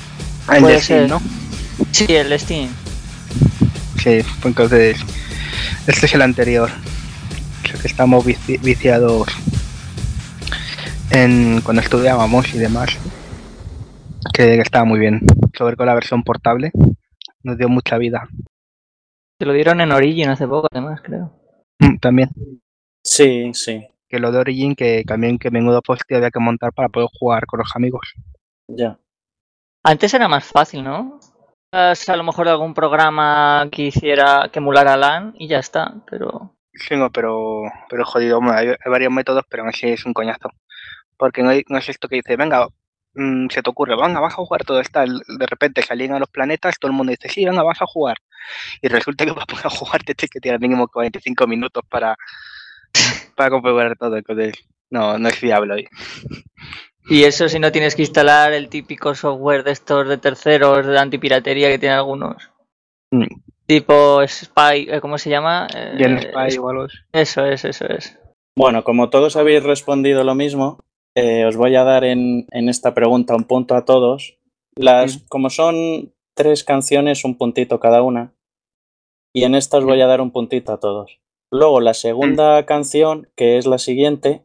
Ah, 0.47 0.57
el 0.57 0.63
puede 0.63 0.75
de 0.77 0.81
Steam, 0.81 1.01
ser. 1.01 1.09
¿no? 1.11 1.23
Sí, 1.91 2.07
el 2.09 2.39
Steam. 2.39 2.69
Sí, 3.97 4.23
pues 4.23 4.45
entonces. 4.45 4.99
Este 5.89 6.07
es 6.07 6.15
el 6.15 6.23
anterior. 6.23 6.71
Creo 7.63 7.81
que 7.81 7.89
estamos 7.89 8.25
vici- 8.25 8.61
viciados 8.61 9.29
en 11.11 11.61
cuando 11.63 11.83
estudiábamos 11.83 12.47
y 12.55 12.59
demás. 12.59 12.91
Que 14.33 14.61
estaba 14.61 14.85
muy 14.85 14.99
bien. 14.99 15.21
Sobre 15.57 15.77
todo 15.77 15.87
la 15.87 15.95
versión 15.95 16.23
portable. 16.23 16.71
Nos 17.43 17.57
dio 17.59 17.69
mucha 17.69 17.99
vida. 17.99 18.29
Te 19.39 19.47
lo 19.47 19.53
dieron 19.53 19.81
en 19.81 19.93
Origin 19.93 20.29
hace 20.31 20.47
poco, 20.49 20.69
además, 20.71 21.01
creo. 21.03 21.33
Mm, 21.79 21.99
También. 21.99 22.31
Sí, 23.05 23.53
sí, 23.55 23.87
Que 24.09 24.19
lo 24.19 24.33
de 24.33 24.39
Origin, 24.39 24.75
que 24.75 25.05
también 25.07 25.39
que 25.39 25.51
menudo 25.51 25.81
post 25.83 26.03
había 26.13 26.31
que 26.31 26.41
montar 26.41 26.73
para 26.73 26.89
poder 26.89 27.09
jugar 27.19 27.47
con 27.47 27.61
los 27.61 27.71
amigos. 27.77 28.15
ya. 28.69 28.99
Antes 29.85 30.13
era 30.15 30.27
más 30.27 30.45
fácil, 30.45 30.83
¿no? 30.83 31.21
Es 31.73 32.09
a 32.09 32.17
lo 32.17 32.25
mejor 32.25 32.49
algún 32.49 32.75
programa 32.75 33.69
que 33.71 33.83
hiciera 33.83 34.49
que 34.53 34.59
emulara 34.59 34.97
LAN 34.97 35.35
y 35.39 35.47
ya 35.47 35.59
está, 35.61 35.95
pero 36.11 36.57
Sí, 36.75 36.97
no, 36.97 37.11
pero, 37.13 37.63
pero 37.89 38.05
jodido. 38.05 38.41
Bueno, 38.41 38.55
hay, 38.59 38.69
hay 38.71 38.91
varios 38.91 39.13
métodos, 39.13 39.45
pero 39.49 39.63
aún 39.63 39.69
así 39.71 39.87
es 39.89 40.05
un 40.05 40.13
coñazo. 40.13 40.51
Porque 41.17 41.43
no, 41.45 41.51
hay- 41.51 41.63
no 41.69 41.79
es 41.79 41.89
esto 41.89 42.09
que 42.09 42.17
dice, 42.17 42.37
venga, 42.37 42.67
mm, 43.17 43.49
se 43.51 43.63
te 43.63 43.71
ocurre, 43.71 43.97
venga, 43.97 44.21
vas 44.21 44.35
a 44.35 44.37
jugar 44.37 44.65
todo 44.65 44.81
esto. 44.81 45.01
De 45.01 45.47
repente 45.47 45.83
salen 45.83 46.13
a 46.13 46.19
los 46.19 46.29
planetas, 46.29 46.79
todo 46.79 46.91
el 46.91 46.97
mundo 46.97 47.11
dice, 47.11 47.29
sí, 47.29 47.45
venga, 47.45 47.63
vas 47.63 47.83
a 47.83 47.87
jugar. 47.87 48.17
Y 48.81 48.89
resulta 48.89 49.25
que 49.25 49.33
para 49.35 49.47
poder 49.47 49.67
jugar 49.71 50.03
te 50.05 50.15
tienes 50.15 50.31
que 50.31 50.41
tirar 50.41 50.61
mínimo 50.61 50.87
45 50.89 51.47
minutos 51.47 51.83
para, 51.89 52.17
para 53.35 53.51
configurar 53.51 53.97
todo. 53.97 54.17
Entonces, 54.17 54.55
no, 54.91 55.19
no 55.19 55.29
es 55.29 55.37
fiable 55.37 55.75
hoy. 55.75 55.89
Y 57.09 57.23
eso 57.25 57.49
si 57.49 57.59
no 57.61 57.71
tienes 57.71 57.95
que 57.95 58.03
instalar 58.03 58.53
el 58.53 58.69
típico 58.69 59.15
software 59.15 59.63
de 59.63 59.71
estos 59.73 60.09
de 60.09 60.19
terceros 60.19 60.85
de 60.87 60.99
antipiratería 60.99 61.69
que 61.69 61.79
tienen 61.79 61.99
algunos. 61.99 62.51
Mm. 63.13 63.27
Tipo 63.67 64.27
Spy, 64.27 64.89
eh, 64.91 65.01
¿cómo 65.01 65.19
se 65.19 65.31
llama? 65.31 65.67
Eh, 65.75 65.95
Gen 65.99 66.21
Spy 66.21 66.47
es- 66.49 66.55
igual 66.55 66.79
os- 66.79 67.05
Eso 67.13 67.45
es, 67.47 67.65
eso 67.65 67.87
es. 67.87 68.19
Bueno, 68.59 68.83
como 68.85 69.11
todos 69.11 69.37
habéis 69.37 69.63
respondido 69.63 70.25
lo 70.25 70.35
mismo, 70.35 70.79
eh, 71.17 71.47
os 71.47 71.57
voy 71.57 71.75
a 71.77 71.83
dar 71.83 72.05
en, 72.05 72.47
en 72.51 72.69
esta 72.69 72.93
pregunta 72.93 73.35
un 73.35 73.45
punto 73.45 73.75
a 73.75 73.87
todos. 73.87 74.39
Las, 74.77 75.17
Mm. 75.17 75.27
Como 75.29 75.49
son 75.49 76.13
tres 76.35 76.63
canciones, 76.63 77.25
un 77.25 77.39
puntito 77.39 77.81
cada 77.81 78.03
una. 78.03 78.35
Y 79.35 79.45
en 79.45 79.55
esta 79.55 79.79
os 79.79 79.85
voy 79.87 80.03
a 80.03 80.07
dar 80.07 80.21
un 80.21 80.31
puntito 80.31 80.73
a 80.73 80.79
todos. 80.79 81.19
Luego 81.51 81.81
la 81.81 81.95
segunda 81.95 82.67
canción, 82.67 83.29
que 83.35 83.57
es 83.57 83.67
la 83.67 83.79
siguiente. 83.79 84.45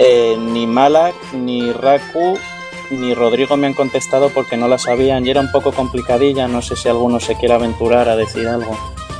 Eh, 0.00 0.36
ni 0.36 0.66
Malak, 0.66 1.14
ni 1.32 1.70
Raku, 1.70 2.36
ni 2.92 3.14
Rodrigo 3.14 3.56
me 3.56 3.66
han 3.66 3.74
contestado 3.74 4.28
porque 4.30 4.56
no 4.56 4.68
la 4.68 4.78
sabían 4.78 5.26
y 5.26 5.30
era 5.30 5.40
un 5.40 5.50
poco 5.50 5.72
complicadilla. 5.72 6.46
No 6.48 6.62
sé 6.62 6.76
si 6.76 6.88
alguno 6.88 7.20
se 7.20 7.34
quiere 7.36 7.54
aventurar 7.54 8.08
a 8.08 8.16
decir 8.16 8.46
algo. 8.48 8.76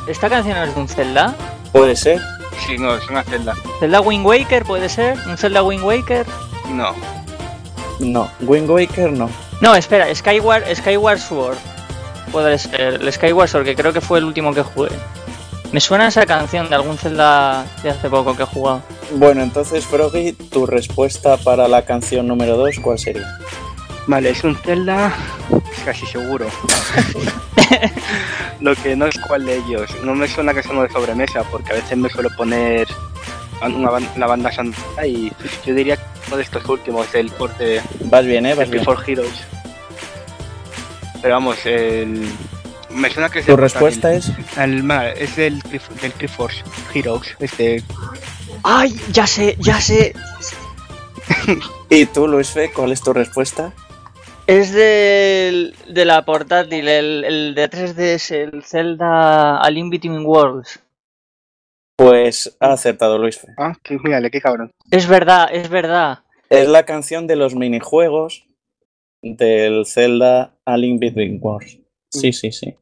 ¿Esta 0.07 0.29
canción 0.29 0.57
es 0.59 0.75
de 0.75 0.81
un 0.81 0.89
Zelda? 0.89 1.35
Puede 1.73 1.97
ser. 1.97 2.21
Sí, 2.67 2.77
no, 2.79 2.95
es 2.95 3.09
una 3.09 3.23
celda. 3.23 3.55
¿Zelda 3.81 4.01
Wind 4.01 4.27
Waker 4.27 4.65
puede 4.65 4.89
ser? 4.89 5.17
¿Un 5.27 5.37
Zelda 5.37 5.63
Wind 5.63 5.83
Waker? 5.83 6.27
No. 6.71 6.95
No. 7.99 8.31
Wind 8.41 8.71
Waker 8.71 9.13
no. 9.13 9.29
No, 9.61 9.75
espera, 9.75 10.13
Skyward, 10.15 10.65
Skyward 10.75 11.19
Sword. 11.19 11.57
Puede 12.31 12.59
ser, 12.59 13.01
el 13.01 13.13
Skyward 13.13 13.49
Sword, 13.49 13.65
que 13.65 13.75
creo 13.75 13.93
que 13.93 14.01
fue 14.01 14.19
el 14.19 14.25
último 14.25 14.53
que 14.53 14.63
jugué. 14.63 14.91
Me 15.73 15.81
suena 15.81 16.09
esa 16.09 16.27
canción 16.27 16.69
de 16.69 16.75
algún 16.75 16.99
Zelda 16.99 17.65
de 17.83 17.91
hace 17.91 18.11
poco 18.11 18.37
que 18.37 18.43
he 18.43 18.47
jugado. 18.47 18.83
Bueno, 19.16 19.42
entonces, 19.42 19.85
Froggy, 19.87 20.33
tu 20.33 20.66
respuesta 20.66 21.37
para 21.37 21.68
la 21.68 21.85
canción 21.85 22.27
número 22.27 22.57
2, 22.57 22.79
¿cuál 22.81 22.98
sería? 22.98 23.38
Vale, 24.07 24.31
es 24.31 24.42
un 24.42 24.57
Zelda 24.57 25.12
casi 25.85 26.07
seguro. 26.07 26.46
Lo 28.61 28.75
que 28.77 28.96
no 28.96 29.07
es 29.07 29.18
cuál 29.27 29.44
de 29.44 29.57
ellos. 29.59 29.90
No 30.03 30.14
me 30.14 30.27
suena 30.29 30.55
que 30.55 30.62
sea 30.62 30.72
uno 30.72 30.83
de 30.83 30.90
sobremesa, 30.90 31.42
porque 31.44 31.72
a 31.72 31.75
veces 31.77 31.96
me 31.98 32.09
suelo 32.09 32.31
poner 32.37 32.88
una 33.62 34.01
la 34.16 34.27
banda 34.27 34.51
sonora 34.51 35.07
y 35.07 35.33
yo 35.64 35.75
diría 35.75 35.96
que 35.96 36.03
uno 36.29 36.37
de 36.38 36.42
estos 36.42 36.64
últimos, 36.68 37.14
el 37.14 37.31
corte 37.33 37.81
Vas 38.05 38.25
bien, 38.25 38.46
¿eh? 38.46 38.55
Vas 38.55 38.68
de 38.68 38.72
bien. 38.79 38.85
for 38.85 38.98
Heroes. 39.07 39.40
Pero 41.20 41.35
vamos, 41.35 41.59
el... 41.66 42.29
me 42.90 43.09
suena 43.11 43.29
que 43.29 43.38
es 43.40 43.46
¿Tu 43.46 43.53
el 43.53 43.59
respuesta 43.59 44.11
portátil. 44.11 44.35
es? 44.51 44.59
El, 44.59 44.83
ma- 44.83 45.09
es 45.11 45.37
del, 45.37 45.62
Cliff- 45.62 45.88
del 46.01 46.12
Cliff 46.12 46.33
Force 46.35 46.62
Heroes, 46.92 47.37
este 47.38 47.83
¡Ay! 48.62 48.94
Ya 49.12 49.27
sé, 49.27 49.57
ya 49.59 49.81
sé. 49.81 50.14
¿Y 51.90 52.07
tú, 52.07 52.29
Luis 52.29 52.51
Fe, 52.51 52.72
cuál 52.72 52.92
es 52.92 53.03
tu 53.03 53.12
respuesta? 53.12 53.72
Es 54.46 54.72
del, 54.72 55.75
de 55.88 56.05
la 56.05 56.25
portátil, 56.25 56.88
el, 56.88 57.25
el 57.25 57.55
de 57.55 57.70
3D 57.70 57.98
es 57.98 58.31
el 58.31 58.64
Zelda 58.64 59.59
A 59.59 59.70
Link 59.70 59.90
Between 59.90 60.25
Worlds. 60.27 60.81
Pues 61.96 62.57
ha 62.59 62.72
acertado 62.72 63.18
Luis 63.18 63.38
Fe. 63.38 63.48
Ah, 63.57 63.75
que 63.83 63.98
mírale, 63.98 64.31
qué 64.31 64.40
cabrón. 64.40 64.72
Es 64.90 65.07
verdad, 65.07 65.48
es 65.53 65.68
verdad. 65.68 66.20
Es 66.51 66.68
la 66.68 66.85
canción 66.85 67.27
de 67.27 67.37
los 67.37 67.55
minijuegos 67.55 68.46
del 69.22 69.87
Zelda 69.87 70.55
A 70.64 70.77
Link 70.77 71.01
Between 71.01 71.38
Worlds. 71.40 71.79
Sí, 72.11 72.33
sí, 72.33 72.53
sí. 72.53 72.75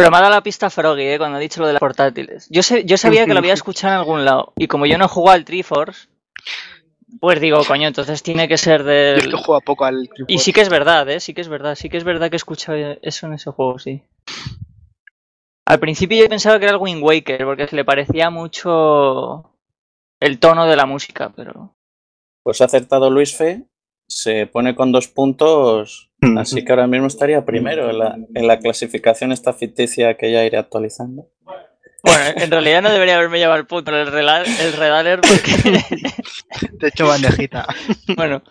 Pero 0.00 0.10
me 0.10 0.16
ha 0.16 0.20
dado 0.20 0.32
la 0.32 0.42
pista 0.42 0.70
Froggy, 0.70 1.02
¿eh? 1.02 1.18
cuando 1.18 1.36
ha 1.36 1.40
dicho 1.40 1.60
lo 1.60 1.66
de 1.66 1.74
las 1.74 1.80
portátiles. 1.80 2.46
Yo, 2.48 2.62
sé, 2.62 2.84
yo 2.84 2.96
sabía 2.96 3.26
que 3.26 3.34
lo 3.34 3.38
había 3.38 3.52
escuchado 3.52 3.92
en 3.92 4.00
algún 4.00 4.24
lado. 4.24 4.54
Y 4.56 4.66
como 4.66 4.86
yo 4.86 4.96
no 4.96 5.04
he 5.04 5.08
jugado 5.08 5.36
al 5.36 5.44
Triforce, 5.44 6.08
pues 7.20 7.38
digo, 7.40 7.62
coño, 7.66 7.88
entonces 7.88 8.22
tiene 8.22 8.48
que 8.48 8.56
ser 8.56 8.82
Yo 8.82 8.90
es 8.90 9.26
que 9.26 9.36
juego 9.36 9.60
poco 9.60 9.84
al 9.84 10.08
Cliff 10.08 10.26
Y 10.28 10.38
sí 10.38 10.52
que 10.54 10.62
es 10.62 10.70
verdad, 10.70 11.08
¿eh? 11.10 11.20
Sí 11.20 11.34
que 11.34 11.42
es 11.42 11.48
verdad. 11.48 11.74
Sí 11.74 11.90
que 11.90 11.98
es 11.98 12.04
verdad 12.04 12.30
que 12.30 12.36
he 12.36 12.38
escuchado 12.38 12.78
eso 13.02 13.26
en 13.26 13.34
ese 13.34 13.50
juego, 13.50 13.78
sí. 13.78 14.02
Al 15.66 15.78
principio 15.80 16.18
yo 16.18 16.28
pensaba 16.28 16.58
que 16.58 16.64
era 16.64 16.74
el 16.74 16.80
Wind 16.80 17.02
Waker, 17.02 17.44
porque 17.44 17.68
se 17.68 17.76
le 17.76 17.84
parecía 17.84 18.30
mucho 18.30 19.52
el 20.18 20.38
tono 20.38 20.66
de 20.66 20.76
la 20.76 20.86
música, 20.86 21.32
pero... 21.36 21.74
Pues 22.42 22.60
ha 22.62 22.64
acertado 22.64 23.10
Luis 23.10 23.36
Fe. 23.36 23.66
Se 24.08 24.46
pone 24.46 24.74
con 24.74 24.92
dos 24.92 25.08
puntos. 25.08 26.09
Así 26.38 26.64
que 26.64 26.72
ahora 26.72 26.86
mismo 26.86 27.06
estaría 27.06 27.44
primero 27.44 27.88
en 27.90 27.98
la, 27.98 28.16
en 28.34 28.46
la 28.46 28.58
clasificación 28.58 29.32
esta 29.32 29.52
ficticia 29.52 30.14
que 30.16 30.30
ya 30.30 30.44
iré 30.44 30.58
actualizando. 30.58 31.28
Bueno, 32.02 32.24
en 32.36 32.50
realidad 32.50 32.82
no 32.82 32.90
debería 32.90 33.16
haberme 33.16 33.38
llevado 33.38 33.58
el 33.60 33.66
punto 33.66 33.90
el, 33.94 34.08
rela- 34.08 34.44
el 34.46 34.72
Redaler 34.72 35.20
porque... 35.20 35.80
Te 36.78 36.86
he 36.86 36.88
hecho 36.88 37.06
bandejita. 37.06 37.66
bueno, 38.16 38.42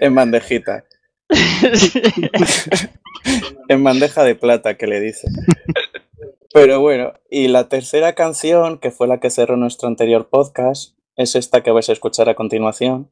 En 0.00 0.14
bandejita. 0.14 0.84
En 3.68 3.82
bandeja 3.84 4.22
de 4.24 4.34
plata, 4.34 4.74
que 4.76 4.86
le 4.86 5.00
dice. 5.00 5.28
Pero 6.52 6.80
bueno, 6.80 7.14
y 7.30 7.48
la 7.48 7.68
tercera 7.68 8.14
canción, 8.14 8.78
que 8.78 8.90
fue 8.90 9.08
la 9.08 9.18
que 9.18 9.30
cerró 9.30 9.56
nuestro 9.56 9.88
anterior 9.88 10.28
podcast, 10.28 10.96
es 11.16 11.34
esta 11.34 11.62
que 11.62 11.70
vais 11.70 11.88
a 11.88 11.92
escuchar 11.92 12.28
a 12.28 12.34
continuación. 12.34 13.10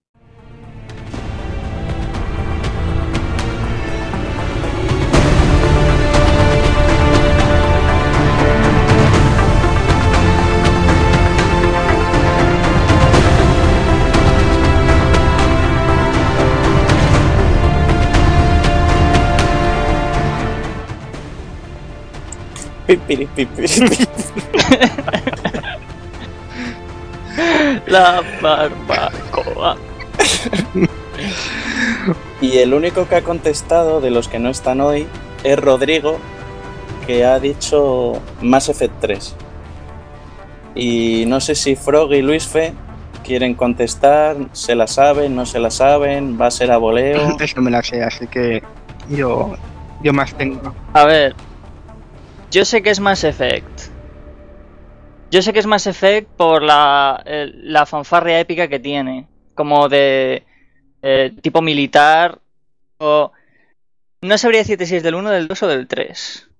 La 27.86 28.22
barbacoa. 28.40 29.76
y 32.40 32.58
el 32.58 32.74
único 32.74 33.08
que 33.08 33.16
ha 33.16 33.22
contestado 33.22 34.00
de 34.00 34.10
los 34.10 34.28
que 34.28 34.38
no 34.38 34.48
están 34.50 34.80
hoy 34.80 35.06
es 35.44 35.58
Rodrigo, 35.58 36.18
que 37.06 37.24
ha 37.24 37.38
dicho 37.38 38.20
Mass 38.40 38.68
Effect 38.68 38.94
3. 39.00 39.36
Y 40.74 41.24
no 41.26 41.40
sé 41.40 41.54
si 41.54 41.76
Frog 41.76 42.12
y 42.14 42.22
Luis 42.22 42.46
Fe 42.46 42.72
quieren 43.24 43.54
contestar, 43.54 44.36
se 44.52 44.74
la 44.74 44.86
saben, 44.86 45.34
no 45.34 45.46
se 45.46 45.58
la 45.58 45.70
saben, 45.70 46.38
va 46.40 46.46
a 46.46 46.50
ser 46.50 46.70
a 46.70 46.76
voleo. 46.78 47.36
Eso 47.40 47.60
me 47.60 47.70
la 47.70 47.82
sé, 47.82 48.02
así 48.02 48.26
que 48.26 48.62
yo, 49.10 49.54
yo 50.02 50.12
más 50.12 50.34
tengo. 50.34 50.74
A 50.92 51.04
ver, 51.04 51.34
yo 52.52 52.66
sé 52.66 52.82
que 52.82 52.90
es 52.90 53.00
Mass 53.00 53.24
Effect. 53.24 53.90
Yo 55.30 55.40
sé 55.40 55.54
que 55.54 55.58
es 55.58 55.66
Mass 55.66 55.86
Effect 55.86 56.28
por 56.28 56.62
la, 56.62 57.24
la 57.24 57.86
fanfarria 57.86 58.38
épica 58.38 58.68
que 58.68 58.78
tiene. 58.78 59.26
Como 59.54 59.88
de 59.88 60.44
eh, 61.00 61.32
tipo 61.40 61.62
militar. 61.62 62.38
O. 62.98 63.32
No 64.20 64.38
sabría 64.38 64.60
decirte 64.60 64.84
si 64.84 64.96
es 64.96 65.02
del 65.02 65.14
1, 65.14 65.30
del 65.30 65.48
2 65.48 65.62
o 65.62 65.66
del 65.66 65.88
3. 65.88 66.50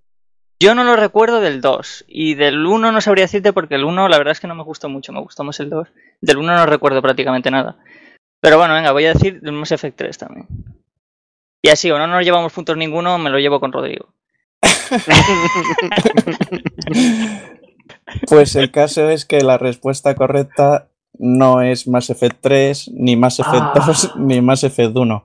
Yo 0.59 0.74
no 0.74 0.83
lo 0.83 0.96
recuerdo 0.96 1.40
del 1.40 1.61
2. 1.61 2.07
Y 2.09 2.35
del 2.35 2.66
1 2.66 2.90
no 2.90 3.00
sabría 3.02 3.24
decirte 3.24 3.52
porque 3.52 3.74
el 3.74 3.85
1 3.85 4.09
la 4.09 4.16
verdad 4.16 4.33
es 4.33 4.40
que 4.40 4.46
no 4.46 4.55
me 4.55 4.64
gustó 4.64 4.88
mucho. 4.88 5.12
Me 5.12 5.20
gustó 5.20 5.44
más 5.44 5.61
el 5.61 5.68
2. 5.68 5.88
Del 6.22 6.38
1 6.38 6.57
no 6.57 6.66
recuerdo 6.66 7.02
prácticamente 7.02 7.50
nada. 7.50 7.76
Pero 8.40 8.57
bueno, 8.57 8.72
venga, 8.72 8.92
voy 8.92 9.05
a 9.05 9.12
decir 9.12 9.42
del 9.42 9.52
Mass 9.52 9.72
Effect 9.72 9.98
3 9.98 10.18
también. 10.18 10.46
Y 11.61 11.68
así, 11.68 11.90
o 11.90 11.98
no 11.98 12.07
nos 12.07 12.24
llevamos 12.24 12.52
puntos 12.55 12.78
ninguno, 12.78 13.18
me 13.18 13.28
lo 13.28 13.38
llevo 13.38 13.61
con 13.61 13.72
Rodrigo. 13.72 14.14
Pues 18.28 18.57
el 18.57 18.70
caso 18.70 19.09
es 19.09 19.24
que 19.24 19.40
la 19.42 19.59
respuesta 19.59 20.14
correcta 20.14 20.88
no 21.18 21.62
es 21.62 21.87
Mass 21.88 22.11
Effect 22.11 22.38
3, 22.40 22.90
ni 22.94 23.16
Mass 23.16 23.40
Effect 23.40 23.74
2, 23.74 24.05
ah. 24.05 24.14
ni 24.18 24.40
Mass 24.40 24.64
Effect 24.64 24.96
1. 24.96 25.24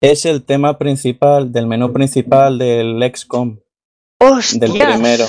Es 0.00 0.26
el 0.26 0.44
tema 0.44 0.78
principal 0.78 1.52
del 1.52 1.66
menú 1.66 1.92
principal 1.92 2.58
del 2.58 3.00
XCOM. 3.14 3.58
Del 4.54 4.72
primero. 4.72 5.26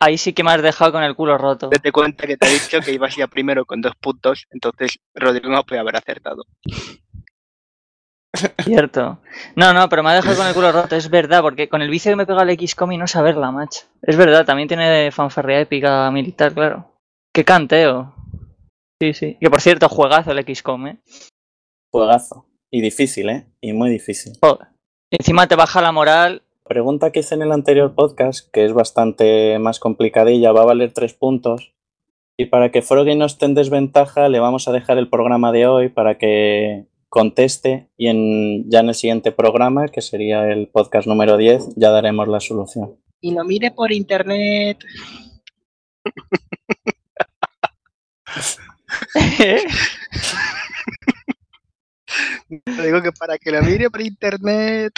Ahí 0.00 0.18
sí 0.18 0.32
que 0.32 0.42
me 0.42 0.50
has 0.50 0.62
dejado 0.62 0.92
con 0.92 1.02
el 1.02 1.14
culo 1.14 1.38
roto. 1.38 1.68
Date 1.70 1.92
cuenta 1.92 2.26
que 2.26 2.36
te 2.36 2.48
he 2.48 2.52
dicho 2.52 2.80
que 2.80 2.92
ibas 2.92 3.14
ya 3.16 3.26
primero 3.28 3.64
con 3.64 3.80
dos 3.80 3.94
puntos, 4.00 4.46
entonces 4.50 4.98
Rodrigo 5.14 5.48
no 5.48 5.62
puede 5.64 5.80
haber 5.80 5.96
acertado. 5.96 6.44
Cierto. 8.62 9.18
No, 9.56 9.72
no, 9.72 9.88
pero 9.88 10.02
me 10.02 10.10
ha 10.10 10.14
dejado 10.14 10.36
con 10.36 10.46
el 10.46 10.54
culo 10.54 10.72
roto, 10.72 10.96
es 10.96 11.10
verdad, 11.10 11.42
porque 11.42 11.68
con 11.68 11.82
el 11.82 11.90
vicio 11.90 12.12
que 12.12 12.16
me 12.16 12.26
pega 12.26 12.42
el 12.42 12.58
XCOM 12.58 12.92
y 12.92 12.98
no 12.98 13.06
saberla, 13.06 13.50
macho. 13.50 13.82
Es 14.00 14.16
verdad, 14.16 14.46
también 14.46 14.68
tiene 14.68 15.10
fanfarria 15.12 15.60
épica 15.60 16.10
militar, 16.10 16.54
claro. 16.54 16.92
Qué 17.32 17.44
canteo. 17.44 18.14
Sí, 19.00 19.12
sí. 19.14 19.36
Que 19.40 19.50
por 19.50 19.60
cierto, 19.60 19.88
juegazo 19.88 20.32
el 20.32 20.54
XCOM, 20.54 20.86
¿eh? 20.86 20.98
Juegazo. 21.90 22.46
Y 22.70 22.80
difícil, 22.80 23.28
¿eh? 23.28 23.46
Y 23.60 23.72
muy 23.72 23.90
difícil. 23.90 24.32
Encima 25.10 25.46
te 25.46 25.56
baja 25.56 25.82
la 25.82 25.92
moral. 25.92 26.42
Pregunta 26.64 27.12
que 27.12 27.20
hice 27.20 27.34
en 27.34 27.42
el 27.42 27.52
anterior 27.52 27.94
podcast, 27.94 28.50
que 28.50 28.64
es 28.64 28.72
bastante 28.72 29.58
más 29.58 29.78
complicadilla, 29.78 30.52
va 30.52 30.62
a 30.62 30.66
valer 30.66 30.92
tres 30.92 31.12
puntos. 31.12 31.74
Y 32.38 32.46
para 32.46 32.70
que 32.70 32.80
Froggy 32.80 33.14
no 33.14 33.26
esté 33.26 33.44
en 33.44 33.54
desventaja, 33.54 34.30
le 34.30 34.40
vamos 34.40 34.68
a 34.68 34.72
dejar 34.72 34.96
el 34.96 35.10
programa 35.10 35.52
de 35.52 35.66
hoy 35.66 35.88
para 35.90 36.16
que 36.16 36.86
conteste 37.12 37.88
y 37.98 38.08
en, 38.08 38.70
ya 38.70 38.80
en 38.80 38.88
el 38.88 38.94
siguiente 38.94 39.32
programa, 39.32 39.88
que 39.88 40.00
sería 40.00 40.50
el 40.50 40.68
podcast 40.68 41.06
número 41.06 41.36
10, 41.36 41.74
ya 41.76 41.90
daremos 41.90 42.26
la 42.26 42.40
solución. 42.40 42.96
Y 43.20 43.34
lo 43.34 43.44
mire 43.44 43.70
por 43.70 43.92
internet. 43.92 44.78
digo 52.82 53.02
que 53.02 53.12
para 53.12 53.36
que 53.36 53.50
lo 53.50 53.60
mire 53.60 53.90
por 53.90 54.00
internet. 54.00 54.94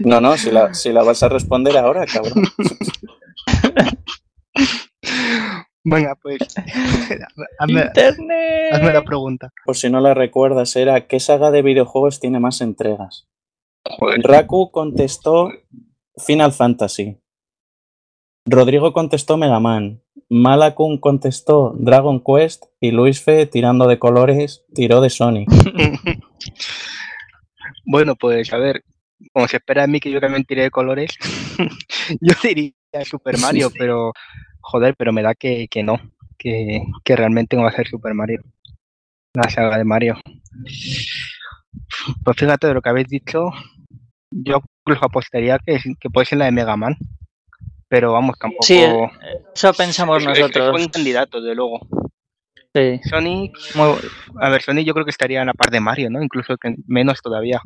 No, 0.00 0.20
no, 0.20 0.36
si 0.36 0.50
la, 0.50 0.74
si 0.74 0.90
la 0.90 1.04
vas 1.04 1.22
a 1.22 1.28
responder 1.28 1.76
ahora, 1.76 2.06
cabrón. 2.06 2.42
Venga, 5.84 6.14
pues. 6.16 6.38
hazme, 7.58 8.92
la 8.92 9.04
pregunta. 9.04 9.52
Por 9.64 9.76
si 9.76 9.90
no 9.90 10.00
la 10.00 10.14
recuerdas, 10.14 10.74
era 10.76 11.06
¿qué 11.06 11.20
saga 11.20 11.50
de 11.50 11.62
videojuegos 11.62 12.20
tiene 12.20 12.40
más 12.40 12.60
entregas? 12.60 13.28
Raku 14.22 14.70
contestó 14.70 15.50
Final 16.16 16.52
Fantasy. 16.52 17.18
Rodrigo 18.44 18.92
contestó 18.92 19.36
Mega 19.36 19.60
Man. 19.60 20.02
Malakun 20.30 20.98
contestó 20.98 21.74
Dragon 21.78 22.22
Quest 22.22 22.64
y 22.80 22.90
Luis 22.90 23.22
Fe, 23.22 23.46
tirando 23.46 23.86
de 23.86 23.98
colores, 23.98 24.64
tiró 24.74 25.00
de 25.00 25.10
Sonic. 25.10 25.48
bueno, 27.86 28.14
pues 28.16 28.52
a 28.52 28.58
ver, 28.58 28.84
como 29.32 29.48
se 29.48 29.56
espera 29.56 29.82
de 29.82 29.88
mí 29.88 30.00
que 30.00 30.10
yo 30.10 30.20
también 30.20 30.44
tire 30.44 30.62
de 30.62 30.70
colores, 30.70 31.16
yo 32.20 32.34
diría 32.42 32.72
Super 33.04 33.38
Mario, 33.38 33.70
pero 33.76 34.12
joder, 34.60 34.94
pero 34.96 35.12
me 35.12 35.22
da 35.22 35.34
que, 35.34 35.68
que 35.68 35.82
no, 35.82 36.00
que, 36.38 36.82
que, 37.04 37.16
realmente 37.16 37.56
no 37.56 37.62
va 37.62 37.68
a 37.68 37.72
ser 37.72 37.88
Super 37.88 38.14
Mario, 38.14 38.42
la 39.34 39.50
saga 39.50 39.78
de 39.78 39.84
Mario. 39.84 40.16
Pues 42.24 42.36
fíjate 42.36 42.66
de 42.66 42.74
lo 42.74 42.82
que 42.82 42.88
habéis 42.88 43.08
dicho, 43.08 43.50
yo 44.30 44.60
incluso 44.84 45.04
apostaría 45.04 45.58
que, 45.58 45.78
que 46.00 46.10
puede 46.10 46.26
ser 46.26 46.38
la 46.38 46.46
de 46.46 46.52
Mega 46.52 46.76
Man, 46.76 46.96
pero 47.88 48.12
vamos, 48.12 48.38
tampoco... 48.38 48.64
Sí, 48.64 48.82
eso 49.54 49.72
pensamos 49.72 50.24
nosotros. 50.24 50.66
Es, 50.66 50.72
buen 50.72 50.88
candidato, 50.88 51.40
de 51.40 51.54
luego. 51.54 51.80
Sí. 52.74 53.00
Sonic, 53.08 53.56
a 54.40 54.50
ver, 54.50 54.62
Sonic 54.62 54.86
yo 54.86 54.92
creo 54.92 55.04
que 55.04 55.10
estaría 55.10 55.40
en 55.40 55.46
la 55.46 55.54
par 55.54 55.70
de 55.70 55.80
Mario, 55.80 56.10
¿no? 56.10 56.22
Incluso 56.22 56.56
que 56.58 56.76
menos 56.86 57.20
todavía. 57.22 57.60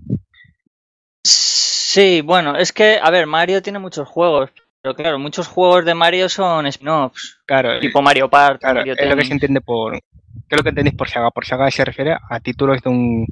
Sí, 1.24 2.20
bueno, 2.22 2.56
es 2.56 2.72
que, 2.72 2.98
a 3.02 3.10
ver, 3.10 3.26
Mario 3.26 3.62
tiene 3.62 3.78
muchos 3.78 4.08
juegos, 4.08 4.50
pero 4.82 4.96
claro, 4.96 5.18
muchos 5.18 5.46
juegos 5.46 5.84
de 5.84 5.94
Mario 5.94 6.28
son 6.28 6.66
spin-offs. 6.66 7.40
Claro. 7.46 7.78
Tipo 7.78 8.02
Mario 8.02 8.28
Park. 8.28 8.60
Claro, 8.60 8.82
es 8.82 9.08
lo 9.08 9.16
que 9.16 9.24
se 9.24 9.32
entiende 9.32 9.60
por. 9.60 10.00
Creo 10.48 10.62
que 10.62 10.70
entendéis 10.70 10.96
por 10.96 11.08
saga. 11.08 11.30
Por 11.30 11.46
saga 11.46 11.70
se 11.70 11.84
refiere 11.84 12.16
a 12.28 12.40
títulos 12.40 12.82
de 12.82 12.90
un. 12.90 13.26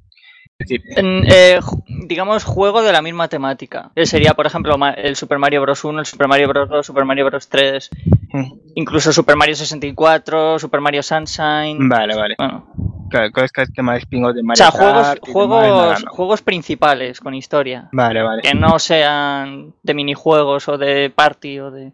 Eh, 0.69 1.59
digamos, 2.07 2.45
juego 2.45 2.83
de 2.83 2.93
la 2.93 3.03
misma 3.03 3.29
temática. 3.29 3.91
sería, 4.05 4.35
por 4.35 4.47
ejemplo, 4.47 4.77
el 4.97 5.17
Super 5.17 5.39
Mario 5.39 5.63
Bros. 5.63 5.85
1, 5.85 6.01
el 6.01 6.07
Super 6.07 6.29
Mario 6.29 6.49
Bros. 6.49 6.69
2, 6.69 6.87
Super 6.87 7.05
Mario 7.05 7.25
Bros. 7.27 7.49
3, 7.49 7.91
mm. 8.33 8.53
incluso 8.77 9.13
Super 9.13 9.37
Mario 9.37 9.57
64, 9.57 10.59
Super 10.59 10.81
Mario 10.81 11.03
Sunshine. 11.03 11.89
Vale, 11.89 12.15
vale. 12.15 12.35
Bueno. 12.39 12.90
Claro, 13.11 13.31
es 13.45 13.51
que 13.51 13.63
el 13.63 13.73
tema 13.73 13.95
de 13.95 13.99
spin 13.99 14.23
de 14.33 14.43
Mario 14.43 14.53
O 14.53 14.55
sea, 14.55 14.71
juegos, 14.71 15.19
juegos, 15.33 16.05
juegos 16.05 16.43
principales 16.43 17.21
con 17.21 17.35
historia. 17.35 17.89
Vale, 17.93 18.23
vale. 18.23 18.43
Que 18.43 18.55
no 18.55 18.79
sean 18.79 19.75
de 19.83 19.95
minijuegos 19.95 20.69
o 20.69 20.79
de 20.79 21.11
party 21.11 21.59
o 21.59 21.71
de. 21.73 21.93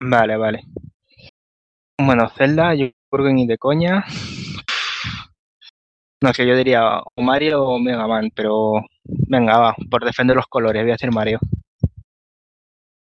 Vale, 0.00 0.36
vale. 0.36 0.64
Bueno, 1.96 2.28
Zelda, 2.30 2.74
yo 2.74 2.88
creo 3.08 3.26
que 3.26 3.32
ni 3.32 3.46
de 3.46 3.56
coña. 3.56 4.04
No 6.20 6.32
sé, 6.32 6.46
yo 6.46 6.56
diría 6.56 6.98
o 6.98 7.22
Mario 7.22 7.62
o 7.64 7.78
Mega 7.78 8.06
Man, 8.08 8.30
pero 8.34 8.84
venga, 9.04 9.58
va, 9.58 9.76
por 9.90 10.04
defender 10.04 10.36
los 10.36 10.46
colores, 10.46 10.82
voy 10.82 10.90
a 10.90 10.94
decir 10.94 11.12
Mario. 11.12 11.38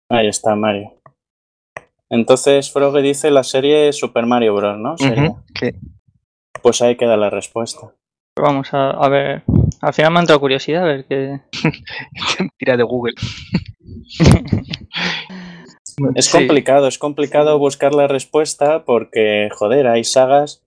Ahí 0.10 0.28
está, 0.28 0.56
Mario. 0.56 1.02
Entonces, 2.10 2.70
Frog 2.72 3.02
dice 3.02 3.32
la 3.32 3.44
serie 3.44 3.94
Super 3.94 4.26
Mario 4.26 4.56
Bros., 4.56 4.78
¿no? 4.78 4.98
sí. 4.98 5.72
Pues 6.62 6.82
ahí 6.82 6.95
queda 6.95 7.17
la 7.17 7.30
respuesta. 7.30 7.93
Vamos 8.39 8.69
a, 8.71 9.10
ver. 9.10 9.43
Al 9.82 9.93
final 9.93 10.12
me 10.12 10.19
ha 10.19 10.21
entrado 10.21 10.39
curiosidad 10.39 10.84
a 10.84 10.88
ver 10.88 11.06
qué. 11.06 11.41
Tira 12.58 12.78
de 12.78 12.84
Google. 12.84 13.13
es 16.15 16.30
complicado, 16.30 16.88
es 16.88 16.97
complicado 16.97 17.60
buscar 17.60 17.93
la 17.93 18.08
respuesta 18.08 18.86
porque, 18.86 19.50
joder, 19.52 19.88
hay 19.88 20.04
sagas 20.04 20.63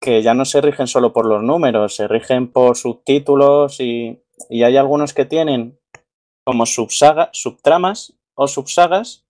que 0.00 0.22
ya 0.22 0.34
no 0.34 0.44
se 0.44 0.60
rigen 0.60 0.86
solo 0.86 1.12
por 1.12 1.26
los 1.26 1.42
números, 1.42 1.94
se 1.96 2.08
rigen 2.08 2.48
por 2.50 2.76
subtítulos 2.76 3.80
y, 3.80 4.20
y 4.50 4.64
hay 4.64 4.76
algunos 4.76 5.14
que 5.14 5.24
tienen 5.24 5.78
como 6.44 6.66
subsaga, 6.66 7.30
subtramas 7.32 8.14
o 8.34 8.48
subsagas. 8.48 9.24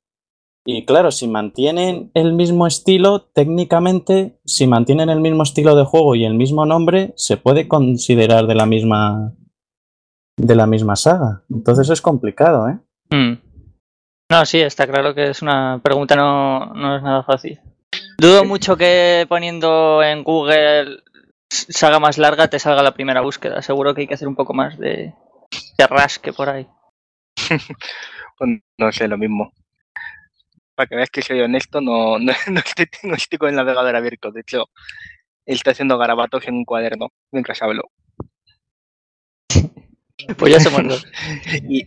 Y 0.65 0.85
claro, 0.85 1.11
si 1.11 1.27
mantienen 1.27 2.11
el 2.15 2.35
mismo 2.35 2.67
estilo, 2.67 3.23
técnicamente, 3.23 4.39
si 4.45 4.67
mantienen 4.67 5.11
el 5.11 5.21
mismo 5.21 5.43
estilo 5.43 5.75
de 5.75 5.85
juego 5.85 6.15
y 6.15 6.25
el 6.25 6.35
mismo 6.35 6.67
nombre, 6.67 7.13
se 7.17 7.37
puede 7.37 7.67
considerar 7.67 8.47
de 8.47 8.55
la 8.55 8.67
misma 8.67 9.35
de 10.37 10.55
la 10.55 10.67
misma 10.67 10.97
saga. 10.97 11.43
Entonces 11.51 11.91
es 11.91 12.01
complicado, 12.01 12.69
¿eh? 12.69 12.79
Hmm. 13.11 13.41
No, 14.31 14.47
sí, 14.47 14.61
está 14.61 14.87
claro 14.87 15.15
que 15.15 15.31
es 15.31 15.43
una 15.43 15.81
pregunta 15.83 16.17
no, 16.17 16.73
no 16.75 16.97
es 16.97 17.03
nada 17.03 17.23
fácil. 17.23 17.61
Dudo 18.19 18.45
mucho 18.45 18.77
que 18.77 19.27
poniendo 19.29 20.03
en 20.03 20.23
Google 20.23 21.03
saga 21.51 21.99
más 21.99 22.19
larga 22.19 22.49
te 22.49 22.59
salga 22.59 22.83
la 22.83 22.95
primera 22.95 23.21
búsqueda. 23.21 23.63
Seguro 23.63 23.95
que 23.95 24.03
hay 24.03 24.07
que 24.07 24.15
hacer 24.15 24.29
un 24.29 24.37
poco 24.37 24.55
más 24.55 24.79
de, 24.79 25.13
de 25.77 25.87
rasque 25.87 26.33
por 26.33 26.49
ahí. 26.49 26.67
pues 28.39 28.51
no 28.79 28.93
sé, 28.93 29.09
lo 29.09 29.19
mismo. 29.19 29.53
Para 30.75 30.87
que 30.87 30.97
veas 30.97 31.11
que 31.11 31.23
soy 31.23 31.41
honesto, 31.41 31.81
no, 31.83 32.19
no, 32.19 32.33
estoy, 32.33 32.87
no 33.05 33.15
estoy, 33.15 33.39
con 33.39 33.49
el 33.49 33.57
navegador 33.57 33.97
abierto. 33.97 34.31
De 34.31 34.41
hecho, 34.41 34.69
él 35.47 35.57
está 35.57 35.73
haciendo 35.73 35.99
garabatos 35.99 36.47
en 36.47 36.55
un 36.55 36.65
cuaderno 36.65 37.09
mientras 37.31 37.63
hablo. 37.63 37.91
Pues 40.37 40.53
ya 40.53 40.61
somos 40.61 40.87
dos. 40.89 41.07
y, 41.69 41.85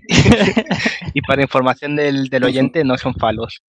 y, 1.14 1.22
para 1.22 1.42
información 1.42 1.96
del, 1.96 2.28
del, 2.28 2.44
oyente, 2.44 2.84
no 2.84 2.98
son 2.98 3.14
falos. 3.14 3.62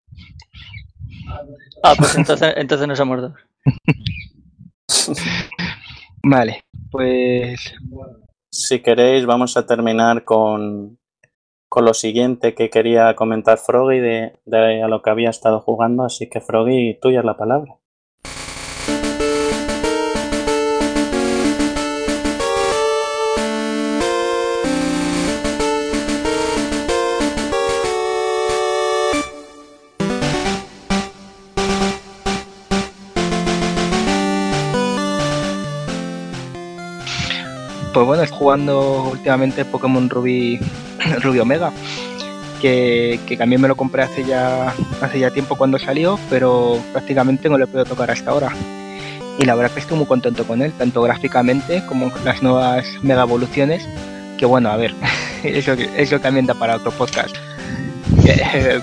Ah, 1.84 1.94
pues 1.96 2.16
entonces, 2.16 2.52
entonces 2.58 2.88
no 2.88 2.96
somos 2.96 3.22
dos. 3.22 3.34
Vale, 6.24 6.66
pues. 6.90 7.76
Si 8.50 8.80
queréis, 8.80 9.26
vamos 9.28 9.56
a 9.58 9.68
terminar 9.68 10.24
con, 10.24 10.98
con 11.76 11.84
lo 11.84 11.94
siguiente 11.94 12.56
que 12.56 12.70
quería 12.70 13.18
comentar 13.18 13.58
Froggy 13.58 14.00
de, 14.00 14.40
de 14.46 14.82
a 14.82 14.88
lo 14.88 15.02
que 15.02 15.10
había 15.10 15.30
estado 15.30 15.60
jugando. 15.60 16.06
Así 16.06 16.30
que, 16.30 16.40
Froggy, 16.40 16.98
tuya 17.02 17.22
la 17.22 17.36
palabra. 17.36 17.76
Pues 37.96 38.06
bueno, 38.06 38.24
jugando 38.30 39.04
últimamente 39.10 39.64
Pokémon 39.64 40.10
Ruby, 40.10 40.60
Ruby 41.22 41.40
Omega, 41.40 41.72
que, 42.62 43.18
también 43.38 43.62
me 43.62 43.70
lo 43.70 43.78
compré 43.78 44.04
hace 44.04 44.26
ya, 44.26 44.74
hace 45.00 45.18
ya 45.18 45.32
tiempo 45.32 45.56
cuando 45.56 45.80
salió, 45.80 46.20
pero 46.30 46.78
prácticamente 46.92 47.48
no 47.48 47.58
lo 47.58 47.64
he 47.64 47.68
podido 47.68 47.86
tocar 47.86 48.12
hasta 48.12 48.32
ahora. 48.32 48.52
Y 49.40 49.46
la 49.46 49.56
verdad 49.56 49.72
que 49.72 49.80
estoy 49.80 49.96
muy 49.96 50.08
contento 50.08 50.44
con 50.44 50.62
él, 50.62 50.74
tanto 50.74 51.02
gráficamente 51.04 51.86
como 51.86 52.12
con 52.12 52.26
las 52.26 52.44
nuevas 52.44 52.86
mega 53.02 53.22
evoluciones, 53.22 53.88
que 54.38 54.46
bueno, 54.46 54.72
a 54.72 54.76
ver, 54.76 54.94
eso, 55.46 55.72
eso 55.72 56.20
también 56.20 56.48
da 56.48 56.54
para 56.54 56.76
otro 56.76 56.92
podcast. 56.92 57.34
Que, 58.22 58.82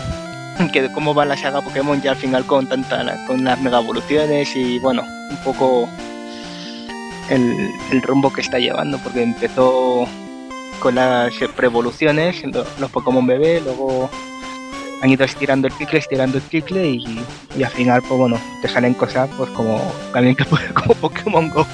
que 0.72 0.90
cómo 0.94 1.14
va 1.14 1.26
la 1.26 1.36
saga 1.36 1.60
Pokémon 1.60 2.00
ya 2.00 2.12
al 2.12 2.16
final 2.16 2.46
con 2.46 2.66
tanta, 2.66 3.26
con 3.26 3.44
las 3.44 3.60
mega 3.60 3.78
evoluciones 3.78 4.56
y 4.56 4.78
bueno, 4.78 5.02
un 5.02 5.36
poco 5.44 5.86
el, 7.30 7.70
el, 7.90 8.02
rumbo 8.02 8.32
que 8.32 8.40
está 8.40 8.58
llevando, 8.58 8.98
porque 8.98 9.22
empezó 9.22 10.06
con 10.80 10.94
las 10.96 11.32
preevoluciones, 11.56 12.42
los 12.44 12.90
Pokémon 12.90 13.26
bebé, 13.26 13.60
luego 13.60 14.10
han 15.02 15.10
ido 15.10 15.24
estirando 15.24 15.66
el 15.66 15.76
chicle, 15.76 15.98
estirando 15.98 16.38
el 16.38 16.48
chicle 16.48 16.88
y, 16.88 17.24
y 17.56 17.62
al 17.62 17.70
final, 17.70 18.02
pues 18.02 18.18
bueno, 18.18 18.40
te 18.62 18.68
salen 18.68 18.94
cosas 18.94 19.28
pues 19.36 19.50
como 19.50 19.80
también 20.12 20.36
que 20.36 20.44
como 20.74 20.94
Pokémon 20.94 21.50
Go. 21.50 21.66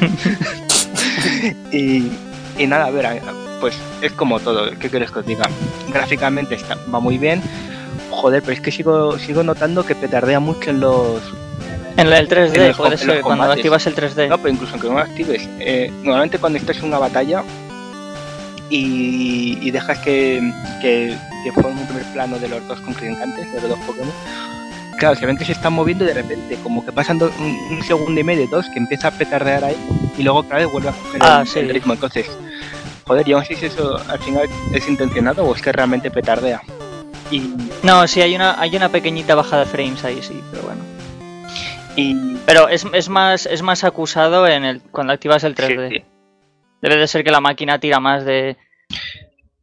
y, 1.72 2.10
y 2.58 2.66
nada, 2.66 2.86
a 2.86 2.90
ver, 2.90 3.22
pues 3.60 3.76
es 4.02 4.12
como 4.12 4.40
todo, 4.40 4.70
¿qué 4.78 4.90
quieres 4.90 5.10
que 5.10 5.20
os 5.20 5.26
diga? 5.26 5.44
Gráficamente 5.92 6.54
está, 6.56 6.76
va 6.92 7.00
muy 7.00 7.18
bien. 7.18 7.42
Joder, 8.10 8.42
pero 8.42 8.54
es 8.54 8.60
que 8.60 8.72
sigo, 8.72 9.18
sigo 9.18 9.42
notando 9.42 9.84
que 9.84 9.94
petardea 9.94 10.40
mucho 10.40 10.70
en 10.70 10.80
los, 10.80 11.22
en 11.96 12.12
el 12.12 12.28
3D, 12.28 12.76
puede 12.76 12.96
ser, 12.96 13.20
cuando 13.22 13.44
activas 13.44 13.86
el 13.86 13.94
3D. 13.94 14.28
No, 14.28 14.38
pero 14.38 14.50
incluso 14.50 14.72
aunque 14.72 14.88
no 14.88 14.94
lo 14.94 15.00
actives. 15.00 15.48
Eh, 15.58 15.90
normalmente 16.02 16.38
cuando 16.38 16.58
estás 16.58 16.78
en 16.78 16.84
una 16.84 16.98
batalla 16.98 17.42
y, 18.68 19.58
y 19.60 19.70
dejas 19.70 19.98
que, 19.98 20.40
que, 20.80 21.16
que 21.44 21.52
forme 21.52 21.80
un 21.80 21.86
primer 21.86 22.04
plano 22.12 22.38
de 22.38 22.48
los 22.48 22.66
dos 22.66 22.80
contrincantes, 22.80 23.52
de 23.52 23.60
los 23.60 23.70
dos 23.70 23.78
Pokémon, 23.80 24.12
claro, 24.98 25.16
se 25.16 25.26
ven 25.26 25.36
que 25.36 25.44
se 25.44 25.52
están 25.52 25.72
moviendo 25.72 26.04
y 26.04 26.08
de 26.08 26.14
repente, 26.14 26.56
como 26.62 26.84
que 26.84 26.92
pasan 26.92 27.18
do, 27.18 27.32
un, 27.38 27.76
un, 27.76 27.82
segundo 27.82 28.20
y 28.20 28.24
medio, 28.24 28.46
dos, 28.48 28.66
que 28.72 28.78
empieza 28.78 29.08
a 29.08 29.10
petardear 29.10 29.64
ahí 29.64 29.76
y 30.16 30.22
luego 30.22 30.40
otra 30.40 30.58
vez 30.58 30.70
vuelve 30.70 30.90
a 30.90 30.92
coger 30.92 31.20
ah, 31.22 31.40
el, 31.42 31.48
sí. 31.48 31.58
el, 31.58 31.68
ritmo. 31.70 31.94
Entonces, 31.94 32.30
joder, 33.06 33.26
yo 33.26 33.38
no 33.38 33.44
sé 33.44 33.56
si 33.56 33.66
eso 33.66 34.00
al 34.08 34.18
final 34.20 34.48
es 34.72 34.88
intencionado 34.88 35.44
o 35.44 35.54
es 35.54 35.62
que 35.62 35.72
realmente 35.72 36.10
petardea. 36.10 36.62
Y... 37.30 37.54
No, 37.82 38.06
sí, 38.06 38.20
hay 38.20 38.34
una, 38.34 38.60
hay 38.60 38.76
una 38.76 38.88
pequeñita 38.88 39.34
bajada 39.34 39.64
de 39.64 39.70
frames 39.70 40.04
ahí, 40.04 40.20
sí, 40.22 40.42
pero 40.50 40.64
bueno. 40.64 40.99
Y... 42.00 42.36
Pero 42.46 42.68
es, 42.68 42.86
es, 42.92 43.08
más, 43.08 43.46
es 43.46 43.62
más 43.62 43.84
acusado 43.84 44.46
en 44.46 44.64
el 44.64 44.80
cuando 44.80 45.12
activas 45.12 45.44
el 45.44 45.54
3D. 45.54 45.88
Sí, 45.88 45.94
sí. 45.96 46.04
Debe 46.80 46.96
de 46.96 47.06
ser 47.06 47.22
que 47.22 47.30
la 47.30 47.40
máquina 47.40 47.78
tira 47.78 48.00
más 48.00 48.24
de... 48.24 48.56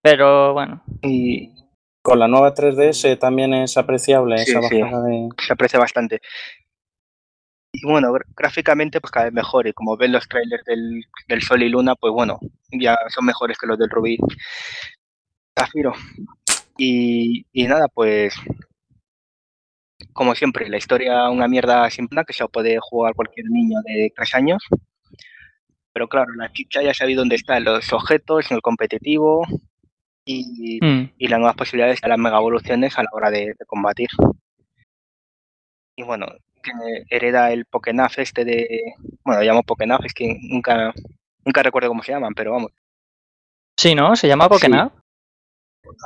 Pero 0.02 0.54
bueno. 0.54 0.84
Y... 1.02 1.52
Con 2.02 2.20
la 2.20 2.28
nueva 2.28 2.54
3DS 2.54 3.20
también 3.20 3.54
es 3.54 3.76
apreciable 3.76 4.38
sí, 4.38 4.52
esa 4.52 4.62
sí. 4.62 4.82
bajada 4.82 5.04
de... 5.04 5.30
Se 5.40 5.54
aprecia 5.54 5.80
bastante. 5.80 6.22
Y 7.74 7.86
bueno, 7.86 8.14
gráficamente 8.36 9.02
pues 9.02 9.12
cada 9.12 9.26
vez 9.26 9.34
mejor. 9.34 9.68
Y 9.68 9.74
como 9.74 9.98
ven 9.98 10.12
los 10.12 10.28
trailers 10.28 10.64
del, 10.64 11.04
del 11.28 11.42
Sol 11.42 11.64
y 11.64 11.70
Luna, 11.70 11.96
pues 11.96 12.14
bueno, 12.14 12.40
ya 12.72 12.98
son 13.10 13.26
mejores 13.26 13.58
que 13.58 13.68
los 13.68 13.78
del 13.78 13.90
Rubí 13.90 14.18
Zafiro. 15.58 15.94
Y, 16.78 17.46
y 17.52 17.68
nada, 17.68 17.88
pues 17.88 18.36
como 20.18 20.34
siempre, 20.34 20.68
la 20.68 20.78
historia 20.78 21.30
una 21.30 21.48
mierda 21.48 21.88
simple 21.92 22.24
que 22.26 22.34
se 22.34 22.46
puede 22.48 22.80
jugar 22.82 23.14
cualquier 23.14 23.46
niño 23.52 23.78
de 23.86 24.12
tres 24.16 24.34
años. 24.34 24.64
Pero 25.94 26.10
claro, 26.10 26.34
la 26.34 26.52
chicha 26.52 26.82
ya 26.82 26.94
sabe 26.94 27.14
dónde 27.14 27.36
están 27.36 27.64
los 27.64 27.94
objetos 27.94 28.50
en 28.50 28.56
el 28.56 28.62
competitivo 28.64 29.46
y, 30.26 30.80
mm. 30.82 31.12
y 31.20 31.28
las 31.28 31.40
nuevas 31.40 31.56
posibilidades 31.56 32.02
de 32.02 32.08
las 32.08 32.18
mega 32.18 32.38
evoluciones 32.38 32.98
a 32.98 33.04
la 33.04 33.10
hora 33.12 33.30
de, 33.30 33.54
de 33.58 33.66
combatir. 33.68 34.10
Y 35.96 36.02
bueno, 36.02 36.26
que 36.64 36.72
hereda 37.10 37.52
el 37.52 37.66
Pokénaf 37.66 38.18
este 38.18 38.44
de. 38.44 38.82
Bueno, 39.24 39.42
lo 39.42 39.48
llamo 39.48 39.64
Pokénaf, 39.64 40.04
es 40.04 40.16
que 40.16 40.36
nunca, 40.42 40.94
nunca 41.46 41.62
recuerdo 41.62 41.90
cómo 41.90 42.02
se 42.02 42.12
llaman, 42.12 42.34
pero 42.34 42.54
vamos. 42.54 42.72
Sí, 43.78 43.94
¿no? 43.94 44.16
¿Se 44.16 44.28
llama 44.28 44.50
Pokénaf? 44.50 44.92
Sí 44.94 45.07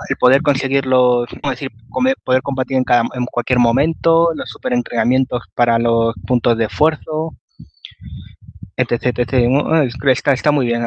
el 0.10 0.18
poder 0.18 0.42
conseguirlos, 0.42 1.28
es 1.32 1.50
decir, 1.50 1.72
poder 2.24 2.42
combatir 2.42 2.78
en, 2.78 2.84
cada, 2.84 3.04
en 3.14 3.26
cualquier 3.26 3.60
momento, 3.60 4.30
los 4.36 4.50
super 4.50 4.74
entrenamientos 4.74 5.44
para 5.56 5.80
los 5.80 6.14
puntos 6.26 6.58
de 6.58 6.66
esfuerzo, 6.66 7.36
etc. 8.78 9.20
etc. 9.20 9.34
Está, 10.08 10.34
está 10.34 10.52
muy 10.52 10.66
bien. 10.66 10.84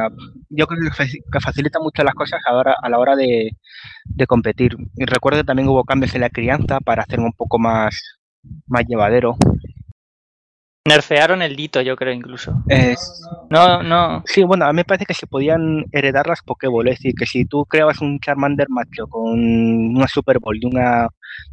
Yo 0.51 0.67
creo 0.67 0.91
que 0.91 1.41
facilita 1.41 1.81
mucho 1.81 2.03
las 2.03 2.15
cosas 2.15 2.41
ahora, 2.47 2.77
a 2.83 2.89
la 2.89 2.99
hora 2.99 3.17
de, 3.17 3.57
de 4.05 4.27
competir. 4.27 4.77
Y 4.97 5.05
recuerdo 5.05 5.41
que 5.41 5.47
también 5.47 5.69
hubo 5.69 5.85
cambios 5.85 6.15
en 6.15 6.23
la 6.23 6.31
crianza 6.31 6.81
para 6.81 7.03
hacerlo 7.03 7.27
un 7.27 7.33
poco 7.33 7.59
más, 7.59 8.19
más 8.67 8.85
llevadero. 8.87 9.37
Nerfearon 10.87 11.41
el 11.41 11.57
dito, 11.57 11.81
yo 11.81 11.97
creo, 11.97 12.13
incluso. 12.13 12.63
No, 13.49 13.83
no. 13.83 14.23
Sí, 14.27 14.43
bueno, 14.43 14.67
a 14.67 14.73
mí 14.73 14.77
me 14.77 14.85
parece 14.85 15.07
que 15.07 15.15
se 15.15 15.27
podían 15.27 15.87
heredar 15.93 16.27
las 16.27 16.43
Pokéball. 16.43 16.89
Es 16.89 16.99
decir, 16.99 17.15
que 17.19 17.25
si 17.25 17.47
tú 17.47 17.65
creabas 17.65 18.03
un 18.03 18.21
Charmander 18.21 18.69
macho 18.69 19.07
con 19.07 19.31
una 19.31 20.07
Super 20.07 20.39
Ball 20.41 20.59
y 20.61 20.67
una, 20.67 21.09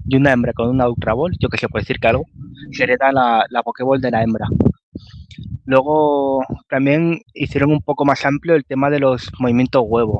y 0.06 0.18
una 0.18 0.34
hembra 0.34 0.52
con 0.52 0.68
una 0.68 0.90
Ultra 0.90 1.14
Ball, 1.14 1.32
yo 1.40 1.48
que 1.48 1.58
sé, 1.58 1.70
puedo 1.70 1.82
decir 1.82 1.98
que 2.02 2.10
algo, 2.10 2.26
se 2.74 2.84
hereda 2.84 3.14
la, 3.14 3.46
la 3.50 3.64
Pokéball 3.64 4.02
de 4.02 4.12
la 4.12 4.22
hembra. 4.22 4.48
Luego 5.64 6.44
también 6.68 7.22
hicieron 7.34 7.72
un 7.72 7.82
poco 7.82 8.04
más 8.04 8.26
amplio 8.26 8.56
el 8.56 8.66
tema 8.66 8.90
de 8.90 9.00
los 9.00 9.32
movimientos 9.40 9.82
huevo. 9.86 10.20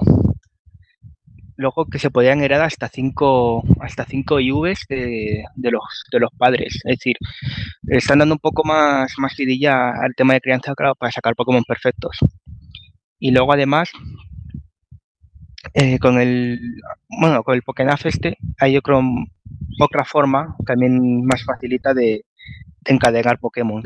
Luego 1.62 1.86
que 1.86 2.00
se 2.00 2.10
podían 2.10 2.42
heredar 2.42 2.66
hasta 2.66 2.90
5 2.90 3.64
hasta 3.82 4.04
cinco 4.06 4.40
IVs 4.40 4.86
de, 4.90 5.44
los, 5.56 6.04
de 6.12 6.20
los 6.20 6.32
padres. 6.36 6.80
Es 6.86 6.98
decir, 6.98 7.18
están 7.88 8.18
dando 8.18 8.34
un 8.34 8.40
poco 8.40 8.64
más, 8.64 9.14
más 9.20 9.36
al 9.38 10.16
tema 10.16 10.34
de 10.34 10.42
crianza 10.42 10.74
claro, 10.74 10.96
para 10.96 11.12
sacar 11.12 11.36
Pokémon 11.36 11.64
perfectos. 11.64 12.18
Y 13.20 13.30
luego 13.30 13.54
además, 13.54 13.92
eh, 15.76 16.00
con 16.00 16.20
el 16.20 16.60
bueno, 17.08 17.44
con 17.44 17.54
el 17.54 17.62
Pokénaf 17.62 18.08
este, 18.08 18.40
hay 18.58 18.74
yo 18.74 18.82
creo 18.82 19.04
otra 19.80 20.04
forma 20.04 20.56
también 20.66 21.24
más 21.26 21.44
facilita 21.44 21.94
de, 21.94 22.26
de 22.82 22.94
encadenar 22.94 23.38
Pokémon. 23.38 23.84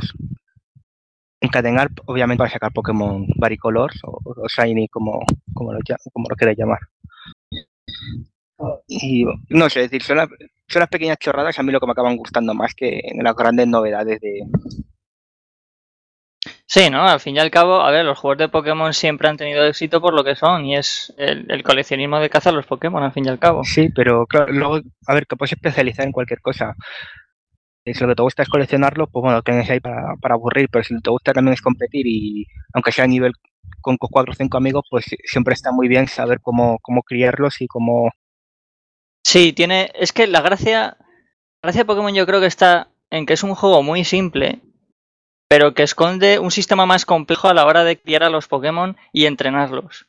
Encadenar, 1.42 1.90
obviamente, 2.06 2.38
para 2.38 2.52
sacar 2.52 2.72
Pokémon 2.72 3.28
Varicolor 3.36 3.92
o, 4.04 4.22
o 4.24 4.48
Shiny, 4.48 4.88
como, 4.88 5.20
como, 5.54 5.74
lo, 5.74 5.80
como 6.14 6.28
lo 6.30 6.36
quieras 6.38 6.56
llamar. 6.58 6.80
Y 8.88 9.26
no 9.50 9.70
sé, 9.70 9.82
decir, 9.82 10.02
son 10.02 10.18
las, 10.18 10.30
son 10.68 10.80
las 10.80 10.90
pequeñas 10.90 11.18
chorradas 11.20 11.60
a 11.60 11.64
mí 11.64 11.72
lo 11.72 11.80
que 11.80 11.86
me 11.86 11.92
acaban 11.92 12.16
gustando 12.16 12.54
más 12.54 12.74
que 12.74 13.02
en 13.04 13.24
las 13.24 13.36
grandes 13.36 13.68
novedades 13.68 14.20
de, 14.22 14.42
Sí, 16.68 16.90
¿no? 16.90 17.08
Al 17.08 17.20
fin 17.20 17.36
y 17.36 17.40
al 17.40 17.52
cabo, 17.52 17.82
a 17.82 17.92
ver, 17.92 18.06
los 18.06 18.18
juegos 18.18 18.40
de 18.40 18.50
Pokémon 18.50 18.94
siempre 18.94 19.28
han 19.28 19.38
tenido 19.38 19.66
éxito 19.66 20.02
por 20.02 20.14
lo 20.14 20.24
que 20.24 20.36
son, 20.36 20.66
y 20.66 20.76
es 20.76 21.14
el, 21.18 21.64
coleccionismo 21.64 22.20
de 22.20 22.30
cazar 22.30 22.54
los 22.54 22.66
Pokémon, 22.66 23.04
al 23.04 23.14
fin 23.14 23.26
y 23.26 23.30
al 23.30 23.40
cabo. 23.40 23.64
Sí, 23.64 23.90
pero 23.96 24.26
claro, 24.26 24.52
luego, 24.52 24.80
a 25.08 25.14
ver, 25.14 25.28
que 25.28 25.36
puedes 25.36 25.54
especializar 25.54 26.06
en 26.06 26.12
cualquier 26.12 26.42
cosa. 26.42 26.76
Si 27.86 27.94
lo 28.00 28.08
que 28.08 28.16
te 28.16 28.24
gusta 28.24 28.42
es 28.44 28.50
coleccionarlo, 28.50 29.08
pues 29.08 29.22
bueno, 29.22 29.44
tienes 29.44 29.70
ahí 29.70 29.80
para, 29.80 30.16
para 30.20 30.34
aburrir, 30.36 30.68
pero 30.72 30.84
si 30.84 31.00
te 31.00 31.10
gusta 31.12 31.34
también 31.34 31.54
es 31.54 31.62
competir 31.62 32.08
y 32.08 32.48
aunque 32.74 32.92
sea 32.92 33.06
a 33.06 33.08
nivel 33.08 33.32
con 33.80 33.98
cuatro 33.98 34.32
o 34.32 34.36
cinco 34.36 34.58
amigos, 34.58 34.86
pues 34.90 35.06
siempre 35.24 35.54
está 35.54 35.72
muy 35.72 35.88
bien 35.88 36.08
saber 36.08 36.40
cómo, 36.42 36.80
cómo 36.82 37.04
criarlos 37.04 37.62
y 37.62 37.68
cómo... 37.68 38.10
Sí, 39.26 39.54
tiene... 39.54 39.92
Es 39.96 40.14
que 40.14 40.28
la 40.28 40.42
gracia... 40.42 40.98
La 41.64 41.68
gracia 41.70 41.82
de 41.82 41.86
Pokémon 41.86 42.14
yo 42.14 42.28
creo 42.28 42.40
que 42.40 42.46
está 42.46 42.90
en 43.10 43.26
que 43.26 43.34
es 43.34 43.42
un 43.42 43.56
juego 43.56 43.82
muy 43.82 44.04
simple, 44.04 44.60
pero 45.50 45.74
que 45.74 45.82
esconde 45.82 46.38
un 46.38 46.52
sistema 46.52 46.86
más 46.86 47.06
complejo 47.08 47.48
a 47.48 47.56
la 47.56 47.66
hora 47.66 47.84
de 47.84 48.00
criar 48.00 48.24
a 48.24 48.30
los 48.30 48.48
Pokémon 48.48 48.96
y 49.12 49.26
entrenarlos. 49.26 50.06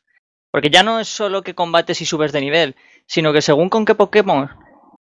Porque 0.51 0.69
ya 0.69 0.83
no 0.83 0.99
es 0.99 1.07
solo 1.07 1.41
que 1.41 1.55
combates 1.55 1.99
y 2.01 2.05
subes 2.05 2.31
de 2.31 2.41
nivel, 2.41 2.75
sino 3.07 3.33
que 3.33 3.41
según 3.41 3.69
con 3.69 3.85
qué 3.85 3.95
Pokémon 3.95 4.51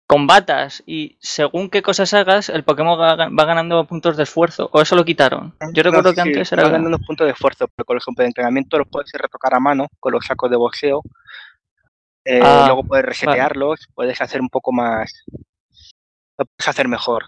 combatas 0.06 0.84
y 0.86 1.18
según 1.20 1.72
qué 1.72 1.82
cosas 1.82 2.14
hagas, 2.14 2.50
el 2.50 2.64
Pokémon 2.64 3.00
va 3.00 3.46
ganando 3.46 3.84
puntos 3.86 4.16
de 4.16 4.24
esfuerzo. 4.24 4.70
¿O 4.72 4.82
eso 4.82 4.96
lo 4.96 5.06
quitaron? 5.06 5.56
Yo 5.74 5.82
recuerdo 5.82 6.14
que 6.14 6.22
antes 6.22 6.52
era... 6.52 6.64
Va 6.64 6.70
ganando 6.70 7.00
puntos 7.00 7.26
de 7.26 7.34
esfuerzo, 7.34 7.68
pero 7.76 7.86
con 7.86 7.96
los 7.96 8.06
de 8.16 8.26
entrenamiento 8.26 8.78
los 8.78 8.88
puedes 8.88 9.12
retocar 9.12 9.56
a 9.56 9.60
mano 9.60 9.88
con 10.00 10.14
los 10.14 10.24
sacos 10.24 10.52
de 10.52 10.58
boxeo. 10.58 11.02
Eh, 12.30 12.42
ah, 12.44 12.66
luego 12.66 12.84
puedes 12.84 13.06
resetearlos, 13.06 13.88
puedes 13.96 14.20
hacer 14.20 14.42
un 14.42 14.50
poco 14.50 14.74
más... 14.74 15.24
Lo 16.38 16.46
puedes 16.46 16.68
hacer 16.68 16.90
mejor. 16.90 17.24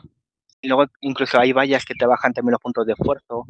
Y 0.62 0.68
luego 0.68 0.88
incluso 1.00 1.40
hay 1.40 1.54
vallas 1.54 1.86
que 1.86 1.96
te 1.96 2.06
bajan 2.06 2.34
también 2.34 2.52
los 2.52 2.62
puntos 2.62 2.86
de 2.86 2.94
esfuerzo. 2.94 3.46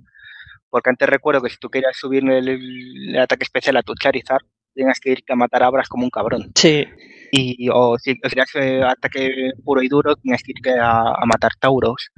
Porque 0.69 0.91
antes 0.91 1.09
recuerdo 1.09 1.41
que 1.41 1.49
si 1.49 1.57
tú 1.57 1.69
querías 1.69 1.97
subir 1.97 2.23
el, 2.29 3.17
ataque 3.17 3.43
especial 3.43 3.77
a 3.77 3.81
tu 3.81 3.95
Charizard, 3.95 4.45
tenías 4.75 4.99
que 4.99 5.11
ir 5.13 5.23
a 5.27 5.35
matar 5.35 5.63
abras 5.63 5.89
como 5.89 6.03
un 6.03 6.11
cabrón. 6.11 6.51
Sí. 6.53 6.85
Y, 7.31 7.67
o 7.69 7.97
si 7.97 8.19
querías 8.19 8.53
eh, 8.55 8.83
ataque 8.83 9.51
puro 9.65 9.81
y 9.81 9.87
duro, 9.87 10.15
tenías 10.17 10.43
que 10.43 10.51
ir 10.51 10.79
a, 10.79 11.25
matar 11.25 11.53
Tauros. 11.59 12.11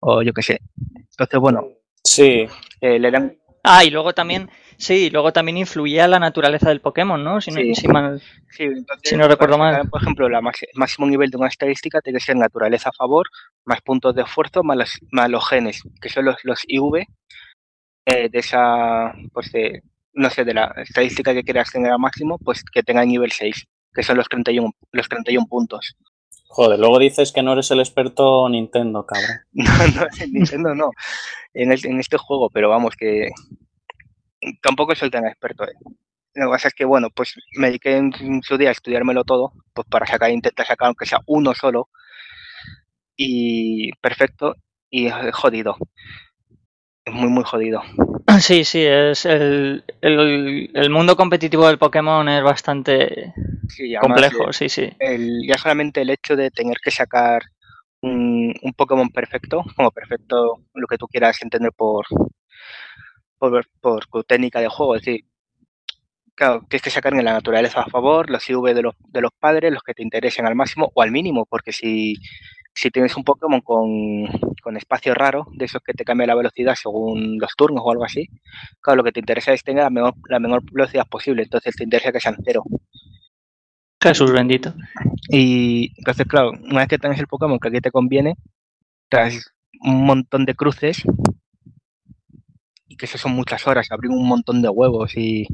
O 0.00 0.20
yo 0.20 0.34
qué 0.34 0.42
sé. 0.42 0.60
Entonces, 1.10 1.40
bueno. 1.40 1.66
Sí. 2.04 2.46
Eh, 2.82 2.98
le 2.98 3.10
dan... 3.10 3.38
Ah, 3.64 3.84
y 3.84 3.90
luego 3.90 4.12
también 4.12 4.50
Sí, 4.76 5.10
luego 5.10 5.32
también 5.32 5.56
influía 5.56 6.08
la 6.08 6.18
naturaleza 6.18 6.68
del 6.68 6.80
Pokémon, 6.80 7.22
¿no? 7.22 7.40
Si 7.40 7.50
no, 7.50 7.60
si 9.02 9.16
no 9.16 9.28
recuerdo 9.28 9.58
mal. 9.58 9.88
Por 9.88 10.02
ejemplo, 10.02 10.26
el 10.26 10.34
máximo 10.74 11.06
nivel 11.06 11.30
de 11.30 11.36
una 11.36 11.48
estadística 11.48 12.00
tiene 12.00 12.18
que 12.18 12.24
ser 12.24 12.36
naturaleza 12.36 12.88
a 12.88 12.92
favor, 12.92 13.26
más 13.64 13.80
puntos 13.82 14.14
de 14.14 14.22
esfuerzo, 14.22 14.62
más 14.62 14.76
los, 14.76 14.98
más 15.10 15.30
los 15.30 15.48
genes, 15.48 15.82
que 16.00 16.08
son 16.08 16.24
los, 16.24 16.36
los 16.42 16.60
IV 16.66 17.06
eh, 18.06 18.28
de 18.28 18.38
esa, 18.38 19.14
pues 19.32 19.52
de, 19.52 19.82
no 20.12 20.28
sé, 20.30 20.44
de 20.44 20.54
la 20.54 20.74
estadística 20.76 21.32
que 21.32 21.44
quieras 21.44 21.70
tener 21.70 21.92
al 21.92 21.98
máximo, 21.98 22.38
pues 22.38 22.62
que 22.64 22.82
tenga 22.82 23.04
nivel 23.04 23.32
6, 23.32 23.66
que 23.92 24.02
son 24.02 24.16
los 24.16 24.28
31, 24.28 24.72
los 24.92 25.08
31 25.08 25.46
puntos. 25.46 25.96
Joder, 26.48 26.78
luego 26.78 26.98
dices 26.98 27.32
que 27.32 27.42
no 27.42 27.52
eres 27.52 27.70
el 27.72 27.80
experto 27.80 28.48
Nintendo, 28.48 29.04
cabrón. 29.06 29.38
no, 29.52 29.66
no, 29.88 30.06
en 30.20 30.32
Nintendo 30.32 30.74
no, 30.74 30.90
en, 31.52 31.72
en 31.72 32.00
este 32.00 32.16
juego, 32.16 32.48
pero 32.50 32.68
vamos, 32.68 32.94
que 32.96 33.30
tampoco 34.62 34.94
soy 34.94 35.10
tan 35.10 35.26
experto. 35.26 35.64
¿eh? 35.64 35.74
Lo 36.34 36.46
que 36.46 36.50
pasa 36.50 36.68
es 36.68 36.74
que, 36.74 36.84
bueno, 36.84 37.10
pues 37.10 37.34
me 37.56 37.68
dediqué 37.68 37.96
en 37.96 38.42
su 38.42 38.58
día 38.58 38.70
a 38.70 38.72
estudiármelo 38.72 39.24
todo, 39.24 39.52
pues 39.72 39.86
para 39.88 40.06
sacar, 40.06 40.30
intentar 40.30 40.66
sacar 40.66 40.86
aunque 40.86 41.06
sea 41.06 41.20
uno 41.26 41.54
solo. 41.54 41.88
Y 43.16 43.92
perfecto, 44.00 44.56
y 44.90 45.08
jodido. 45.32 45.76
Es 47.04 47.14
muy, 47.14 47.28
muy 47.28 47.44
jodido. 47.44 47.82
Sí, 48.40 48.64
sí, 48.64 48.82
es 48.84 49.26
el, 49.26 49.84
el, 50.00 50.90
mundo 50.90 51.14
competitivo 51.14 51.68
del 51.68 51.78
Pokémon 51.78 52.28
es 52.28 52.42
bastante 52.42 53.32
complejo, 54.00 54.52
sí, 54.52 54.68
sí. 54.68 54.90
ya 55.46 55.56
solamente 55.56 56.00
el 56.00 56.10
hecho 56.10 56.34
de 56.34 56.50
tener 56.50 56.78
que 56.82 56.90
sacar 56.90 57.42
un, 58.00 58.52
un 58.60 58.72
Pokémon 58.72 59.08
perfecto, 59.10 59.62
como 59.76 59.92
perfecto 59.92 60.64
lo 60.72 60.86
que 60.88 60.98
tú 60.98 61.06
quieras 61.06 61.40
entender 61.42 61.70
por, 61.76 62.06
por, 63.50 63.66
por 63.80 64.06
tu 64.06 64.24
técnica 64.24 64.60
de 64.60 64.68
juego. 64.68 64.96
Es 64.96 65.02
decir, 65.02 65.24
claro, 66.34 66.64
tienes 66.68 66.82
que 66.82 66.90
sacar 66.90 67.14
en 67.14 67.24
la 67.24 67.32
naturaleza 67.32 67.82
a 67.82 67.86
favor, 67.90 68.30
los 68.30 68.48
IV 68.48 68.74
de 68.74 68.82
los, 68.82 68.94
de 69.08 69.20
los 69.20 69.30
padres, 69.38 69.72
los 69.72 69.82
que 69.82 69.94
te 69.94 70.02
interesen 70.02 70.46
al 70.46 70.54
máximo 70.54 70.90
o 70.94 71.02
al 71.02 71.10
mínimo, 71.10 71.46
porque 71.46 71.72
si, 71.72 72.16
si 72.74 72.90
tienes 72.90 73.16
un 73.16 73.24
Pokémon 73.24 73.60
con, 73.60 74.26
con 74.62 74.76
espacio 74.76 75.14
raro, 75.14 75.46
de 75.52 75.66
esos 75.66 75.82
que 75.82 75.94
te 75.94 76.04
cambia 76.04 76.26
la 76.26 76.34
velocidad 76.34 76.74
según 76.74 77.38
los 77.38 77.54
turnos 77.56 77.82
o 77.84 77.90
algo 77.90 78.04
así, 78.04 78.28
claro, 78.80 78.98
lo 78.98 79.04
que 79.04 79.12
te 79.12 79.20
interesa 79.20 79.52
es 79.52 79.62
tener 79.62 79.84
la 79.84 79.90
menor, 79.90 80.14
la 80.28 80.40
menor 80.40 80.62
velocidad 80.70 81.06
posible, 81.06 81.42
entonces 81.42 81.74
te 81.76 81.84
interesa 81.84 82.12
que 82.12 82.20
sean 82.20 82.36
cero. 82.44 82.64
Jesús 84.00 84.32
bendito. 84.32 84.74
Y 85.30 85.94
entonces, 85.96 86.26
claro, 86.26 86.50
una 86.50 86.80
vez 86.80 86.88
que 86.88 86.98
tienes 86.98 87.18
el 87.18 87.26
Pokémon 87.26 87.58
que 87.58 87.68
aquí 87.68 87.80
te 87.80 87.90
conviene, 87.90 88.36
traes 89.08 89.50
un 89.80 90.04
montón 90.04 90.44
de 90.44 90.54
cruces 90.54 91.04
que 92.96 93.06
eso 93.06 93.18
son 93.18 93.32
muchas 93.32 93.66
horas, 93.66 93.90
abrir 93.90 94.10
un 94.10 94.26
montón 94.26 94.62
de 94.62 94.68
huevos 94.68 95.16
y... 95.16 95.46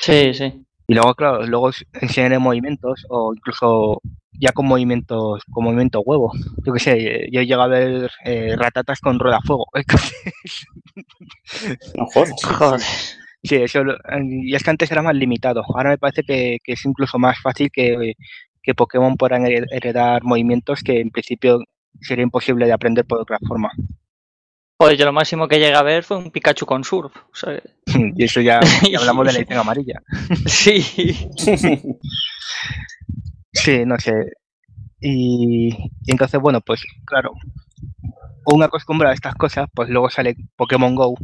Sí, 0.00 0.34
sí. 0.34 0.64
Y 0.88 0.94
luego, 0.94 1.14
claro, 1.14 1.46
luego 1.46 1.70
enseñaré 2.00 2.40
movimientos 2.40 3.06
o 3.08 3.32
incluso 3.32 4.00
ya 4.32 4.50
con 4.52 4.66
movimientos, 4.66 5.42
con 5.52 5.64
movimiento 5.64 6.00
huevo. 6.00 6.32
Yo 6.66 6.72
qué 6.72 6.80
sé, 6.80 7.28
yo 7.30 7.40
he 7.40 7.46
llegado 7.46 7.62
a 7.62 7.68
ver 7.68 8.10
eh, 8.24 8.56
ratatas 8.56 9.00
con 9.00 9.18
rueda 9.18 9.40
fuego. 9.44 9.66
no 11.96 12.06
joder. 12.06 12.80
Sí, 13.42 13.56
eso, 13.56 13.82
y 14.22 14.54
es 14.54 14.62
que 14.62 14.70
antes 14.70 14.90
era 14.90 15.02
más 15.02 15.14
limitado. 15.14 15.62
Ahora 15.74 15.90
me 15.90 15.98
parece 15.98 16.22
que, 16.24 16.58
que 16.62 16.72
es 16.72 16.84
incluso 16.84 17.18
más 17.18 17.38
fácil 17.40 17.70
que, 17.72 18.14
que 18.62 18.74
Pokémon 18.74 19.16
puedan 19.16 19.46
heredar 19.46 20.22
movimientos 20.24 20.82
que 20.82 21.00
en 21.00 21.10
principio 21.10 21.60
sería 22.00 22.24
imposible 22.24 22.66
de 22.66 22.72
aprender 22.72 23.04
por 23.04 23.20
otra 23.20 23.38
forma. 23.46 23.70
Pues 24.80 24.96
yo 24.96 25.04
lo 25.04 25.12
máximo 25.12 25.46
que 25.46 25.58
llegué 25.58 25.74
a 25.74 25.82
ver 25.82 26.04
fue 26.04 26.16
un 26.16 26.30
Pikachu 26.30 26.64
con 26.64 26.84
surf. 26.84 27.14
y 28.16 28.24
eso 28.24 28.40
ya, 28.40 28.60
hablamos 28.98 29.26
de 29.26 29.32
la 29.34 29.38
edición 29.40 29.58
amarilla. 29.58 30.00
sí. 30.46 30.80
sí, 33.52 33.84
no 33.84 33.98
sé. 33.98 34.14
Y, 34.98 35.68
entonces, 36.06 36.40
bueno, 36.40 36.62
pues 36.62 36.82
claro, 37.04 37.34
uno 38.46 38.64
acostumbra 38.64 39.10
a 39.10 39.12
estas 39.12 39.34
cosas, 39.34 39.68
pues 39.74 39.90
luego 39.90 40.08
sale 40.08 40.34
Pokémon 40.56 40.94
Go 40.94 41.14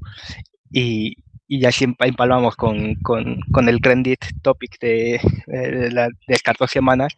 y, 0.70 1.14
y 1.48 1.58
ya 1.58 1.72
siempre 1.72 2.08
empalmamos 2.08 2.56
con, 2.56 2.96
con, 2.96 3.40
con 3.52 3.70
el 3.70 3.80
trending 3.80 4.16
topic 4.42 4.78
de, 4.80 5.18
de, 5.46 5.88
de 5.88 6.10
estas 6.28 6.58
dos 6.58 6.70
semanas, 6.70 7.16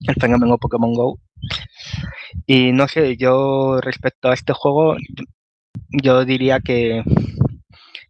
el 0.00 0.14
fenómeno 0.16 0.58
Pokémon 0.58 0.92
Go. 0.92 1.18
Y 2.44 2.72
no 2.72 2.88
sé, 2.88 3.16
yo 3.16 3.80
respecto 3.80 4.28
a 4.28 4.34
este 4.34 4.52
juego, 4.52 4.96
yo 5.90 6.24
diría 6.24 6.60
que, 6.60 7.02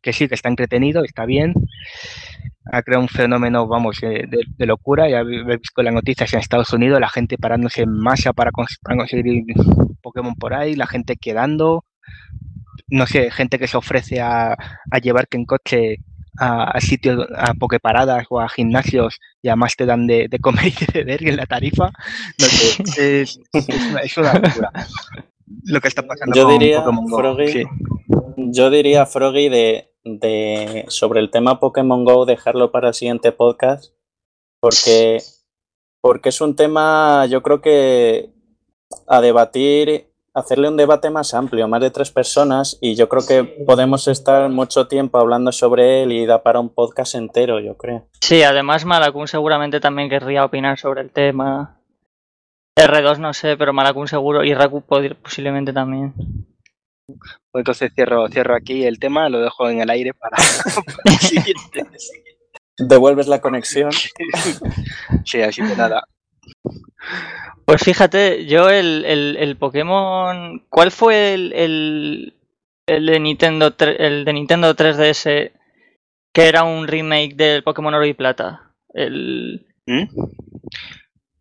que 0.03 0.13
sí, 0.13 0.29
que 0.29 0.35
está 0.35 0.49
entretenido, 0.49 1.05
está 1.05 1.25
bien. 1.27 1.55
Ha 2.73 2.83
creado 2.83 3.03
un 3.03 3.09
fenómeno, 3.09 3.69
vamos, 3.69 4.01
de, 4.01 4.67
locura. 4.67 5.09
Ya 5.09 5.21
he 5.21 5.57
visto 5.57 5.83
las 5.83 5.95
noticias 5.95 6.33
en 6.33 6.41
Estados 6.41 6.73
Unidos, 6.73 7.01
la 7.01 7.09
gente 7.09 7.39
parándose 7.39 7.83
en 7.83 7.93
masa 7.93 8.33
para, 8.33 8.51
conseguir 8.51 9.45
Pokémon 10.03 10.35
por 10.35 10.55
ahí, 10.55 10.75
la 10.75 10.87
gente 10.87 11.17
quedando. 11.17 11.85
No 12.89 13.07
sé, 13.07 13.31
gente 13.31 13.59
que 13.59 13.69
se 13.69 13.77
ofrece 13.77 14.21
a, 14.21 14.53
a 14.53 14.99
llevar 14.99 15.29
que 15.29 15.37
en 15.37 15.45
coche 15.45 15.99
a, 16.39 16.81
sitios, 16.81 17.27
a 17.37 17.55
pokeparadas 17.55 18.27
o 18.31 18.41
a 18.41 18.49
gimnasios 18.49 19.19
y 19.43 19.49
además 19.49 19.77
te 19.77 19.87
dan 19.87 20.07
de, 20.07 20.29
comer 20.41 20.67
y 20.81 20.85
de 20.85 20.93
beber 20.93 21.29
en 21.29 21.37
la 21.37 21.47
tarifa. 21.47 21.91
No 22.39 22.47
sé, 22.47 23.23
es, 23.23 23.39
una, 24.17 24.35
locura. 24.35 24.73
Lo 25.65 25.81
que 25.81 25.89
está 25.89 26.03
pasando 26.03 26.35
yo 26.35 26.49
diría, 26.49 26.83
Froggy, 26.83 27.65
Yo 28.37 28.71
diría, 28.71 29.07
Froggy, 29.07 29.49
de, 29.49 29.93
de, 30.05 30.85
sobre 30.89 31.21
el 31.21 31.31
tema 31.31 31.61
Pokémon 31.61 32.05
Go, 32.05 32.27
dejarlo 32.27 32.71
para 32.71 32.89
el 32.89 32.95
siguiente 32.95 33.33
podcast, 33.33 33.93
porque, 34.61 35.19
porque 36.01 36.31
es 36.31 36.41
un 36.41 36.57
tema, 36.57 37.27
yo 37.27 37.43
creo 37.43 37.61
que 37.61 38.31
a 39.07 39.21
debatir 39.21 40.13
hacerle 40.37 40.69
un 40.69 40.77
debate 40.77 41.09
más 41.09 41.33
amplio, 41.33 41.67
más 41.67 41.81
de 41.81 41.91
tres 41.91 42.11
personas, 42.11 42.77
y 42.83 42.95
yo 42.95 43.09
creo 43.09 43.27
que 43.27 43.43
podemos 43.65 44.07
estar 44.07 44.49
mucho 44.51 44.87
tiempo 44.87 45.19
hablando 45.19 45.51
sobre 45.51 46.03
él 46.03 46.13
y 46.13 46.27
da 46.27 46.43
para 46.43 46.61
un 46.61 46.69
podcast 46.69 47.15
entero, 47.15 47.59
yo 47.59 47.77
creo. 47.79 48.07
Sí, 48.21 48.43
además 48.43 48.85
Malakun 48.85 49.29
seguramente 49.29 49.81
también 49.81 50.11
querría 50.11 50.45
opinar 50.45 50.79
sobre 50.79 51.01
el 51.01 51.11
tema. 51.11 51.81
R2 52.79 53.19
no 53.19 53.33
sé, 53.33 53.57
pero 53.57 53.73
Malakun 53.73 54.09
seguro 54.09 54.45
y 54.45 54.53
Raku 54.53 54.83
posiblemente 54.83 55.73
también. 55.73 56.13
Pues 57.07 57.63
entonces 57.63 57.93
cierro, 57.95 58.29
cierro 58.29 58.55
aquí 58.55 58.85
el 58.85 58.99
tema, 58.99 59.31
lo 59.31 59.41
dejo 59.41 59.71
en 59.71 59.81
el 59.81 59.89
aire 59.89 60.13
para, 60.13 60.37
para 61.03 61.15
el 61.15 61.19
siguiente. 61.19 61.87
Devuelves 62.77 63.27
la 63.27 63.41
conexión. 63.41 63.91
sí, 65.25 65.41
así 65.41 65.63
que 65.63 65.77
nada. 65.77 66.07
Pues 67.65 67.83
fíjate, 67.83 68.47
yo 68.47 68.69
el, 68.71 69.05
el, 69.05 69.37
el 69.39 69.57
Pokémon. 69.57 70.63
¿Cuál 70.69 70.93
fue 70.93 71.35
el, 71.35 71.53
el, 71.53 72.35
el, 72.87 73.07
de 73.07 73.21
Nintendo, 73.21 73.75
el 73.79 74.25
de 74.25 74.33
Nintendo 74.33 74.75
3DS 74.75 75.51
que 76.33 76.49
era 76.49 76.65
un 76.65 76.87
remake 76.87 77.35
del 77.35 77.63
Pokémon 77.65 77.95
Oro 77.95 78.07
y 78.07 78.15
Plata? 78.15 78.73
El. 78.95 79.67
¿Mm? 79.87 80.05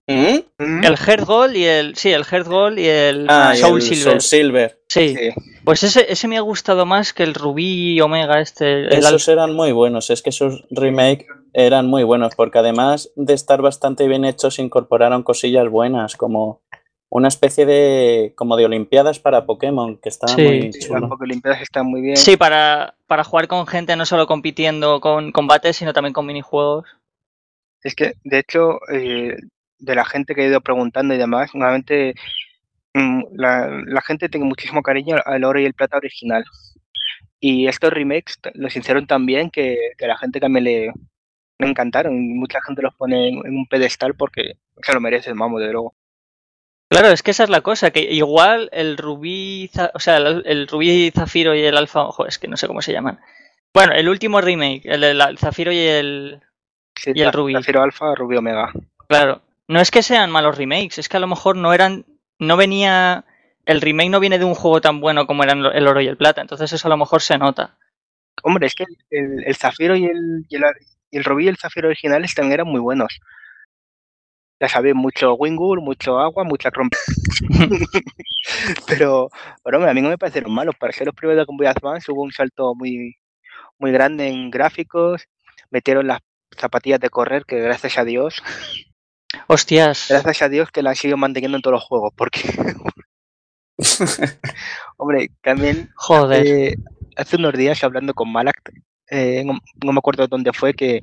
¿Mm? 0.08 0.84
El 0.84 0.98
Heart 0.98 1.26
Gold 1.26 1.56
y 1.56 1.66
el. 1.66 1.96
Sí, 1.96 2.12
el 2.12 2.26
Heart 2.26 2.48
Gold 2.48 2.80
y 2.80 2.88
el 2.88 3.26
Ah, 3.30 3.54
y 3.56 3.58
Soul 3.58 3.82
el 3.82 3.82
Silver. 3.82 4.04
Soul 4.04 4.22
Silver. 4.22 4.80
Sí. 4.88 5.16
Sí. 5.16 5.30
Pues 5.64 5.84
ese, 5.84 6.06
ese 6.10 6.28
me 6.28 6.38
ha 6.38 6.42
gustado 6.42 6.86
más 6.86 7.12
que 7.14 7.24
el 7.24 7.34
Rubí 7.34 8.00
Omega 8.02 8.40
este. 8.40 8.82
El 8.82 8.94
Esos 8.94 9.28
eran 9.28 9.54
muy 9.54 9.72
buenos, 9.72 10.10
es 10.10 10.22
que 10.22 10.30
esos 10.30 10.64
remake 10.70 11.28
eran 11.58 11.88
muy 11.88 12.04
buenos, 12.04 12.36
porque 12.36 12.60
además 12.60 13.12
de 13.16 13.34
estar 13.34 13.62
bastante 13.62 14.08
bien 14.10 14.26
hechos, 14.26 14.60
incorporaron 14.60 15.24
cosillas 15.24 15.70
buenas, 15.70 16.18
como 16.18 16.62
una 17.10 17.30
especie 17.30 17.66
de 17.66 18.34
como 18.36 18.58
de 18.58 18.66
olimpiadas 18.66 19.20
para 19.20 19.46
Pokémon, 19.46 19.98
que 19.98 20.12
Sí. 20.12 20.20
muy 20.38 20.74
Sí, 20.74 20.80
chulo. 20.82 21.00
las 21.00 21.10
Pokélimpiadas 21.10 21.62
están 21.62 21.86
muy 21.86 22.02
bien. 22.02 22.18
Sí, 22.18 22.36
para, 22.36 22.96
para 23.08 23.24
jugar 23.24 23.48
con 23.48 23.66
gente, 23.68 23.96
no 23.96 24.06
solo 24.06 24.28
compitiendo 24.28 25.00
con 25.00 25.32
combates, 25.32 25.78
sino 25.78 25.94
también 25.94 26.12
con 26.12 26.26
minijuegos. 26.26 26.86
Es 27.82 27.96
que, 27.96 28.16
de 28.26 28.40
hecho, 28.40 28.80
eh, 28.92 29.38
de 29.80 29.96
la 29.96 30.04
gente 30.04 30.36
que 30.36 30.44
he 30.44 30.48
ido 30.50 30.60
preguntando 30.60 31.14
y 31.14 31.18
demás, 31.18 31.52
normalmente 31.54 32.16
mm, 32.94 33.22
la, 33.32 33.70
la 33.86 34.02
gente 34.02 34.28
tiene 34.28 34.46
muchísimo 34.46 34.82
cariño 34.82 35.16
al 35.24 35.46
oro 35.46 35.60
y 35.62 35.66
el 35.66 35.74
plata 35.74 35.96
original. 35.96 36.44
Y 37.40 37.68
estos 37.68 37.94
remakes 37.94 38.40
los 38.56 38.76
hicieron 38.76 39.08
tan 39.08 39.26
bien 39.26 39.50
que, 39.52 39.78
que 39.98 40.08
la 40.08 40.18
gente 40.18 40.40
también 40.42 40.64
le, 40.66 40.94
le 41.60 41.68
encantaron. 41.68 42.14
Y 42.16 42.34
mucha 42.34 42.62
gente 42.62 42.82
los 42.82 42.96
pone 42.96 43.30
en, 43.30 43.46
en 43.46 43.58
un 43.58 43.68
pedestal 43.68 44.16
porque 44.16 44.58
se 44.82 44.94
lo 44.94 45.02
merecen, 45.02 45.38
vamos, 45.38 45.62
de 45.62 45.72
luego. 45.72 45.96
Claro, 46.90 47.10
es 47.10 47.24
que 47.24 47.32
esa 47.32 47.44
es 47.44 47.50
la 47.50 47.62
cosa, 47.62 47.92
que 47.92 48.02
igual 48.02 48.70
el 48.72 48.98
rubí, 48.98 49.72
o 49.94 50.00
sea, 50.00 50.18
el, 50.18 50.44
el 50.46 50.68
rubí 50.68 51.12
zafiro 51.12 51.56
y 51.56 51.62
el 51.62 51.78
alfa, 51.78 52.04
ojo, 52.04 52.28
es 52.28 52.38
que 52.38 52.48
no 52.48 52.58
sé 52.58 52.68
cómo 52.68 52.82
se 52.82 52.94
llaman. 52.94 53.20
Bueno, 53.74 53.94
el 53.94 54.08
último 54.08 54.40
remake, 54.40 54.84
el, 54.86 55.38
zafiro 55.38 55.72
y 55.72 55.80
el, 55.80 56.42
Sí, 56.96 57.12
Y 57.14 57.22
el 57.22 57.34
Rubí. 57.34 57.54
Zafiro 57.54 57.82
Alfa, 57.84 58.16
Rubí 58.16 58.38
Omega. 58.38 58.72
claro, 59.08 59.42
no 59.68 59.82
es 59.82 59.92
que 59.92 60.02
sean 60.02 60.32
malos 60.32 60.58
remakes, 60.58 60.98
es 60.98 61.10
que 61.10 61.18
a 61.18 61.20
lo 61.20 61.28
mejor 61.28 61.58
no 61.58 61.74
eran, 61.74 62.06
no 62.40 62.56
venía, 62.56 63.26
el 63.66 63.82
remake 63.82 64.10
no 64.10 64.20
viene 64.20 64.40
de 64.40 64.46
un 64.46 64.56
juego 64.56 64.80
tan 64.80 65.02
bueno 65.02 65.28
como 65.28 65.44
eran 65.44 65.66
el 65.66 65.88
oro 65.88 66.00
y 66.02 66.08
el 66.08 66.18
plata, 66.18 66.42
entonces 66.42 66.72
eso 66.72 66.88
a 66.88 66.90
lo 66.90 66.98
mejor 66.98 67.22
se 67.22 67.38
nota. 67.38 67.78
Hombre, 68.44 68.68
es 68.68 68.76
que 68.76 68.86
el, 69.10 69.44
el 69.46 69.56
Zafiro 69.56 69.96
y 69.96 70.06
el, 70.06 70.46
y 70.48 70.56
el, 70.56 70.64
y 71.12 71.18
el 71.18 71.24
Rubí 71.24 71.46
y 71.46 71.48
el 71.48 71.58
Zafiro 71.58 71.88
originales 71.88 72.34
también 72.34 72.54
eran 72.54 72.68
muy 72.68 72.80
buenos. 72.80 73.20
Ya 74.60 74.70
sabéis, 74.70 74.96
mucho 74.96 75.34
Wingull, 75.36 75.82
mucho 75.82 76.18
agua, 76.20 76.44
mucha 76.44 76.72
trompa. 76.72 76.98
pero, 78.88 79.30
pero 79.64 79.78
hombre, 79.78 79.92
a 79.92 79.94
mí 79.94 80.02
no 80.02 80.10
me 80.10 80.18
parecieron 80.18 80.54
malos. 80.54 80.76
Para 80.76 80.94
ser 80.94 81.08
los 81.08 81.16
primeros 81.16 81.42
de 81.42 81.46
Game 81.46 81.58
Boy 81.58 81.68
Advance 81.68 82.12
hubo 82.12 82.24
un 82.24 82.32
salto 82.32 82.74
muy, 82.76 83.16
muy 83.78 83.92
grande 83.92 84.28
en 84.28 84.50
gráficos. 84.50 85.26
Metieron 85.70 86.08
las 86.08 86.22
zapatillas 86.58 87.00
de 87.00 87.10
correr, 87.10 87.44
que 87.46 87.60
gracias 87.60 87.98
a 87.98 88.06
Dios, 88.06 88.42
Hostias, 89.48 90.08
gracias 90.10 90.42
a 90.42 90.50
Dios 90.50 90.72
que 90.72 90.82
la 90.82 90.92
han 90.92 90.96
seguido 90.96 91.18
manteniendo 91.18 91.58
en 91.58 91.62
todos 91.62 91.76
los 91.76 91.84
juegos. 91.84 92.14
Porque, 92.16 92.42
hombre, 94.98 95.30
también 95.42 95.90
joder. 95.96 96.46
Eh, 96.46 96.76
hace 97.16 97.36
unos 97.36 97.54
días 97.54 97.84
hablando 97.84 98.14
con 98.14 98.32
Malak, 98.32 98.72
eh, 99.10 99.44
no, 99.46 99.60
no 99.84 99.92
me 99.94 100.00
acuerdo 100.00 100.28
dónde 100.28 100.52
fue, 100.54 100.74
que 100.74 101.02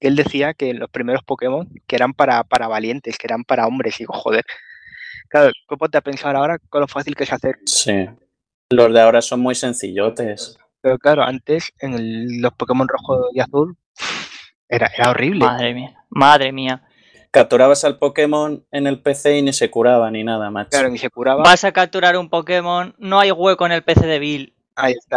él 0.00 0.16
decía 0.16 0.54
que 0.54 0.72
los 0.74 0.88
primeros 0.90 1.22
Pokémon 1.24 1.68
que 1.86 1.96
eran 1.96 2.14
para, 2.14 2.44
para 2.44 2.68
valientes, 2.68 3.18
que 3.18 3.26
eran 3.26 3.44
para 3.44 3.66
hombres. 3.66 3.96
Y 4.00 4.04
digo, 4.04 4.14
joder. 4.14 4.44
Claro, 5.28 5.52
¿cómo 5.66 5.78
ponte 5.78 5.98
a 5.98 6.00
pensar 6.00 6.34
ahora 6.36 6.58
con 6.58 6.80
lo 6.80 6.88
fácil 6.88 7.14
que 7.14 7.24
es 7.24 7.32
hacer? 7.32 7.56
Sí. 7.66 8.06
Los 8.70 8.92
de 8.92 9.00
ahora 9.00 9.20
son 9.22 9.40
muy 9.40 9.54
sencillotes. 9.54 10.56
Pero 10.80 10.98
claro, 10.98 11.22
antes 11.22 11.72
en 11.78 11.94
el- 11.94 12.40
los 12.40 12.52
Pokémon 12.54 12.88
rojo 12.88 13.28
y 13.32 13.40
azul 13.40 13.76
era, 14.68 14.86
era 14.96 15.10
horrible. 15.10 15.44
Madre 15.44 15.74
mía, 15.74 16.04
madre 16.08 16.52
mía. 16.52 16.82
Capturabas 17.30 17.84
al 17.84 17.98
Pokémon 17.98 18.64
en 18.72 18.86
el 18.88 19.00
PC 19.02 19.38
y 19.38 19.42
ni 19.42 19.52
se 19.52 19.70
curaba 19.70 20.10
ni 20.10 20.24
nada, 20.24 20.50
macho. 20.50 20.70
Claro, 20.70 20.88
ni 20.88 20.98
se 20.98 21.10
curaba. 21.10 21.42
Vas 21.44 21.62
a 21.64 21.70
capturar 21.72 22.16
un 22.16 22.28
Pokémon, 22.28 22.94
no 22.98 23.20
hay 23.20 23.30
hueco 23.30 23.66
en 23.66 23.72
el 23.72 23.82
PC 23.84 24.06
de 24.06 24.18
Bill. 24.18 24.54
Ahí 24.80 24.94
está. 24.94 25.16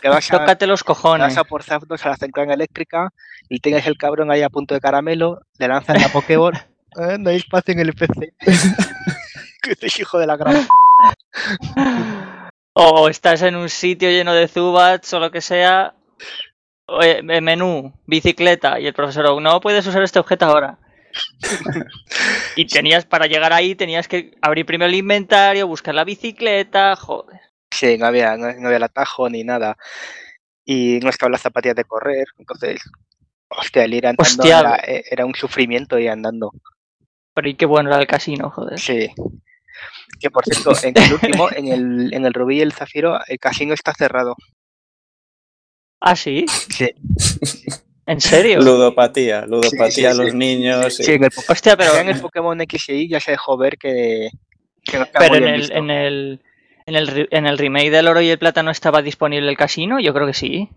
Te 0.00 0.08
vas 0.08 0.28
a, 0.32 0.38
Tócate 0.38 0.66
los 0.66 0.82
cojones. 0.84 1.28
vas 1.28 1.38
a 1.38 1.44
por 1.44 1.62
Zapdos 1.62 2.04
a 2.06 2.10
la 2.10 2.16
central 2.16 2.50
eléctrica 2.50 3.10
y 3.48 3.60
tienes 3.60 3.86
el 3.86 3.96
cabrón 3.98 4.30
ahí 4.30 4.42
a 4.42 4.48
punto 4.50 4.74
de 4.74 4.80
caramelo, 4.80 5.40
le 5.58 5.68
lanzas 5.68 6.00
la 6.00 6.08
Pokéball. 6.08 6.54
"Eh, 6.96 7.16
no 7.18 7.30
hay 7.30 7.36
espacio 7.36 7.72
en 7.72 7.80
el 7.80 7.92
PC. 7.94 8.34
que 9.62 9.74
sois 9.76 9.98
hijo 10.00 10.18
de 10.18 10.26
la 10.26 10.36
gran. 10.36 10.66
O 12.74 13.08
estás 13.08 13.42
en 13.42 13.56
un 13.56 13.68
sitio 13.68 14.10
lleno 14.10 14.32
de 14.34 14.48
Zubats 14.48 15.12
o 15.14 15.20
lo 15.20 15.30
que 15.30 15.40
sea. 15.40 15.94
Oye, 16.86 17.22
menú, 17.22 17.92
bicicleta. 18.06 18.78
Y 18.80 18.86
el 18.86 18.92
profesor, 18.94 19.26
"Oh, 19.26 19.40
no 19.40 19.60
puedes 19.60 19.86
usar 19.86 20.02
este 20.02 20.18
objeto 20.18 20.46
ahora. 20.46 20.78
y 22.56 22.66
tenías, 22.66 23.04
para 23.04 23.26
llegar 23.26 23.52
ahí, 23.52 23.74
tenías 23.74 24.08
que 24.08 24.32
abrir 24.40 24.64
primero 24.64 24.88
el 24.88 24.94
inventario, 24.96 25.66
buscar 25.66 25.94
la 25.94 26.04
bicicleta. 26.04 26.96
Joder. 26.96 27.40
Sí, 27.72 27.96
no 27.98 28.06
había, 28.06 28.36
no, 28.36 28.52
no 28.52 28.66
había 28.68 28.76
el 28.76 28.82
atajo 28.82 29.28
ni 29.30 29.44
nada. 29.44 29.76
Y 30.64 31.00
no 31.00 31.08
estaban 31.08 31.32
las 31.32 31.40
zapatillas 31.42 31.76
de 31.76 31.84
correr. 31.84 32.26
Entonces, 32.38 32.80
hostia, 33.48 33.84
el 33.84 33.94
ir 33.94 34.06
andando 34.06 34.22
Hostia. 34.22 34.60
era, 34.60 34.80
era 35.10 35.26
un 35.26 35.34
sufrimiento 35.34 35.98
ir 35.98 36.10
andando. 36.10 36.52
Pero 37.34 37.48
y 37.48 37.54
qué 37.54 37.66
bueno 37.66 37.90
era 37.90 37.98
el 38.00 38.06
casino, 38.06 38.50
joder. 38.50 38.78
Sí. 38.78 39.10
Que 40.20 40.30
por 40.30 40.44
cierto, 40.44 40.72
en 40.86 40.96
el 40.96 41.12
último, 41.14 41.48
en 41.50 41.68
el, 41.68 42.14
en 42.14 42.26
el 42.26 42.34
Rubí 42.34 42.58
y 42.58 42.60
el 42.60 42.72
Zafiro, 42.72 43.18
el 43.26 43.38
casino 43.38 43.74
está 43.74 43.92
cerrado. 43.94 44.36
Ah, 46.00 46.16
sí, 46.16 46.44
Sí, 46.48 46.90
en 48.06 48.20
serio. 48.20 48.60
Ludopatía, 48.60 49.46
ludopatía 49.46 49.90
Sí, 49.90 50.00
sí, 50.00 50.04
a 50.06 50.14
los 50.14 50.30
sí. 50.30 50.36
niños. 50.36 50.96
sí 50.96 51.12
en, 51.12 51.24
el, 51.24 51.30
Hostia, 51.48 51.76
pero, 51.76 51.94
ya 51.94 52.00
en 52.00 52.08
el 52.08 52.20
Pokémon 52.20 52.60
X 52.62 52.88
y 52.88 52.92
Y 52.92 53.08
ya 53.08 53.20
se 53.20 53.30
dejó 53.32 53.56
ver 53.56 53.78
que, 53.78 54.28
que 54.84 54.98
no 54.98 55.04
está 55.04 55.20
pero 55.20 55.30
muy 55.30 55.38
en 55.38 55.44
bien 55.44 55.54
el, 55.54 55.60
visto. 55.60 55.76
en 55.76 55.90
el 55.90 56.42
en 56.86 56.94
el 56.96 57.06
re- 57.06 57.28
en 57.30 57.46
el 57.46 57.58
remake 57.58 57.90
del 57.90 58.08
oro 58.08 58.20
y 58.20 58.28
el 58.30 58.38
plata 58.38 58.62
no 58.62 58.70
estaba 58.70 59.02
disponible 59.02 59.48
el 59.50 59.56
casino, 59.56 60.00
yo 60.00 60.12
creo 60.14 60.26
que 60.26 60.34
sí. 60.34 60.68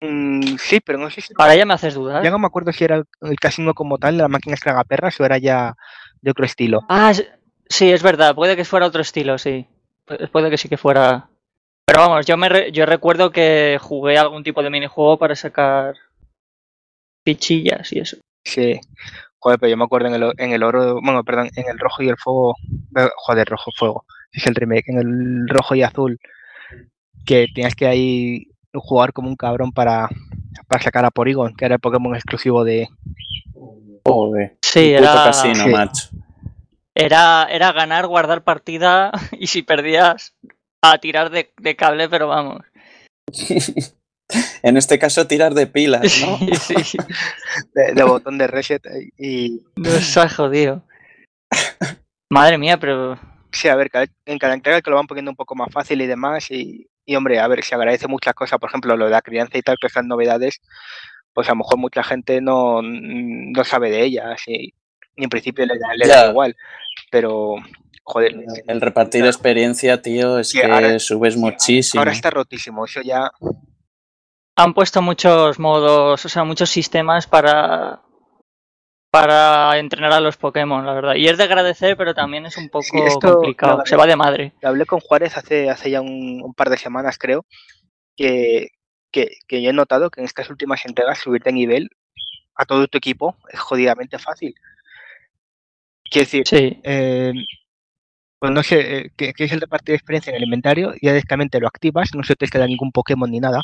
Mm, 0.00 0.56
sí, 0.58 0.80
pero 0.80 0.98
no 0.98 1.10
sé 1.10 1.20
si 1.20 1.34
Ahora 1.36 1.54
ya 1.56 1.66
me 1.66 1.74
haces 1.74 1.94
dudar. 1.94 2.22
Ya 2.24 2.30
no 2.30 2.38
me 2.38 2.46
acuerdo 2.46 2.72
si 2.72 2.84
era 2.84 2.96
el, 2.96 3.04
el 3.22 3.38
casino 3.38 3.74
como 3.74 3.98
tal, 3.98 4.16
de 4.16 4.22
las 4.22 4.30
máquinas 4.30 4.60
tragaperras, 4.60 5.18
o 5.20 5.24
era 5.24 5.38
ya 5.38 5.74
de 6.22 6.30
otro 6.30 6.44
estilo. 6.44 6.80
Ah, 6.88 7.10
es- 7.10 7.28
sí, 7.68 7.90
es 7.90 8.02
verdad, 8.02 8.34
puede 8.34 8.56
que 8.56 8.64
fuera 8.64 8.86
otro 8.86 9.02
estilo, 9.02 9.36
sí. 9.38 9.66
Pu- 10.06 10.30
Puede 10.30 10.48
que 10.50 10.56
sí 10.58 10.68
que 10.68 10.76
fuera. 10.78 11.28
Pero 11.86 12.00
vamos, 12.00 12.24
yo 12.24 12.36
me 12.36 12.48
re- 12.48 12.72
yo 12.72 12.86
recuerdo 12.86 13.30
que 13.32 13.78
jugué 13.80 14.16
algún 14.16 14.42
tipo 14.44 14.62
de 14.62 14.70
minijuego 14.70 15.18
para 15.18 15.34
sacar 15.34 15.94
fichillas 17.24 17.92
y 17.92 17.98
eso. 18.00 18.16
Sí. 18.44 18.80
Joder, 19.38 19.58
pero 19.58 19.70
yo 19.70 19.76
me 19.76 19.84
acuerdo 19.84 20.08
en 20.08 20.14
el, 20.14 20.22
o- 20.22 20.32
en 20.36 20.52
el 20.52 20.62
oro, 20.62 21.00
bueno, 21.02 21.24
perdón, 21.24 21.50
en 21.56 21.68
el 21.68 21.78
rojo 21.78 22.02
y 22.02 22.08
el 22.08 22.16
fuego. 22.16 22.54
eh, 22.96 23.08
Joder, 23.16 23.48
rojo 23.48 23.70
fuego. 23.76 24.04
Es 24.32 24.46
el 24.46 24.54
remake. 24.54 24.88
En 24.88 24.98
el 24.98 25.48
rojo 25.48 25.74
y 25.74 25.82
azul. 25.82 26.18
Que 27.26 27.46
tenías 27.54 27.74
que 27.74 27.86
ahí 27.86 28.46
jugar 28.72 29.12
como 29.12 29.28
un 29.28 29.36
cabrón 29.36 29.72
para, 29.72 30.08
para 30.68 30.82
sacar 30.82 31.04
a 31.04 31.10
Porygon, 31.10 31.54
que 31.54 31.64
era 31.64 31.74
el 31.74 31.80
Pokémon 31.80 32.14
exclusivo 32.14 32.64
de. 32.64 32.88
Joder. 34.04 34.56
Sí, 34.62 34.94
Puto 34.96 35.02
era, 35.10 35.24
casino, 35.24 35.64
Sí. 35.64 35.70
macho. 35.70 36.08
era, 36.94 37.46
era 37.50 37.72
ganar, 37.72 38.06
guardar 38.06 38.42
partida 38.44 39.10
y 39.38 39.46
si 39.48 39.62
perdías, 39.62 40.34
a 40.82 40.98
tirar 40.98 41.30
de, 41.30 41.52
de 41.60 41.76
cable, 41.76 42.08
pero 42.08 42.28
vamos. 42.28 42.62
En 44.62 44.76
este 44.76 44.96
caso, 45.00 45.26
tirar 45.26 45.54
de 45.54 45.66
pilas, 45.66 46.02
¿no? 46.24 46.38
Sí, 46.60 46.74
sí. 46.84 46.98
de, 47.74 47.94
de 47.94 48.02
botón 48.04 48.38
de 48.38 48.46
reset. 48.46 48.80
Y 49.18 49.60
Nos 49.74 50.16
ha 50.18 50.28
jodido. 50.28 50.84
Madre 52.30 52.56
mía, 52.56 52.78
pero. 52.78 53.18
Sí, 53.52 53.68
a 53.68 53.76
ver, 53.76 53.90
en 54.26 54.38
cada 54.38 54.54
entrega 54.54 54.80
que 54.82 54.90
lo 54.90 54.96
van 54.96 55.06
poniendo 55.06 55.30
un 55.30 55.36
poco 55.36 55.54
más 55.54 55.72
fácil 55.72 56.00
y 56.00 56.06
demás. 56.06 56.50
Y, 56.50 56.88
y 57.04 57.16
hombre, 57.16 57.38
a 57.40 57.48
ver, 57.48 57.62
se 57.64 57.74
agradece 57.74 58.06
muchas 58.08 58.34
cosas, 58.34 58.58
por 58.58 58.68
ejemplo, 58.70 58.96
lo 58.96 59.06
de 59.06 59.10
la 59.10 59.22
crianza 59.22 59.58
y 59.58 59.62
tal, 59.62 59.76
que 59.80 59.86
estas 59.88 60.04
novedades, 60.04 60.60
pues 61.32 61.48
a 61.48 61.52
lo 61.52 61.56
mejor 61.56 61.78
mucha 61.78 62.02
gente 62.02 62.40
no, 62.40 62.80
no 62.82 63.64
sabe 63.64 63.90
de 63.90 64.02
ellas 64.04 64.40
y, 64.46 64.74
y 65.16 65.24
en 65.24 65.30
principio 65.30 65.66
le, 65.66 65.78
da- 65.78 65.94
le 65.96 66.06
da 66.08 66.24
Ya. 66.24 66.30
igual. 66.30 66.56
Pero, 67.10 67.54
joder, 68.04 68.34
El 68.66 68.80
repartir 68.80 69.24
experiencia, 69.26 70.00
tío, 70.02 70.38
es 70.38 70.50
Sí, 70.50 70.60
que 70.60 70.66
ahora- 70.66 70.98
subes 70.98 71.36
muchísimo. 71.36 72.00
ahora 72.00 72.12
está 72.12 72.30
rotísimo. 72.30 72.84
Eso 72.84 73.00
ya, 73.02 73.30
han 74.56 74.74
puesto 74.74 75.00
muchos 75.02 75.58
modos, 75.58 76.24
o 76.24 76.28
sea, 76.28 76.44
muchos 76.44 76.68
sistemas 76.70 77.26
para 77.26 78.00
para 79.10 79.78
entrenar 79.78 80.12
a 80.12 80.20
los 80.20 80.36
Pokémon, 80.36 80.86
la 80.86 80.94
verdad. 80.94 81.14
Y 81.14 81.26
es 81.26 81.36
de 81.36 81.44
agradecer, 81.44 81.96
pero 81.96 82.14
también 82.14 82.46
es 82.46 82.56
un 82.56 82.68
poco 82.68 82.84
Sí, 82.84 82.98
esto, 83.04 83.34
complicado. 83.34 83.82
Se 83.84 83.96
va 83.96 84.06
de 84.06 84.16
madre. 84.16 84.52
lo 84.60 84.68
hablé 84.68 84.86
con 84.86 85.00
Juárez 85.00 85.36
hace, 85.36 85.68
hace 85.68 85.90
ya 85.90 86.00
un, 86.00 86.40
un 86.42 86.54
par 86.54 86.70
de 86.70 86.78
semanas, 86.78 87.18
creo, 87.18 87.44
que, 88.16 88.68
que, 89.10 89.28
que 89.48 89.62
yo 89.62 89.70
he 89.70 89.72
notado 89.74 90.10
que 90.10 90.20
en 90.20 90.26
estas 90.26 90.48
últimas 90.50 90.84
entregas 90.86 91.18
subir 91.18 91.42
de 91.42 91.52
nivel 91.52 91.90
a 92.54 92.64
todo 92.64 92.86
tu 92.86 92.98
equipo 92.98 93.36
es 93.52 93.58
jodidamente 93.58 94.18
fácil. 94.18 94.54
Quiero 96.10 96.28
decir, 96.30 96.80
eh, 96.82 97.32
pues 98.38 98.52
no 98.52 98.62
sé, 98.62 98.96
eh, 98.96 99.10
que, 99.16 99.32
es 99.36 99.52
el 99.52 99.60
repartir 99.60 99.92
de 99.92 99.96
experiencia 99.96 100.30
en 100.30 100.36
el 100.36 100.44
inventario 100.44 100.92
y 100.94 101.06
directamente 101.06 101.60
lo 101.60 101.68
activas, 101.68 102.10
no 102.14 102.22
se 102.22 102.36
te 102.36 102.48
queda 102.48 102.66
ningún 102.66 102.90
Pokémon 102.90 103.30
ni 103.30 103.38
nada. 103.38 103.62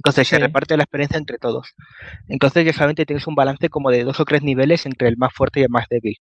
Entonces 0.00 0.28
se 0.28 0.38
reparte 0.38 0.78
la 0.78 0.84
experiencia 0.84 1.18
entre 1.18 1.36
todos. 1.36 1.74
Entonces 2.26 2.64
ya 2.64 2.72
solamente 2.72 3.04
tienes 3.04 3.26
un 3.26 3.34
balance 3.34 3.68
como 3.68 3.90
de 3.90 4.02
dos 4.02 4.18
o 4.18 4.24
tres 4.24 4.42
niveles 4.42 4.86
entre 4.86 5.08
el 5.08 5.18
más 5.18 5.32
fuerte 5.34 5.60
y 5.60 5.64
el 5.64 5.68
más 5.68 5.86
débil. 5.90 6.16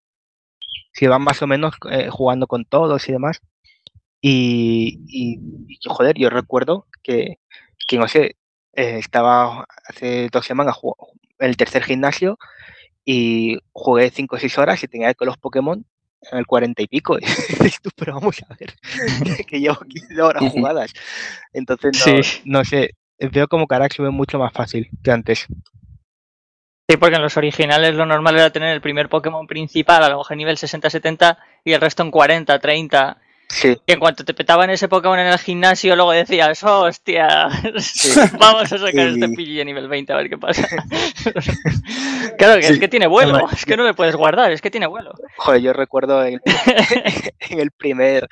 Si 0.92 1.08
van 1.08 1.22
más 1.22 1.42
o 1.42 1.48
menos 1.48 1.76
eh, 1.90 2.10
jugando 2.10 2.46
con 2.46 2.66
todos 2.66 3.08
y 3.08 3.14
demás. 3.14 3.40
Y, 4.22 5.00
y, 5.08 5.40
joder, 5.88 6.18
yo 6.18 6.30
recuerdo 6.30 6.88
que, 7.02 7.38
que 7.88 7.98
no 7.98 8.10
sé, 8.10 8.36
estaba 8.74 9.66
hace 9.88 10.28
dos 10.30 10.46
semanas 10.46 10.78
en 11.40 11.50
el 11.50 11.56
tercer 11.56 11.84
gimnasio 11.84 12.38
y 13.06 13.60
jugué 13.72 14.10
5 14.10 14.36
o 14.36 14.40
6 14.40 14.58
horas 14.58 14.84
y 14.84 14.88
tenía 14.88 15.14
que 15.14 15.26
los 15.26 15.38
Pokémon 15.38 15.86
en 16.32 16.38
el 16.38 16.46
40 16.46 16.82
y 16.82 16.88
pico. 16.88 17.18
pero 17.96 18.16
vamos 18.16 18.44
a 18.50 18.56
ver, 18.56 18.76
que 19.48 19.60
llevo 19.60 19.80
15 19.80 20.22
horas 20.22 20.52
jugadas. 20.52 20.94
Entonces, 21.54 22.42
no, 22.46 22.66
sé, 22.66 22.92
veo 23.20 23.48
como 23.48 23.68
Karak 23.68 23.94
sube 23.94 24.10
mucho 24.10 24.40
más 24.40 24.54
fácil 24.54 24.90
que 25.04 25.12
antes. 25.12 25.48
Sí, 26.90 26.98
porque 26.98 27.18
en 27.18 27.22
los 27.22 27.38
originales 27.38 27.94
lo 27.94 28.08
normal 28.08 28.36
era 28.36 28.50
tener 28.50 28.74
el 28.74 28.82
primer 28.82 29.10
Pokémon 29.10 29.46
principal 29.46 30.04
a 30.04 30.10
lo 30.10 30.18
mejor 30.18 30.38
nivel 30.38 30.58
60-70 30.58 31.38
y 31.64 31.74
el 31.74 31.82
resto 31.82 32.02
en 32.02 32.10
40, 32.10 32.58
30. 32.58 33.18
Sí. 33.50 33.78
Y 33.86 33.92
en 33.92 34.00
cuanto 34.00 34.24
te 34.24 34.34
petaban 34.34 34.70
ese 34.70 34.88
Pokémon 34.88 35.20
en 35.20 35.28
el 35.28 35.38
gimnasio, 35.40 35.96
luego 35.96 36.12
decías, 36.12 36.64
hostia, 36.64 37.48
vamos 38.40 38.72
a 38.72 38.78
sacar 38.78 39.08
este 39.08 39.30
Pidgey 39.30 39.62
a 39.62 39.66
nivel 39.66 39.88
20 39.88 40.14
a 40.14 40.16
ver 40.16 40.30
qué 40.30 40.38
pasa. 40.38 40.68
claro, 42.38 42.60
que 42.60 42.68
es 42.68 42.80
que 42.80 42.88
tiene 42.88 43.08
vuelo, 43.08 43.48
es 43.52 43.66
que 43.66 43.76
no 43.76 43.84
le 43.84 43.96
puedes 43.96 44.16
guardar, 44.16 44.52
es 44.52 44.62
que 44.62 44.72
tiene 44.72 44.88
vuelo. 44.88 45.14
Joder, 45.38 45.62
yo 45.62 45.74
recuerdo 45.74 46.24
en 46.26 46.40
el, 47.50 47.72
primer 47.72 48.28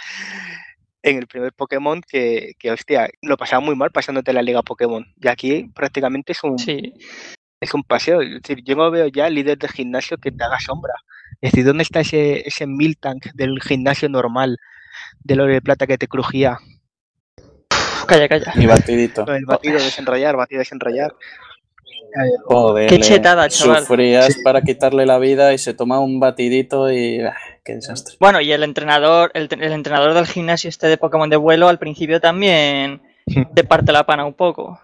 en 1.09 1.17
el 1.17 1.27
primer 1.27 1.53
Pokémon 1.53 2.01
que, 2.01 2.53
que, 2.59 2.71
hostia, 2.71 3.09
lo 3.21 3.37
pasaba 3.37 3.59
muy 3.59 3.75
mal 3.75 3.91
pasándote 3.91 4.33
la 4.33 4.41
liga 4.41 4.61
Pokémon. 4.61 5.05
Y 5.21 5.27
aquí 5.27 5.69
prácticamente 5.73 6.33
es 6.33 6.43
un, 6.43 6.55
es 6.59 7.73
un 7.73 7.83
paseo. 7.83 8.21
Es 8.21 8.41
decir, 8.41 8.63
yo 8.63 8.75
no 8.75 8.91
veo 8.91 9.07
ya 9.07 9.29
líder 9.29 9.57
de 9.57 9.67
gimnasio 9.67 10.17
que 10.17 10.31
te 10.31 10.43
haga 10.43 10.59
sombra. 10.59 10.93
Es 11.41 11.51
decir, 11.51 11.65
¿dónde 11.65 11.83
está 11.83 11.99
ese, 11.99 12.47
ese 12.47 12.65
Miltank 12.67 13.27
del 13.33 13.61
gimnasio 13.61 14.09
normal? 14.09 14.57
del 15.23 15.41
oro 15.41 15.53
de 15.53 15.61
plata 15.61 15.87
que 15.87 15.97
te 15.97 16.07
crujía. 16.07 16.59
Calla, 18.07 18.27
calla. 18.29 18.53
Mi 18.55 18.65
batidito. 18.65 19.27
el 19.27 19.45
batido, 19.45 19.73
desenrollar, 19.79 20.35
batido, 20.35 20.59
desenrollar. 20.59 21.13
Joder, 22.45 22.89
qué 22.89 22.99
chetada, 22.99 23.49
chaval. 23.49 23.81
Sufrías 23.81 24.37
para 24.43 24.61
quitarle 24.61 25.05
la 25.05 25.19
vida 25.19 25.53
y 25.53 25.57
se 25.57 25.73
toma 25.73 25.99
un 25.99 26.19
batidito 26.19 26.91
y. 26.91 27.21
Ah, 27.21 27.35
qué 27.63 27.75
desastre. 27.75 28.15
Bueno, 28.19 28.41
y 28.41 28.51
el 28.51 28.63
entrenador, 28.63 29.31
el, 29.33 29.49
entrenador 29.51 30.13
del 30.13 30.27
gimnasio 30.27 30.69
este 30.69 30.87
de 30.87 30.97
Pokémon 30.97 31.29
de 31.29 31.37
vuelo 31.37 31.67
al 31.67 31.79
principio 31.79 32.21
también 32.21 33.01
te 33.55 33.63
parte 33.63 33.91
la 33.91 34.05
pana 34.05 34.25
un 34.25 34.33
poco. 34.33 34.79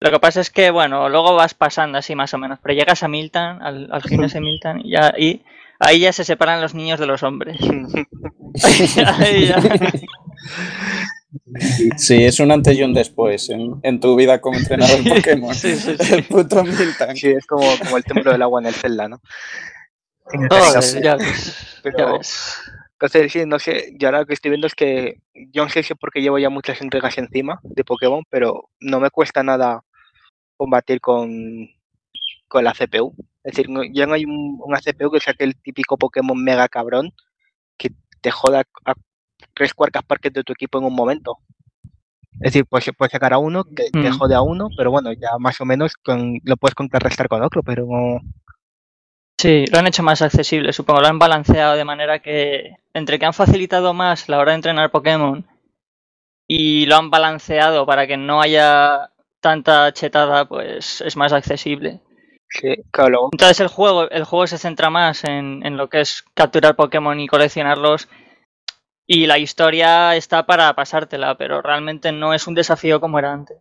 Lo 0.00 0.10
que 0.10 0.18
pasa 0.18 0.40
es 0.40 0.50
que, 0.50 0.70
bueno, 0.70 1.08
luego 1.08 1.34
vas 1.34 1.54
pasando 1.54 1.98
así 1.98 2.16
más 2.16 2.34
o 2.34 2.38
menos, 2.38 2.58
pero 2.60 2.74
llegas 2.74 3.04
a 3.04 3.08
Milton, 3.08 3.62
al, 3.62 4.02
gimnasio 4.02 4.40
de 4.40 4.46
Milton, 4.46 4.80
y, 4.84 4.90
ya, 4.90 5.14
y 5.16 5.44
ahí 5.78 6.00
ya 6.00 6.12
se 6.12 6.24
separan 6.24 6.60
los 6.60 6.74
niños 6.74 6.98
de 6.98 7.06
los 7.06 7.22
hombres. 7.22 7.56
Sí, 11.96 12.24
es 12.24 12.40
un 12.40 12.50
antes 12.50 12.76
y 12.76 12.82
un 12.82 12.92
después 12.92 13.50
en, 13.50 14.00
tu 14.00 14.16
vida 14.16 14.40
como 14.40 14.58
entrenador 14.58 15.02
de 15.02 15.10
Pokémon. 15.14 15.54
Sí, 15.54 15.76
sí, 15.76 15.96
sí. 15.98 16.14
El 16.14 16.24
puto 16.24 16.62
Miltank. 16.62 17.16
Sí, 17.16 17.28
es 17.28 17.46
como, 17.46 17.66
como 17.78 17.96
el 17.96 18.04
templo 18.04 18.32
del 18.32 18.42
agua 18.42 18.60
en 18.60 18.66
el 18.66 18.74
Zelda, 18.74 19.08
¿no? 19.08 19.20
ya 21.02 21.16
ves, 21.16 21.78
Pero, 21.82 22.20
Entonces, 22.92 23.32
sí, 23.32 23.44
no 23.46 23.58
sé, 23.58 23.94
yo 23.98 24.08
ahora 24.08 24.20
lo 24.20 24.26
que 24.26 24.34
estoy 24.34 24.50
viendo 24.50 24.66
es 24.66 24.74
que 24.74 25.20
yo 25.34 25.64
no 25.64 25.70
sé 25.70 25.82
si 25.82 25.92
es 25.92 25.98
porque 25.98 26.20
llevo 26.20 26.38
ya 26.38 26.50
muchas 26.50 26.80
entregas 26.80 27.18
encima 27.18 27.60
de 27.62 27.84
Pokémon, 27.84 28.22
pero 28.30 28.68
no 28.80 29.00
me 29.00 29.10
cuesta 29.10 29.42
nada 29.42 29.82
combatir 30.56 31.00
con, 31.00 31.68
con 32.46 32.64
la 32.64 32.72
CPU. 32.72 33.14
Es 33.42 33.56
decir, 33.56 33.66
ya 33.92 34.06
no 34.06 34.14
hay 34.14 34.24
un, 34.24 34.60
una 34.62 34.78
CPU 34.78 35.10
que 35.10 35.20
sea 35.20 35.34
el 35.38 35.56
típico 35.56 35.96
Pokémon 35.96 36.42
mega 36.42 36.68
cabrón 36.68 37.12
que 37.76 37.90
te 38.20 38.30
joda 38.30 38.62
a 38.84 38.94
tres 39.62 39.74
cuartas 39.74 40.02
partes 40.02 40.32
de 40.32 40.42
tu 40.42 40.52
equipo 40.52 40.78
en 40.78 40.84
un 40.84 40.94
momento. 40.94 41.38
Es 42.40 42.52
decir, 42.52 42.66
pues 42.68 42.90
puedes 42.98 43.12
sacar 43.12 43.32
a 43.32 43.38
uno 43.38 43.62
que 43.62 43.90
te 43.92 44.10
mm. 44.10 44.18
jode 44.18 44.34
a 44.34 44.42
uno, 44.42 44.68
pero 44.76 44.90
bueno, 44.90 45.12
ya 45.12 45.38
más 45.38 45.60
o 45.60 45.64
menos 45.64 45.92
lo 46.44 46.56
puedes 46.56 46.74
contrarrestar 46.74 47.28
con 47.28 47.44
otro, 47.44 47.62
pero 47.62 47.86
no. 47.86 48.20
Sí, 49.38 49.66
lo 49.72 49.78
han 49.78 49.86
hecho 49.86 50.02
más 50.02 50.20
accesible, 50.20 50.72
supongo, 50.72 51.00
lo 51.00 51.06
han 51.06 51.20
balanceado 51.20 51.76
de 51.76 51.84
manera 51.84 52.18
que 52.18 52.76
entre 52.92 53.20
que 53.20 53.26
han 53.26 53.34
facilitado 53.34 53.94
más 53.94 54.28
la 54.28 54.38
hora 54.38 54.52
de 54.52 54.56
entrenar 54.56 54.90
Pokémon 54.90 55.46
y 56.48 56.86
lo 56.86 56.96
han 56.96 57.10
balanceado 57.10 57.86
para 57.86 58.08
que 58.08 58.16
no 58.16 58.40
haya 58.40 59.10
tanta 59.40 59.92
chetada, 59.92 60.48
pues 60.48 61.00
es 61.00 61.16
más 61.16 61.32
accesible. 61.32 62.00
Entonces 63.32 63.60
el 63.60 63.68
juego, 63.68 64.10
el 64.10 64.24
juego 64.24 64.46
se 64.46 64.58
centra 64.58 64.90
más 64.90 65.24
en, 65.24 65.76
lo 65.76 65.88
que 65.88 66.00
es 66.00 66.24
capturar 66.34 66.76
Pokémon 66.76 67.18
y 67.18 67.26
coleccionarlos. 67.26 68.08
Y 69.14 69.26
la 69.26 69.38
historia 69.38 70.16
está 70.16 70.46
para 70.46 70.74
pasártela, 70.74 71.36
pero 71.36 71.60
realmente 71.60 72.12
no 72.12 72.32
es 72.32 72.46
un 72.46 72.54
desafío 72.54 72.98
como 72.98 73.18
era 73.18 73.30
antes. 73.30 73.58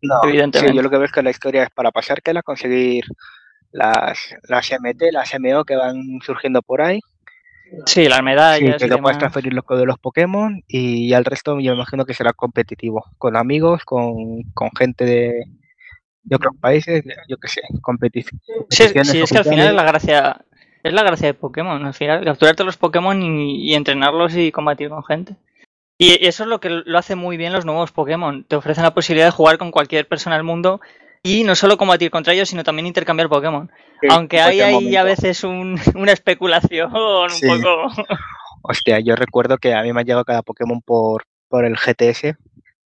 No, 0.00 0.24
evidentemente. 0.24 0.74
yo 0.74 0.80
lo 0.80 0.88
que 0.88 0.96
veo 0.96 1.04
es 1.04 1.12
que 1.12 1.22
la 1.22 1.28
historia 1.28 1.64
es 1.64 1.68
para 1.68 1.90
pasártela, 1.90 2.42
conseguir 2.42 3.04
las, 3.72 4.34
las 4.48 4.70
MT, 4.72 5.12
las 5.12 5.38
MO 5.38 5.66
que 5.66 5.76
van 5.76 6.20
surgiendo 6.24 6.62
por 6.62 6.80
ahí. 6.80 6.98
Sí, 7.84 8.08
las 8.08 8.22
medallas. 8.22 8.80
Sí, 8.80 8.86
que 8.86 8.90
lo 8.90 9.02
puedes 9.02 9.18
transferir 9.18 9.52
los 9.52 9.66
de 9.68 9.84
los 9.84 9.98
Pokémon 9.98 10.62
y 10.66 11.12
al 11.12 11.26
resto 11.26 11.60
yo 11.60 11.74
imagino 11.74 12.06
que 12.06 12.14
será 12.14 12.32
competitivo, 12.32 13.04
con 13.18 13.36
amigos, 13.36 13.84
con, 13.84 14.44
con 14.54 14.70
gente 14.78 15.04
de, 15.04 15.44
de 16.22 16.36
otros 16.36 16.54
países, 16.58 17.04
yo 17.28 17.36
qué 17.36 17.48
sé, 17.48 17.60
competición. 17.82 18.40
Sí, 18.70 18.84
sí, 19.04 19.20
es 19.20 19.30
que 19.30 19.38
al 19.38 19.44
final 19.44 19.68
es 19.68 19.74
la 19.74 19.84
gracia, 19.84 20.40
es 20.82 20.92
la 20.92 21.02
gracia 21.02 21.28
de 21.28 21.34
Pokémon, 21.34 21.84
al 21.84 21.94
final, 21.94 22.24
capturarte 22.24 22.64
los 22.64 22.76
Pokémon 22.76 23.22
y, 23.22 23.74
entrenarlos 23.74 24.34
y 24.36 24.50
combatir 24.52 24.88
con 24.88 25.04
gente. 25.04 25.36
Y 25.98 26.26
eso 26.26 26.44
es 26.44 26.48
lo 26.48 26.60
que 26.60 26.70
lo 26.70 26.98
hace 26.98 27.14
muy 27.14 27.36
bien 27.36 27.52
los 27.52 27.66
nuevos 27.66 27.92
Pokémon. 27.92 28.44
Te 28.44 28.56
ofrecen 28.56 28.84
la 28.84 28.94
posibilidad 28.94 29.26
de 29.26 29.32
jugar 29.32 29.58
con 29.58 29.70
cualquier 29.70 30.08
persona 30.08 30.36
del 30.36 30.44
mundo 30.44 30.80
y 31.22 31.44
no 31.44 31.54
solo 31.54 31.76
combatir 31.76 32.10
contra 32.10 32.32
ellos, 32.32 32.48
sino 32.48 32.64
también 32.64 32.86
intercambiar 32.86 33.28
Pokémon. 33.28 33.70
Aunque 34.08 34.40
hay 34.40 34.62
ahí 34.62 34.96
a 34.96 35.02
veces 35.02 35.44
una 35.44 36.12
especulación 36.12 36.90
un 36.94 37.62
poco. 37.62 38.06
Hostia, 38.62 39.00
yo 39.00 39.14
recuerdo 39.14 39.58
que 39.58 39.74
a 39.74 39.82
mí 39.82 39.92
me 39.92 40.00
ha 40.00 40.04
llegado 40.04 40.24
cada 40.24 40.42
Pokémon 40.42 40.80
por, 40.80 41.24
por 41.48 41.66
el 41.66 41.76
GTS 41.76 42.22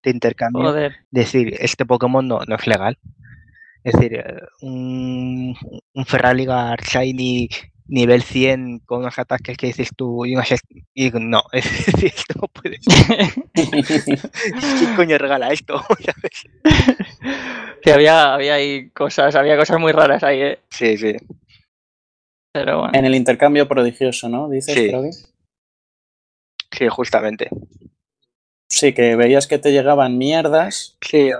de 0.03 0.11
intercambio. 0.11 0.75
Decir, 1.13 1.55
este 1.61 1.87
Pokémon 1.87 2.27
no, 2.27 2.41
no 2.49 2.57
es 2.57 2.67
legal. 2.67 2.99
Es 3.85 3.93
decir, 3.93 4.15
eh, 4.15 4.41
un, 4.63 5.57
un 5.93 6.07
Ferraliga 6.07 6.75
Shiny 6.77 7.49
nivel 7.87 8.23
100 8.23 8.81
con 8.81 9.01
unos 9.01 9.19
ataques 9.19 9.57
que 9.57 9.67
dices 9.67 9.91
tú 9.95 10.25
y, 10.25 10.35
y 10.95 11.11
no, 11.11 11.43
esto 11.53 12.35
no 12.41 12.49
puede 12.49 12.79
ser. 12.81 13.35
¿Quién 14.79 14.97
coño 14.97 15.19
regala 15.19 15.53
esto? 15.53 15.83
sí, 17.85 17.91
había, 17.91 18.35
había 18.35 18.55
ahí 18.55 18.91
cosas, 18.91 19.35
había 19.35 19.57
cosas 19.57 19.79
muy 19.79 19.93
raras 19.93 20.23
ahí, 20.23 20.41
¿eh? 20.41 20.59
Sí, 20.71 20.97
sí. 20.97 21.17
Pero 22.53 22.81
bueno. 22.81 22.93
En 22.99 23.05
el 23.05 23.15
intercambio 23.15 23.69
prodigioso, 23.69 24.29
¿no? 24.29 24.49
Dices, 24.49 24.75
sí. 24.75 24.91
Sí, 26.71 26.89
justamente. 26.89 27.51
Sí, 28.69 28.93
que 28.93 29.15
veías 29.17 29.47
que 29.47 29.59
te 29.59 29.73
llegaban 29.73 30.19
mierdas. 30.19 30.97
Sí, 31.01 31.31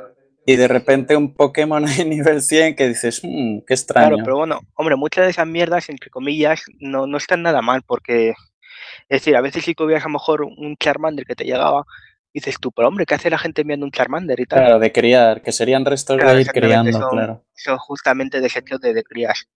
y 0.47 0.57
de 0.57 0.69
repente 0.69 1.17
un 1.17 1.35
Pokémon 1.35 1.85
a 1.89 2.05
nivel 2.05 2.43
100 2.43 2.77
que 2.77 2.89
dices, 2.89 3.21
mmm, 3.23 3.61
qué 3.67 3.75
extraño. 3.75 4.09
Claro, 4.09 4.25
pero 4.25 4.37
bueno, 4.37 4.61
hombre, 4.75 4.97
muchas 4.97 5.25
de 5.25 5.31
esas 5.31 5.47
mierdas, 5.47 5.89
entre 5.89 6.11
comillas, 6.11 6.63
no, 6.79 7.07
no 7.07 7.17
están 7.17 7.43
nada 7.43 7.63
mal, 7.63 7.83
porque, 7.87 8.31
es 8.31 9.21
decir, 9.21 9.37
a 9.37 9.41
veces 9.41 9.65
si 9.65 9.75
tuvieras 9.75 10.05
a 10.05 10.09
lo 10.09 10.15
mejor 10.15 10.43
un 10.43 10.77
Charmander 10.77 11.25
que 11.25 11.35
te 11.35 11.45
llegaba, 11.45 11.85
dices 12.33 12.57
tú, 12.61 12.73
pero 12.73 12.89
hombre, 12.89 13.07
¿qué 13.07 13.15
hace 13.15 13.31
la 13.31 13.39
gente 13.39 13.63
enviando 13.63 13.87
un 13.87 13.93
Charmander 13.93 14.39
y 14.41 14.47
tal? 14.47 14.61
Claro, 14.61 14.79
de 14.79 14.93
criar, 14.93 15.43
que 15.43 15.53
serían 15.53 15.85
restos 15.85 16.19
de 16.19 16.41
ir 16.41 16.49
criando, 16.49 17.09
claro. 17.09 17.45
Son 17.55 17.79
justamente 17.79 18.41
desechos 18.41 18.81
de, 18.81 18.93
de 18.93 19.05
crías. 19.05 19.49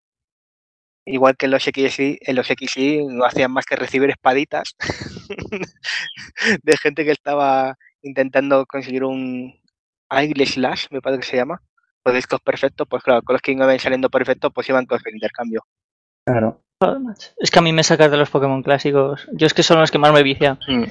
Igual 1.04 1.36
que 1.36 1.46
en 1.46 1.52
los 1.52 1.64
XY, 1.64 2.18
en 2.20 2.36
los 2.36 2.46
XY 2.46 3.06
no 3.08 3.24
hacían 3.24 3.50
más 3.50 3.64
que 3.64 3.76
recibir 3.76 4.10
espaditas 4.10 4.76
de 6.62 6.76
gente 6.76 7.06
que 7.06 7.12
estaba 7.12 7.78
intentando 8.02 8.66
conseguir 8.66 9.04
un, 9.04 9.58
Aigle 10.08 10.46
Slash, 10.46 10.86
me 10.90 11.00
parece 11.00 11.20
que 11.20 11.26
se 11.26 11.36
llama, 11.36 11.62
los 12.04 12.14
discos 12.14 12.40
perfectos, 12.40 12.86
pues 12.88 13.02
claro, 13.02 13.22
con 13.22 13.34
los 13.34 13.42
que 13.42 13.52
iban 13.52 13.78
saliendo 13.78 14.10
perfectos, 14.10 14.52
pues 14.54 14.68
iban 14.68 14.86
todos 14.86 15.02
el 15.06 15.14
intercambio. 15.14 15.64
Claro. 16.24 16.62
Es 17.38 17.50
que 17.50 17.58
a 17.58 17.62
mí 17.62 17.72
me 17.72 17.82
sacas 17.82 18.10
de 18.10 18.16
los 18.16 18.30
Pokémon 18.30 18.62
clásicos. 18.62 19.26
Yo 19.32 19.46
es 19.46 19.54
que 19.54 19.62
son 19.62 19.80
los 19.80 19.90
que 19.90 19.98
más 19.98 20.12
me 20.12 20.22
vician. 20.22 20.58
Mm. 20.68 20.84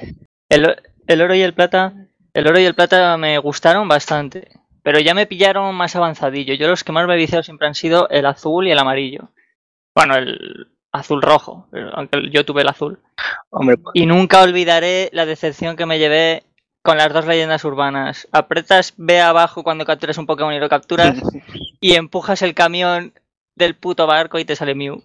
El, 0.48 1.22
oro 1.22 1.34
y 1.34 1.40
el 1.40 1.54
plata. 1.54 1.94
El 2.34 2.46
oro 2.46 2.60
y 2.60 2.64
el 2.64 2.74
plata 2.74 3.16
me 3.16 3.38
gustaron 3.38 3.88
bastante. 3.88 4.48
pero 4.82 5.00
ya 5.00 5.14
me 5.14 5.26
pillaron 5.26 5.74
más 5.74 5.96
avanzadillo. 5.96 6.54
Yo 6.54 6.68
los 6.68 6.84
que 6.84 6.92
más 6.92 7.06
me 7.06 7.14
he 7.14 7.18
viciado 7.18 7.42
siempre 7.42 7.66
han 7.66 7.74
sido 7.74 8.08
el 8.10 8.26
azul 8.26 8.66
y 8.66 8.70
el 8.70 8.78
amarillo. 8.78 9.30
Bueno, 9.94 10.14
el 10.16 10.68
azul 10.92 11.22
rojo, 11.22 11.68
aunque 11.92 12.30
yo 12.30 12.44
tuve 12.44 12.62
el 12.62 12.68
azul. 12.68 13.00
Hombre, 13.50 13.76
pues 13.78 13.92
Y 13.94 14.06
nunca 14.06 14.42
olvidaré 14.42 15.10
la 15.12 15.26
decepción 15.26 15.76
que 15.76 15.86
me 15.86 15.98
llevé 15.98 16.44
con 16.88 16.96
las 16.96 17.12
dos 17.12 17.26
leyendas 17.26 17.66
urbanas. 17.66 18.26
Apretas 18.32 18.94
B 18.96 19.20
abajo 19.20 19.62
cuando 19.62 19.84
capturas 19.84 20.16
un 20.16 20.24
Pokémon 20.24 20.54
y 20.54 20.58
lo 20.58 20.70
capturas 20.70 21.18
y 21.82 21.92
empujas 21.96 22.40
el 22.40 22.54
camión 22.54 23.12
del 23.54 23.74
puto 23.76 24.06
barco 24.06 24.38
y 24.38 24.46
te 24.46 24.56
sale 24.56 24.74
Mew. 24.74 25.02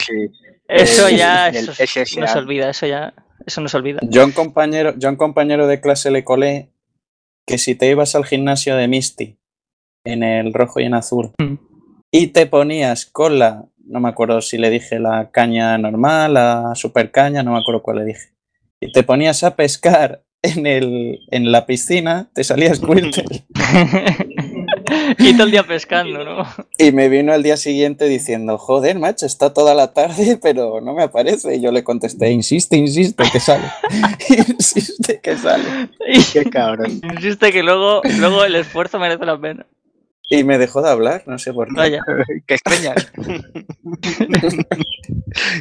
sí. 0.00 0.30
Eso 0.68 1.08
El- 1.08 1.16
ya 1.16 1.48
eso 1.48 1.72
no 2.20 2.26
se 2.26 2.38
olvida, 2.38 2.68
eso 2.68 2.86
ya 2.86 3.14
eso 3.46 3.62
no 3.62 3.68
se 3.68 3.76
olvida. 3.78 4.00
Yo 4.02 4.20
a 4.20 4.26
un 4.26 4.32
compañero, 4.32 4.92
yo 4.98 5.08
un 5.08 5.16
compañero 5.16 5.66
de 5.66 5.80
clase 5.80 6.10
le 6.10 6.24
colé 6.24 6.68
que 7.46 7.56
si 7.56 7.74
te 7.74 7.88
ibas 7.88 8.14
al 8.14 8.26
gimnasio 8.26 8.76
de 8.76 8.86
Misty, 8.86 9.38
en 10.04 10.22
el 10.22 10.52
rojo 10.52 10.80
y 10.80 10.84
en 10.84 10.92
azul, 10.94 11.30
Mm. 11.38 11.54
y 12.10 12.26
te 12.28 12.44
ponías 12.44 13.06
con 13.06 13.38
la, 13.38 13.64
no 13.86 14.00
me 14.00 14.10
acuerdo 14.10 14.42
si 14.42 14.58
le 14.58 14.68
dije 14.68 14.98
la 14.98 15.30
caña 15.30 15.78
normal, 15.78 16.34
la 16.34 16.74
super 16.74 17.10
caña, 17.10 17.42
no 17.42 17.52
me 17.52 17.60
acuerdo 17.60 17.82
cuál 17.82 17.98
le 18.00 18.04
dije, 18.04 18.34
y 18.80 18.92
te 18.92 19.02
ponías 19.04 19.42
a 19.44 19.56
pescar 19.56 20.23
en, 20.44 20.66
el, 20.66 21.20
en 21.30 21.50
la 21.50 21.66
piscina, 21.66 22.28
te 22.34 22.44
salías 22.44 22.78
Squirtle. 22.84 23.24
y 25.18 25.32
todo 25.32 25.44
el 25.44 25.50
día 25.50 25.62
pescando, 25.64 26.24
¿no? 26.24 26.46
Y 26.78 26.92
me 26.92 27.08
vino 27.08 27.32
al 27.32 27.42
día 27.42 27.56
siguiente 27.56 28.06
diciendo, 28.06 28.58
joder, 28.58 28.98
macho, 28.98 29.26
está 29.26 29.52
toda 29.54 29.74
la 29.74 29.92
tarde, 29.92 30.38
pero 30.42 30.80
no 30.80 30.94
me 30.94 31.04
aparece. 31.04 31.56
Y 31.56 31.60
yo 31.60 31.72
le 31.72 31.82
contesté, 31.82 32.30
insiste, 32.30 32.76
insiste, 32.76 33.24
que 33.32 33.40
sale. 33.40 33.64
insiste, 34.48 35.20
que 35.20 35.36
sale. 35.36 35.64
Qué 36.32 36.44
cabrón. 36.44 37.00
insiste 37.14 37.52
que 37.52 37.62
luego, 37.62 38.02
luego 38.18 38.44
el 38.44 38.56
esfuerzo 38.56 38.98
merece 38.98 39.24
la 39.24 39.40
pena. 39.40 39.66
Y 40.28 40.42
me 40.42 40.58
dejó 40.58 40.82
de 40.82 40.90
hablar, 40.90 41.22
no 41.26 41.38
sé 41.38 41.52
por 41.52 41.68
qué. 41.68 41.74
Vaya. 41.76 42.02
Qué 42.46 42.54
extrañas. 42.54 43.12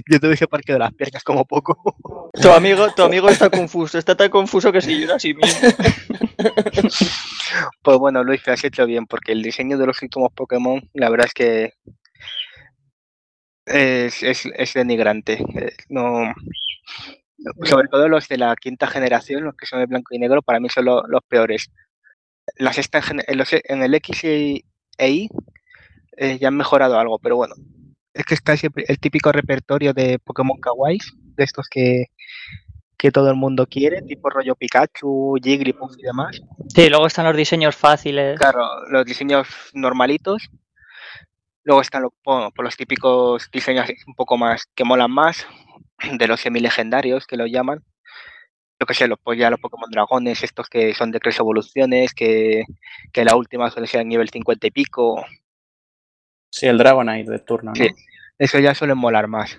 Yo 0.10 0.20
te 0.20 0.30
dije 0.30 0.48
parque 0.48 0.74
de 0.74 0.80
las 0.80 0.94
piernas 0.94 1.24
como 1.24 1.46
poco. 1.46 1.98
Tu 2.42 2.50
amigo, 2.50 2.88
tu 2.96 3.04
amigo 3.04 3.30
está 3.30 3.50
confuso, 3.50 3.98
está 3.98 4.16
tan 4.16 4.30
confuso 4.30 4.72
que 4.72 4.82
si 4.82 5.00
llora 5.02 5.16
así 5.16 5.34
mismo. 5.34 5.70
Pues 7.84 7.98
bueno, 8.00 8.24
Luis, 8.24 8.46
has 8.48 8.64
hecho 8.64 8.86
bien, 8.86 9.06
porque 9.06 9.34
el 9.34 9.44
diseño 9.44 9.78
de 9.78 9.86
los 9.86 10.02
últimos 10.02 10.32
Pokémon, 10.34 10.82
la 10.94 11.10
verdad 11.10 11.28
es 11.28 11.34
que 11.34 11.74
es, 13.66 14.24
es, 14.24 14.46
es 14.56 14.74
denigrante. 14.74 15.34
Eh, 15.56 15.72
No, 15.90 16.34
sobre 17.64 17.88
todo 17.90 18.08
los 18.10 18.28
de 18.28 18.38
la 18.38 18.56
quinta 18.56 18.88
generación, 18.88 19.44
los 19.44 19.56
que 19.56 19.66
son 19.68 19.80
de 19.80 19.86
blanco 19.86 20.16
y 20.16 20.20
negro, 20.20 20.42
para 20.42 20.60
mí 20.60 20.68
son 20.70 20.86
lo- 20.86 21.04
los 21.08 21.22
peores. 21.28 21.70
Las 22.56 22.76
gen- 22.76 23.22
en, 23.28 23.38
los- 23.38 23.54
en 23.54 23.84
el 23.84 23.94
X 23.96 24.24
y 24.24 24.64
e 24.98 25.10
Y 25.10 25.30
eh, 26.18 26.38
ya 26.40 26.50
han 26.50 26.58
mejorado 26.58 27.00
algo, 27.00 27.20
pero 27.20 27.36
bueno. 27.36 27.56
Es 28.14 28.26
que 28.26 28.36
está 28.36 28.56
siempre 28.56 28.86
el 28.88 29.00
típico 29.00 29.32
repertorio 29.32 29.94
de 29.94 30.20
Pokémon 30.20 30.60
Kawaii, 30.60 31.00
de 31.36 31.44
estos 31.44 31.68
que, 31.68 32.06
que 32.96 33.12
todo 33.12 33.30
el 33.30 33.36
mundo 33.36 33.66
quiere, 33.66 34.04
tipo 34.04 34.30
rollo 34.30 34.56
Pikachu, 34.56 35.36
Jigglypuff 35.42 35.96
y 35.98 36.04
demás. 36.04 36.40
Sí, 36.76 36.90
luego 36.90 37.08
están 37.08 37.26
los 37.26 37.36
diseños 37.36 37.76
fáciles. 37.76 38.40
Claro, 38.40 38.68
los 38.92 39.04
diseños 39.06 39.48
normalitos. 39.74 40.50
Luego 41.64 41.82
están 41.82 42.04
los, 42.04 42.12
bueno, 42.24 42.52
pues 42.52 42.64
los 42.66 42.76
típicos 42.78 43.50
diseños 43.52 43.90
un 44.06 44.14
poco 44.16 44.38
más 44.38 44.68
que 44.76 44.84
molan 44.84 45.10
más, 45.12 45.48
de 46.20 46.28
los 46.28 46.42
semilegendarios 46.42 47.26
que 47.26 47.38
lo 47.38 47.48
llaman. 47.48 47.84
Yo 48.84 48.86
que 48.86 48.94
sé, 48.96 49.08
los, 49.08 49.18
pues 49.24 49.40
ya 49.40 49.50
los 49.50 49.62
Pokémon 49.62 49.90
Dragones, 49.90 50.44
estos 50.44 50.68
que 50.68 50.94
son 50.94 51.10
de 51.10 51.20
tres 51.22 51.40
evoluciones, 51.40 52.14
que, 52.14 52.66
que 53.14 53.24
la 53.24 53.38
última 53.38 53.70
suele 53.72 53.88
ser 53.88 54.02
a 54.02 54.04
nivel 54.04 54.28
50 54.28 54.68
y 54.68 54.72
pico. 54.72 55.24
Sí, 56.52 56.66
el 56.68 56.78
Dragonite 56.78 57.32
de 57.32 57.40
turno, 57.40 57.72
¿no? 57.72 57.76
Sí. 57.76 57.88
Eso 58.38 58.60
ya 58.60 58.76
suelen 58.76 58.98
molar 58.98 59.30
más. 59.30 59.58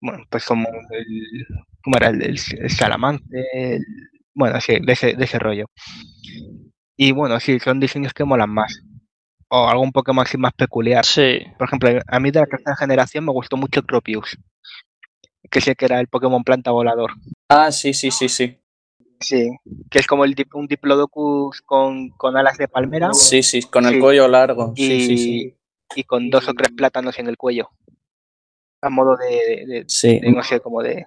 Bueno, 0.00 0.22
pues 0.30 0.44
como 0.44 0.68
el. 0.90 1.46
¿Cómo 1.82 1.96
era? 1.96 2.10
El, 2.10 2.22
el, 2.22 2.38
el- 3.52 3.84
bueno, 4.32 4.60
sí, 4.60 4.78
de 4.80 4.92
ese, 4.92 5.14
de 5.14 5.24
ese 5.24 5.40
rollo. 5.40 5.66
Y 6.96 7.10
bueno, 7.10 7.40
sí, 7.40 7.58
son 7.58 7.80
diseños 7.80 8.12
que 8.14 8.24
molan 8.24 8.50
más. 8.50 8.80
O 9.48 9.68
algún 9.68 9.90
Pokémon 9.90 10.24
así 10.24 10.38
más 10.38 10.52
peculiar. 10.52 11.04
Sí. 11.04 11.40
Por 11.58 11.66
ejemplo, 11.66 11.90
a 12.06 12.20
mí 12.20 12.30
de 12.30 12.40
la 12.40 12.46
tercera 12.46 12.76
generación 12.76 13.24
me 13.24 13.32
gustó 13.32 13.56
mucho 13.56 13.82
Cropius. 13.82 14.38
Que 15.50 15.60
sé 15.60 15.74
que 15.74 15.86
era 15.86 15.98
el 15.98 16.06
Pokémon 16.06 16.44
planta 16.44 16.70
volador. 16.70 17.10
Ah, 17.48 17.70
sí, 17.70 17.94
sí, 17.94 18.10
sí, 18.10 18.28
sí. 18.28 18.58
Sí. 19.20 19.50
Que 19.90 19.98
es 19.98 20.06
como 20.06 20.24
el, 20.24 20.34
dip- 20.34 20.54
un 20.54 20.66
Diplodocus 20.66 21.62
con, 21.62 22.10
con 22.10 22.36
alas 22.36 22.58
de 22.58 22.68
palmera 22.68 23.12
Sí, 23.14 23.42
sí, 23.42 23.62
con 23.62 23.86
el 23.86 23.94
Sí. 23.94 24.00
cuello 24.00 24.28
largo. 24.28 24.72
y, 24.76 24.86
Sí, 24.86 25.06
sí, 25.06 25.18
sí. 25.18 25.56
y 25.94 26.04
con 26.04 26.28
dos 26.28 26.48
o 26.48 26.54
tres 26.54 26.72
plátanos 26.76 27.18
en 27.18 27.28
el 27.28 27.36
cuello. 27.36 27.70
A 28.82 28.90
modo 28.90 29.16
de, 29.16 29.26
de- 29.26 29.66
de- 29.66 29.84
Sí, 29.88 30.20
de, 30.20 30.32
no 30.32 30.42
sé, 30.42 30.60
como 30.60 30.82
de... 30.82 31.06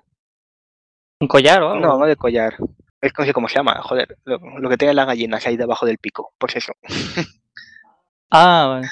Un 1.21 1.27
collar 1.27 1.61
o 1.61 1.71
algo. 1.71 1.85
No, 1.85 1.99
no 1.99 2.05
de 2.05 2.15
collar. 2.15 2.55
Es 3.01 3.13
sé 3.15 3.33
cómo 3.33 3.47
se 3.47 3.55
llama, 3.55 3.81
joder. 3.83 4.17
Lo, 4.25 4.37
lo 4.59 4.69
que 4.69 4.77
tienen 4.77 4.95
las 4.95 5.05
gallinas 5.05 5.45
ahí 5.45 5.55
debajo 5.57 5.85
del 5.85 5.97
pico. 5.97 6.33
Pues 6.37 6.55
eso. 6.55 6.73
Ah, 8.31 8.67
vale. 8.69 8.87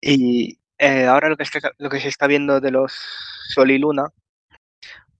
Y 0.00 0.58
eh, 0.78 1.04
ahora 1.04 1.28
lo 1.28 1.36
que, 1.36 1.42
está, 1.42 1.70
lo 1.76 1.90
que 1.90 2.00
se 2.00 2.08
está 2.08 2.26
viendo 2.26 2.60
de 2.62 2.70
los 2.70 2.92
Sol 3.54 3.70
y 3.70 3.76
Luna, 3.78 4.06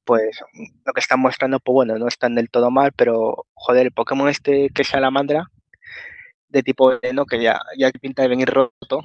pues 0.04 0.42
lo 0.84 0.92
que 0.92 1.00
están 1.00 1.20
mostrando, 1.20 1.60
pues 1.60 1.74
bueno, 1.74 1.98
no 1.98 2.08
están 2.08 2.34
del 2.34 2.50
todo 2.50 2.70
mal, 2.70 2.92
pero 2.96 3.46
joder, 3.54 3.86
el 3.86 3.92
Pokémon 3.92 4.28
este 4.28 4.68
que 4.74 4.82
es 4.82 4.88
Salamandra, 4.88 5.46
de 6.48 6.62
tipo 6.62 6.88
veneno, 7.00 7.24
que 7.26 7.42
ya, 7.42 7.60
ya 7.78 7.90
pinta 7.92 8.22
de 8.22 8.28
venir 8.28 8.48
roto, 8.50 9.02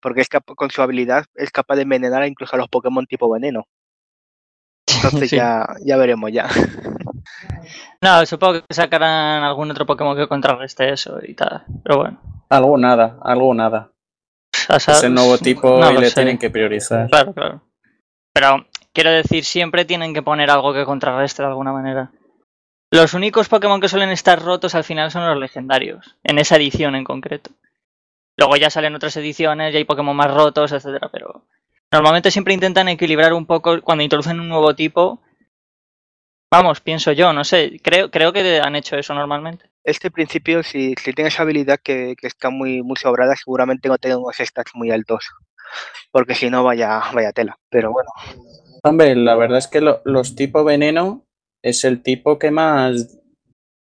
porque 0.00 0.20
es 0.22 0.28
cap- 0.28 0.54
con 0.56 0.70
su 0.70 0.82
habilidad 0.82 1.26
es 1.34 1.50
capaz 1.50 1.76
de 1.76 1.82
envenenar 1.82 2.26
incluso 2.26 2.56
a 2.56 2.58
los 2.58 2.68
Pokémon 2.68 3.06
tipo 3.06 3.30
veneno. 3.30 3.66
Entonces 4.86 5.30
Sí. 5.30 5.36
ya, 5.36 5.66
ya 5.84 5.96
veremos 5.96 6.30
ya. 6.32 6.48
No, 8.02 8.24
supongo 8.24 8.62
que 8.66 8.74
sacarán 8.74 9.42
algún 9.42 9.70
otro 9.70 9.84
Pokémon 9.84 10.16
que 10.16 10.26
contrarreste 10.26 10.90
eso 10.90 11.18
y 11.22 11.34
tal. 11.34 11.64
Pero 11.84 11.98
bueno. 11.98 12.20
algo 12.48 12.78
nada, 12.78 13.18
algo 13.22 13.52
nada. 13.54 13.92
Es 14.74 15.02
el 15.04 15.12
nuevo 15.14 15.36
tipo 15.38 15.78
no 15.78 15.90
y 15.90 15.94
lo 15.94 16.00
le 16.00 16.08
sé. 16.08 16.14
tienen 16.14 16.38
que 16.38 16.48
priorizar. 16.50 17.08
Claro, 17.10 17.34
claro. 17.34 17.62
Pero 18.32 18.66
quiero 19.00 19.16
decir, 19.16 19.46
siempre 19.46 19.86
tienen 19.86 20.12
que 20.12 20.22
poner 20.22 20.50
algo 20.50 20.74
que 20.74 20.84
contrarreste 20.84 21.40
de 21.40 21.48
alguna 21.48 21.72
manera. 21.72 22.10
Los 22.90 23.14
únicos 23.14 23.48
Pokémon 23.48 23.80
que 23.80 23.88
suelen 23.88 24.10
estar 24.10 24.42
rotos 24.42 24.74
al 24.74 24.84
final 24.84 25.10
son 25.10 25.26
los 25.26 25.38
legendarios, 25.38 26.18
en 26.22 26.38
esa 26.38 26.56
edición 26.56 26.94
en 26.94 27.04
concreto. 27.04 27.50
Luego 28.36 28.56
ya 28.56 28.68
salen 28.68 28.94
otras 28.94 29.16
ediciones 29.16 29.72
y 29.72 29.78
hay 29.78 29.84
Pokémon 29.84 30.14
más 30.14 30.30
rotos, 30.30 30.72
etcétera, 30.72 31.08
pero 31.10 31.46
normalmente 31.90 32.30
siempre 32.30 32.52
intentan 32.52 32.88
equilibrar 32.88 33.32
un 33.32 33.46
poco 33.46 33.80
cuando 33.80 34.04
introducen 34.04 34.38
un 34.38 34.50
nuevo 34.50 34.74
tipo. 34.74 35.22
Vamos, 36.50 36.82
pienso 36.82 37.12
yo, 37.12 37.32
no 37.32 37.44
sé, 37.44 37.80
creo, 37.82 38.10
creo 38.10 38.34
que 38.34 38.60
han 38.60 38.76
hecho 38.76 38.96
eso 38.96 39.14
normalmente. 39.14 39.70
Este 39.82 40.10
principio, 40.10 40.62
si, 40.62 40.94
si 41.02 41.14
tienes 41.14 41.40
habilidad 41.40 41.80
que, 41.82 42.16
que 42.20 42.26
está 42.26 42.50
muy, 42.50 42.82
muy 42.82 42.96
sobrada, 42.96 43.34
seguramente 43.34 43.88
no 43.88 43.96
tenga 43.96 44.18
unos 44.18 44.36
stats 44.36 44.74
muy 44.74 44.90
altos. 44.90 45.30
Porque 46.10 46.34
si 46.34 46.50
no, 46.50 46.64
vaya, 46.64 47.00
vaya 47.14 47.32
tela. 47.32 47.58
Pero 47.70 47.92
bueno, 47.92 48.10
Hombre, 48.82 49.14
la 49.14 49.34
verdad 49.36 49.58
es 49.58 49.68
que 49.68 49.80
lo- 49.80 50.00
los 50.04 50.34
tipo 50.36 50.64
veneno 50.64 51.24
es 51.62 51.84
el 51.84 52.02
tipo 52.02 52.38
que 52.38 52.50
más. 52.50 53.16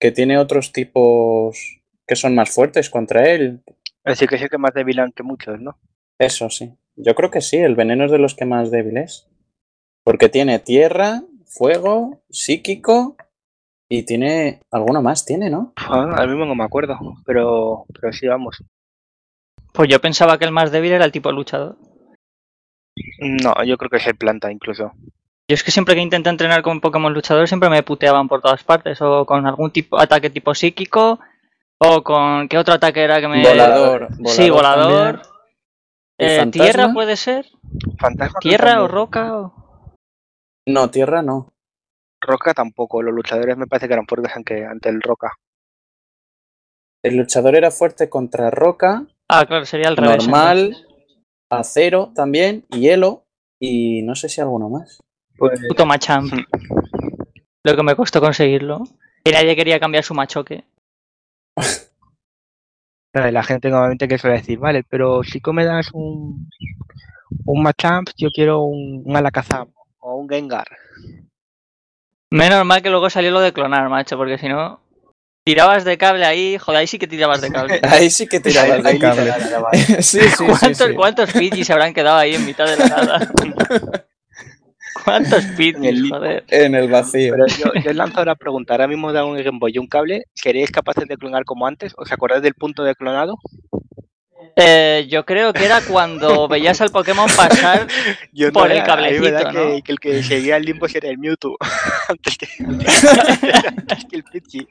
que 0.00 0.10
tiene 0.10 0.36
otros 0.36 0.72
tipos 0.72 1.80
que 2.06 2.16
son 2.16 2.34
más 2.34 2.50
fuertes 2.50 2.90
contra 2.90 3.30
él. 3.30 3.62
así 4.04 4.26
que 4.26 4.36
sí 4.36 4.48
que 4.50 4.58
más 4.58 4.74
débil 4.74 5.00
que 5.14 5.22
muchos, 5.22 5.58
¿no? 5.60 5.78
Eso 6.18 6.50
sí. 6.50 6.74
Yo 6.96 7.14
creo 7.14 7.30
que 7.30 7.40
sí, 7.40 7.56
el 7.56 7.74
veneno 7.74 8.04
es 8.04 8.10
de 8.10 8.18
los 8.18 8.34
que 8.34 8.44
más 8.44 8.70
débil 8.70 8.98
es. 8.98 9.26
Porque 10.04 10.28
tiene 10.28 10.58
tierra, 10.58 11.22
fuego, 11.46 12.20
psíquico 12.28 13.16
y 13.88 14.02
tiene. 14.02 14.60
alguno 14.70 15.00
más 15.00 15.24
tiene, 15.24 15.48
¿no? 15.48 15.72
Ah, 15.76 16.02
Ahora 16.10 16.26
mismo 16.26 16.44
no 16.44 16.54
me 16.54 16.64
acuerdo, 16.64 16.98
pero, 17.24 17.86
pero 17.98 18.12
sí, 18.12 18.26
vamos. 18.26 18.62
Pues 19.72 19.88
yo 19.88 20.00
pensaba 20.00 20.36
que 20.38 20.44
el 20.44 20.52
más 20.52 20.70
débil 20.70 20.92
era 20.92 21.04
el 21.06 21.12
tipo 21.12 21.32
luchador. 21.32 21.78
No, 23.20 23.54
yo 23.64 23.76
creo 23.76 23.90
que 23.90 23.96
es 23.96 24.06
el 24.06 24.16
planta 24.16 24.50
incluso. 24.52 24.92
Yo 25.48 25.54
es 25.54 25.62
que 25.62 25.70
siempre 25.70 25.94
que 25.94 26.00
intento 26.00 26.30
entrenar 26.30 26.62
con 26.62 26.80
Pokémon 26.80 27.12
luchador 27.12 27.46
siempre 27.48 27.68
me 27.68 27.82
puteaban 27.82 28.28
por 28.28 28.40
todas 28.40 28.64
partes, 28.64 29.00
o 29.02 29.26
con 29.26 29.46
algún 29.46 29.70
tipo 29.72 29.98
ataque 29.98 30.30
tipo 30.30 30.54
psíquico, 30.54 31.18
o 31.78 32.02
con 32.02 32.48
qué 32.48 32.56
otro 32.56 32.74
ataque 32.74 33.02
era 33.02 33.20
que 33.20 33.28
me 33.28 33.42
Volador. 33.42 34.08
sí, 34.26 34.48
volador. 34.48 35.22
¿El 36.16 36.48
Eh, 36.48 36.50
tierra 36.50 36.92
puede 36.92 37.16
ser, 37.16 37.46
Fantasma. 37.98 38.38
tierra 38.40 38.82
o 38.82 38.88
roca 38.88 39.36
o... 39.36 39.94
No, 40.66 40.88
tierra 40.90 41.20
no. 41.22 41.52
Roca 42.22 42.54
tampoco. 42.54 43.02
Los 43.02 43.12
luchadores 43.14 43.56
me 43.56 43.66
parece 43.66 43.86
que 43.88 43.94
eran 43.94 44.06
fuertes 44.06 44.34
ante, 44.34 44.64
ante 44.64 44.88
el 44.88 45.02
Roca. 45.02 45.32
El 47.02 47.16
luchador 47.16 47.54
era 47.54 47.70
fuerte 47.70 48.08
contra 48.08 48.50
roca, 48.50 49.04
Ah, 49.28 49.44
claro, 49.44 49.66
sería 49.66 49.90
revés. 49.90 50.26
normal, 50.26 50.58
entonces. 50.58 50.93
Acero 51.58 52.12
también, 52.14 52.64
hielo 52.70 53.24
y 53.58 54.02
no 54.02 54.14
sé 54.14 54.28
si 54.28 54.40
alguno 54.40 54.68
más. 54.68 55.00
Pues, 55.36 55.60
Puto 55.68 55.86
Machamp. 55.86 56.32
Lo 57.64 57.76
que 57.76 57.82
me 57.82 57.96
costó 57.96 58.20
conseguirlo. 58.20 58.84
Y 59.24 59.30
nadie 59.30 59.56
quería 59.56 59.80
cambiar 59.80 60.04
su 60.04 60.12
machoque. 60.14 60.64
La 63.14 63.42
gente 63.42 63.70
normalmente 63.70 64.08
que 64.08 64.18
suele 64.18 64.38
decir, 64.38 64.58
vale, 64.58 64.82
pero 64.82 65.22
si 65.22 65.40
tú 65.40 65.52
me 65.52 65.64
das 65.64 65.88
un, 65.92 66.48
un 67.46 67.62
Machamp, 67.62 68.10
yo 68.16 68.28
quiero 68.30 68.62
un, 68.62 69.02
un 69.06 69.16
Alakazam 69.16 69.68
o 70.00 70.16
un 70.16 70.28
Gengar. 70.28 70.66
Menos 72.30 72.64
mal 72.66 72.82
que 72.82 72.90
luego 72.90 73.08
salió 73.08 73.30
lo 73.30 73.40
de 73.40 73.52
clonar, 73.52 73.88
macho, 73.88 74.16
porque 74.16 74.38
si 74.38 74.48
no, 74.48 74.80
tirabas 75.44 75.84
de 75.84 75.98
cable 75.98 76.24
ahí, 76.24 76.58
joder, 76.58 76.80
ahí 76.80 76.86
sí 76.86 76.98
que 76.98 77.06
tirabas 77.06 77.40
de 77.42 77.50
cable. 77.52 77.80
ahí 77.88 78.10
sí 78.10 78.26
que 78.26 78.40
tirabas 78.40 78.82
de 78.82 78.98
cable. 78.98 79.32
sí, 80.02 80.20
sí, 80.20 80.44
¿Cuántos, 80.44 80.78
sí, 80.88 80.94
¿Cuántos 80.94 81.30
se 81.30 81.72
habrán 81.72 81.94
quedado 81.94 82.16
ahí 82.18 82.34
en 82.34 82.44
mitad 82.44 82.66
de 82.66 82.76
la 82.76 82.88
nada? 82.88 83.32
¿Cuántos 85.04 85.44
Pidgeys, 85.56 86.08
joder? 86.08 86.44
En 86.48 86.74
el 86.74 86.88
vacío. 86.88 87.34
Pero 87.34 87.46
yo, 87.46 87.80
yo 87.82 87.92
lanzo 87.92 88.24
la 88.24 88.36
pregunta, 88.36 88.72
ahora 88.72 88.88
mismo 88.88 89.12
da 89.12 89.24
un 89.26 89.36
Game 89.36 89.58
Boy 89.58 89.72
y 89.74 89.78
un 89.78 89.86
cable, 89.86 90.24
¿seríais 90.32 90.70
capaces 90.70 91.06
de 91.06 91.18
clonar 91.18 91.44
como 91.44 91.66
antes? 91.66 91.92
¿Os 91.98 92.10
acordáis 92.10 92.42
del 92.42 92.54
punto 92.54 92.84
de 92.84 92.94
clonado? 92.94 93.36
Eh, 94.56 95.06
yo 95.08 95.24
creo 95.24 95.52
que 95.52 95.64
era 95.64 95.80
cuando 95.80 96.46
veías 96.48 96.80
al 96.80 96.90
Pokémon 96.90 97.28
pasar 97.36 97.86
por 98.52 98.70
el 98.70 98.82
cablecito, 98.84 99.52
¿no? 99.52 99.82
que, 99.82 99.92
el 99.92 99.98
que 99.98 100.22
seguía 100.22 100.56
el 100.56 100.64
limbo 100.64 100.86
era 100.86 101.08
el 101.08 101.18
Mewtwo 101.18 101.56
antes 102.08 102.38
que, 102.38 102.46
antes 102.60 104.04
que 104.04 104.16
el 104.16 104.24
Pidgey. 104.24 104.68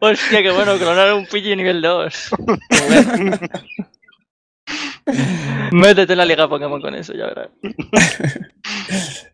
Hostia, 0.00 0.42
qué 0.42 0.50
bueno, 0.50 0.76
clonar 0.76 1.14
un 1.14 1.26
Pidgey 1.26 1.56
nivel 1.56 1.80
2. 1.80 2.30
Métete 5.72 6.12
en 6.12 6.18
la 6.18 6.24
liga 6.24 6.48
Pokémon 6.48 6.80
con 6.80 6.94
eso, 6.94 7.12
ya 7.12 7.26
verás. 7.26 7.50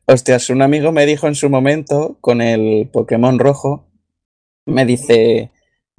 Hostias, 0.07 0.51
un 0.51 0.63
amigo 0.63 0.91
me 0.91 1.07
dijo 1.07 1.29
en 1.29 1.35
su 1.35 1.49
momento, 1.49 2.19
con 2.21 2.41
el 2.41 2.89
Pokémon 2.89 3.39
rojo, 3.39 3.87
me 4.67 4.85
dice, 4.85 5.51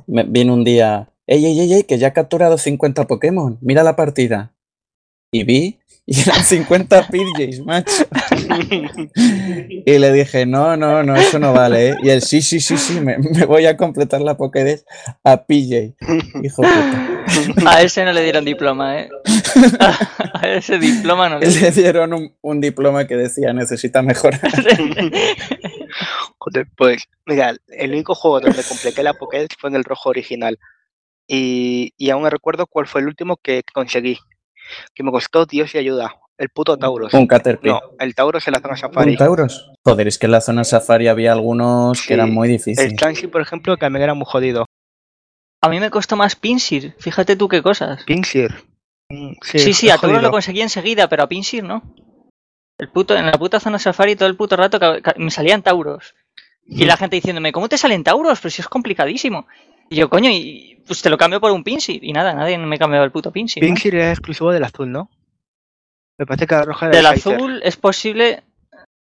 me, 0.07 0.23
viene 0.23 0.51
un 0.51 0.63
día, 0.63 1.10
ey, 1.31 1.45
ey, 1.45 1.59
ey, 1.61 1.73
ey, 1.75 1.83
que 1.83 1.97
ya 1.97 2.07
ha 2.07 2.13
capturado 2.13 2.57
50 2.57 3.07
Pokémon, 3.07 3.57
mira 3.61 3.83
la 3.83 3.95
partida. 3.95 4.51
Y 5.31 5.45
vi, 5.45 5.79
y 6.05 6.19
eran 6.19 6.43
50 6.43 7.07
PJs, 7.07 7.65
macho. 7.65 8.05
y 9.85 9.97
le 9.97 10.11
dije, 10.11 10.45
no, 10.45 10.75
no, 10.75 11.03
no, 11.03 11.15
eso 11.15 11.39
no 11.39 11.53
vale. 11.53 11.91
¿eh? 11.91 11.95
Y 12.03 12.09
él, 12.09 12.21
sí, 12.21 12.41
sí, 12.41 12.59
sí, 12.59 12.75
sí, 12.77 12.99
me, 12.99 13.17
me, 13.17 13.45
voy 13.45 13.65
a 13.65 13.77
completar 13.77 14.19
la 14.19 14.35
Pokédex 14.35 14.83
a 15.23 15.45
PJ. 15.45 15.93
Hijo 16.43 16.63
puta. 16.63 17.23
A 17.65 17.81
ese 17.81 18.03
no 18.03 18.11
le 18.11 18.23
dieron 18.23 18.43
diploma, 18.43 18.99
¿eh? 18.99 19.09
A 20.33 20.49
ese 20.49 20.79
diploma 20.79 21.29
no 21.29 21.39
le 21.39 21.47
dieron. 21.47 21.63
Le 21.63 21.81
dieron 21.81 22.13
un, 22.13 22.35
un 22.41 22.59
diploma 22.59 23.07
que 23.07 23.15
decía, 23.15 23.53
necesita 23.53 24.01
mejorar. 24.01 24.41
Joder, 26.39 26.67
pues, 26.75 27.03
mira, 27.25 27.55
el 27.69 27.91
único 27.91 28.15
juego 28.15 28.41
donde 28.41 28.63
completé 28.63 29.01
la 29.01 29.13
Pokédex 29.13 29.55
fue 29.57 29.69
en 29.69 29.77
el 29.77 29.85
rojo 29.85 30.09
original. 30.09 30.59
Y, 31.33 31.93
y 31.97 32.09
aún 32.09 32.23
me 32.23 32.29
recuerdo 32.29 32.67
cuál 32.67 32.87
fue 32.87 32.99
el 32.99 33.07
último 33.07 33.37
que 33.37 33.63
conseguí. 33.73 34.19
Que 34.93 35.01
me 35.01 35.11
costó 35.11 35.45
Dios 35.45 35.73
y 35.73 35.77
ayuda. 35.77 36.17
El 36.37 36.49
puto 36.49 36.75
Tauros. 36.75 37.13
Un 37.13 37.25
Caterpie. 37.25 37.71
No, 37.71 37.79
el 37.99 38.13
Tauros 38.13 38.45
en 38.47 38.53
la 38.53 38.59
zona 38.59 38.75
Safari. 38.75 39.11
¿Un 39.11 39.17
Tauros? 39.17 39.71
Joder, 39.85 40.09
es 40.09 40.19
que 40.19 40.25
en 40.25 40.33
la 40.33 40.41
zona 40.41 40.65
Safari 40.65 41.07
había 41.07 41.31
algunos 41.31 41.99
sí, 41.99 42.07
que 42.07 42.15
eran 42.15 42.33
muy 42.33 42.49
difíciles. 42.49 42.91
El 42.91 42.97
Chansey, 42.97 43.29
por 43.29 43.39
ejemplo, 43.39 43.75
que 43.77 43.79
también 43.79 44.03
era 44.03 44.13
muy 44.13 44.25
jodido. 44.27 44.65
A 45.61 45.69
mí 45.69 45.79
me 45.79 45.89
costó 45.89 46.17
más 46.17 46.35
Pinsir. 46.35 46.95
Fíjate 46.99 47.37
tú 47.37 47.47
qué 47.47 47.61
cosas. 47.61 48.03
Pinsir. 48.03 48.53
Sí, 49.09 49.59
sí, 49.59 49.73
sí 49.73 49.89
a 49.89 49.97
Tauros 49.97 50.21
lo 50.21 50.31
conseguí 50.31 50.59
enseguida, 50.59 51.07
pero 51.07 51.23
a 51.23 51.29
Pinsir 51.29 51.63
no. 51.63 51.81
El 52.77 52.89
puto, 52.89 53.15
en 53.15 53.27
la 53.27 53.37
puta 53.37 53.61
zona 53.61 53.79
Safari 53.79 54.17
todo 54.17 54.27
el 54.27 54.35
puto 54.35 54.57
rato 54.57 54.79
me 55.15 55.31
salían 55.31 55.61
Tauros. 55.61 56.13
Y 56.67 56.83
la 56.83 56.97
gente 56.97 57.15
diciéndome, 57.15 57.53
¿cómo 57.53 57.69
te 57.69 57.77
salen 57.77 58.03
Tauros? 58.03 58.39
Pero 58.41 58.49
si 58.49 58.61
es 58.61 58.67
complicadísimo. 58.67 59.47
Y 59.91 59.97
yo, 59.97 60.09
coño, 60.09 60.29
y 60.31 60.81
pues 60.87 61.01
te 61.01 61.09
lo 61.09 61.17
cambio 61.17 61.41
por 61.41 61.51
un 61.51 61.65
Pinsir. 61.65 62.01
Y 62.01 62.13
nada, 62.13 62.33
nadie 62.33 62.57
me 62.57 62.79
cambiado 62.79 63.03
el 63.03 63.11
puto 63.11 63.29
Pinsir. 63.29 63.61
Pinsir 63.61 63.93
¿no? 63.93 63.99
era 63.99 64.11
exclusivo 64.11 64.53
del 64.53 64.63
azul, 64.63 64.89
¿no? 64.89 65.09
Me 66.17 66.25
parece 66.25 66.47
que 66.47 66.55
la 66.55 66.63
roja 66.63 66.85
era 66.85 66.95
Del 66.95 67.05
el 67.05 67.11
azul 67.11 67.61
es 67.61 67.75
posible. 67.75 68.41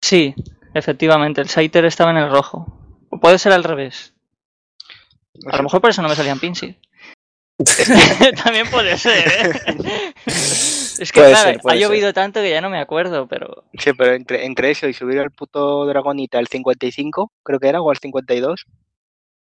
Sí, 0.02 0.34
efectivamente. 0.74 1.40
El 1.40 1.48
Saiter 1.48 1.84
estaba 1.84 2.10
en 2.10 2.16
el 2.16 2.28
rojo. 2.28 2.66
O 3.08 3.20
puede 3.20 3.38
ser 3.38 3.52
al 3.52 3.62
revés. 3.62 4.14
A 5.46 5.56
lo 5.58 5.62
mejor 5.62 5.80
por 5.80 5.90
eso 5.90 6.02
no 6.02 6.08
me 6.08 6.16
salían 6.16 6.40
Pinsir. 6.40 6.76
También 8.44 8.68
puede 8.68 8.98
ser, 8.98 9.28
¿eh? 9.28 9.52
Es 10.26 11.10
que, 11.12 11.20
Puede 11.20 11.32
claro, 11.32 11.50
ser, 11.50 11.60
ha 11.64 11.70
ser. 11.70 11.80
llovido 11.80 12.12
tanto 12.12 12.40
que 12.40 12.50
ya 12.50 12.60
no 12.60 12.70
me 12.70 12.80
acuerdo, 12.80 13.28
pero. 13.28 13.64
Sí, 13.78 13.92
pero 13.96 14.14
entre, 14.14 14.44
entre 14.44 14.70
eso 14.70 14.88
y 14.88 14.92
subir 14.92 15.18
al 15.20 15.30
puto 15.30 15.86
Dragonita 15.86 16.38
al 16.38 16.46
55, 16.46 17.32
creo 17.42 17.58
que 17.58 17.68
era, 17.68 17.80
o 17.80 17.90
al 17.90 17.98
52, 17.98 18.66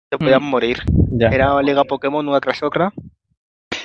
te 0.08 0.18
podían 0.18 0.42
Mm. 0.42 0.46
morir. 0.50 0.82
Ya. 1.10 1.28
Era 1.28 1.60
Liga 1.62 1.84
Pokémon 1.84 2.26
una 2.26 2.40
tras 2.40 2.62
otra. 2.62 2.92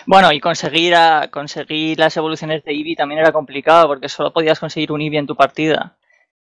Bueno, 0.06 0.32
y 0.32 0.40
conseguir, 0.40 0.96
a, 0.96 1.30
conseguir 1.32 1.98
las 2.00 2.16
evoluciones 2.18 2.64
de 2.64 2.72
Eevee 2.74 2.96
también 2.96 3.20
era 3.20 3.32
complicado 3.32 3.88
porque 3.88 4.10
solo 4.10 4.34
podías 4.34 4.60
conseguir 4.60 4.92
un 4.92 5.02
Eevee 5.02 5.20
en 5.20 5.28
tu 5.28 5.36
partida. 5.36 5.96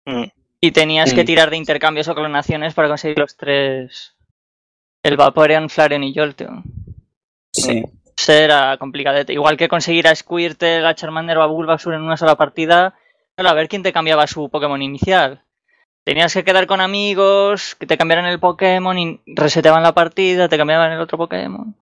Mm. 0.06 0.24
Y 0.60 0.72
tenías 0.72 1.14
que 1.14 1.26
tirar 1.26 1.50
de 1.50 1.58
intercambios 1.58 2.08
o 2.08 2.16
clonaciones 2.16 2.74
para 2.74 2.88
conseguir 2.88 3.20
los 3.20 3.36
tres. 3.36 4.16
El 5.04 5.18
Vaporeon, 5.18 5.70
Flareon 5.70 6.04
y 6.04 6.16
Jolteon. 6.16 6.64
Sí. 7.52 7.84
Era 8.28 8.78
complicadete. 8.78 9.34
Igual 9.34 9.58
que 9.58 9.68
conseguir 9.68 10.08
a 10.08 10.16
Squirtle, 10.16 10.86
a 10.86 10.96
Charmander 10.96 11.38
o 11.38 11.44
a 11.44 11.48
Bulbasaur 11.48 11.96
en 11.96 12.02
una 12.02 12.16
sola 12.16 12.36
partida. 12.36 12.96
Claro, 13.36 13.50
a 13.50 13.54
ver 13.54 13.68
quién 13.68 13.84
te 13.84 13.92
cambiaba 13.92 14.26
su 14.28 14.50
Pokémon 14.50 14.82
inicial. 14.82 15.42
Tenías 16.06 16.34
que 16.34 16.44
quedar 16.44 16.68
con 16.68 16.82
amigos, 16.82 17.76
que 17.76 17.86
te 17.88 17.98
cambiaran 17.98 18.26
el 18.26 18.40
Pokémon 18.40 18.98
y 19.00 19.22
reseteaban 19.26 19.84
la 19.84 19.94
partida, 19.94 20.50
te 20.50 20.58
cambiaban 20.58 20.92
el 20.92 21.00
otro 21.00 21.18
Pokémon. 21.18 21.76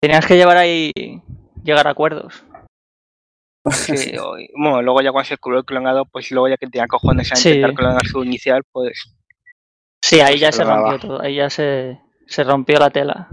Tenías 0.00 0.26
que 0.26 0.36
llevar 0.36 0.56
ahí. 0.56 0.92
llegar 1.62 1.86
a 1.86 1.90
acuerdos. 1.90 2.44
Sí, 3.72 4.16
o- 4.16 4.36
bueno, 4.56 4.80
luego 4.80 5.02
ya 5.02 5.12
cuando 5.12 5.26
se 5.26 5.34
descubrió 5.34 5.58
el 5.60 5.66
clonado, 5.66 6.06
pues 6.06 6.30
luego 6.30 6.48
ya 6.48 6.56
que 6.56 6.66
tenía 6.68 6.86
cojones 6.86 7.30
a 7.32 7.36
Sí. 7.36 7.50
intentar 7.50 7.74
clonar 7.74 8.06
su 8.06 8.24
inicial, 8.24 8.62
pues 8.72 9.14
Sí, 10.02 10.20
ahí 10.20 10.38
ya 10.38 10.50
Se 10.52 10.58
se 10.58 10.64
rompió 10.64 10.98
todo, 10.98 11.20
ahí 11.20 11.34
ya 11.34 11.50
se, 11.50 12.00
se 12.26 12.44
rompió 12.44 12.78
la 12.78 12.88
tela. 12.90 13.28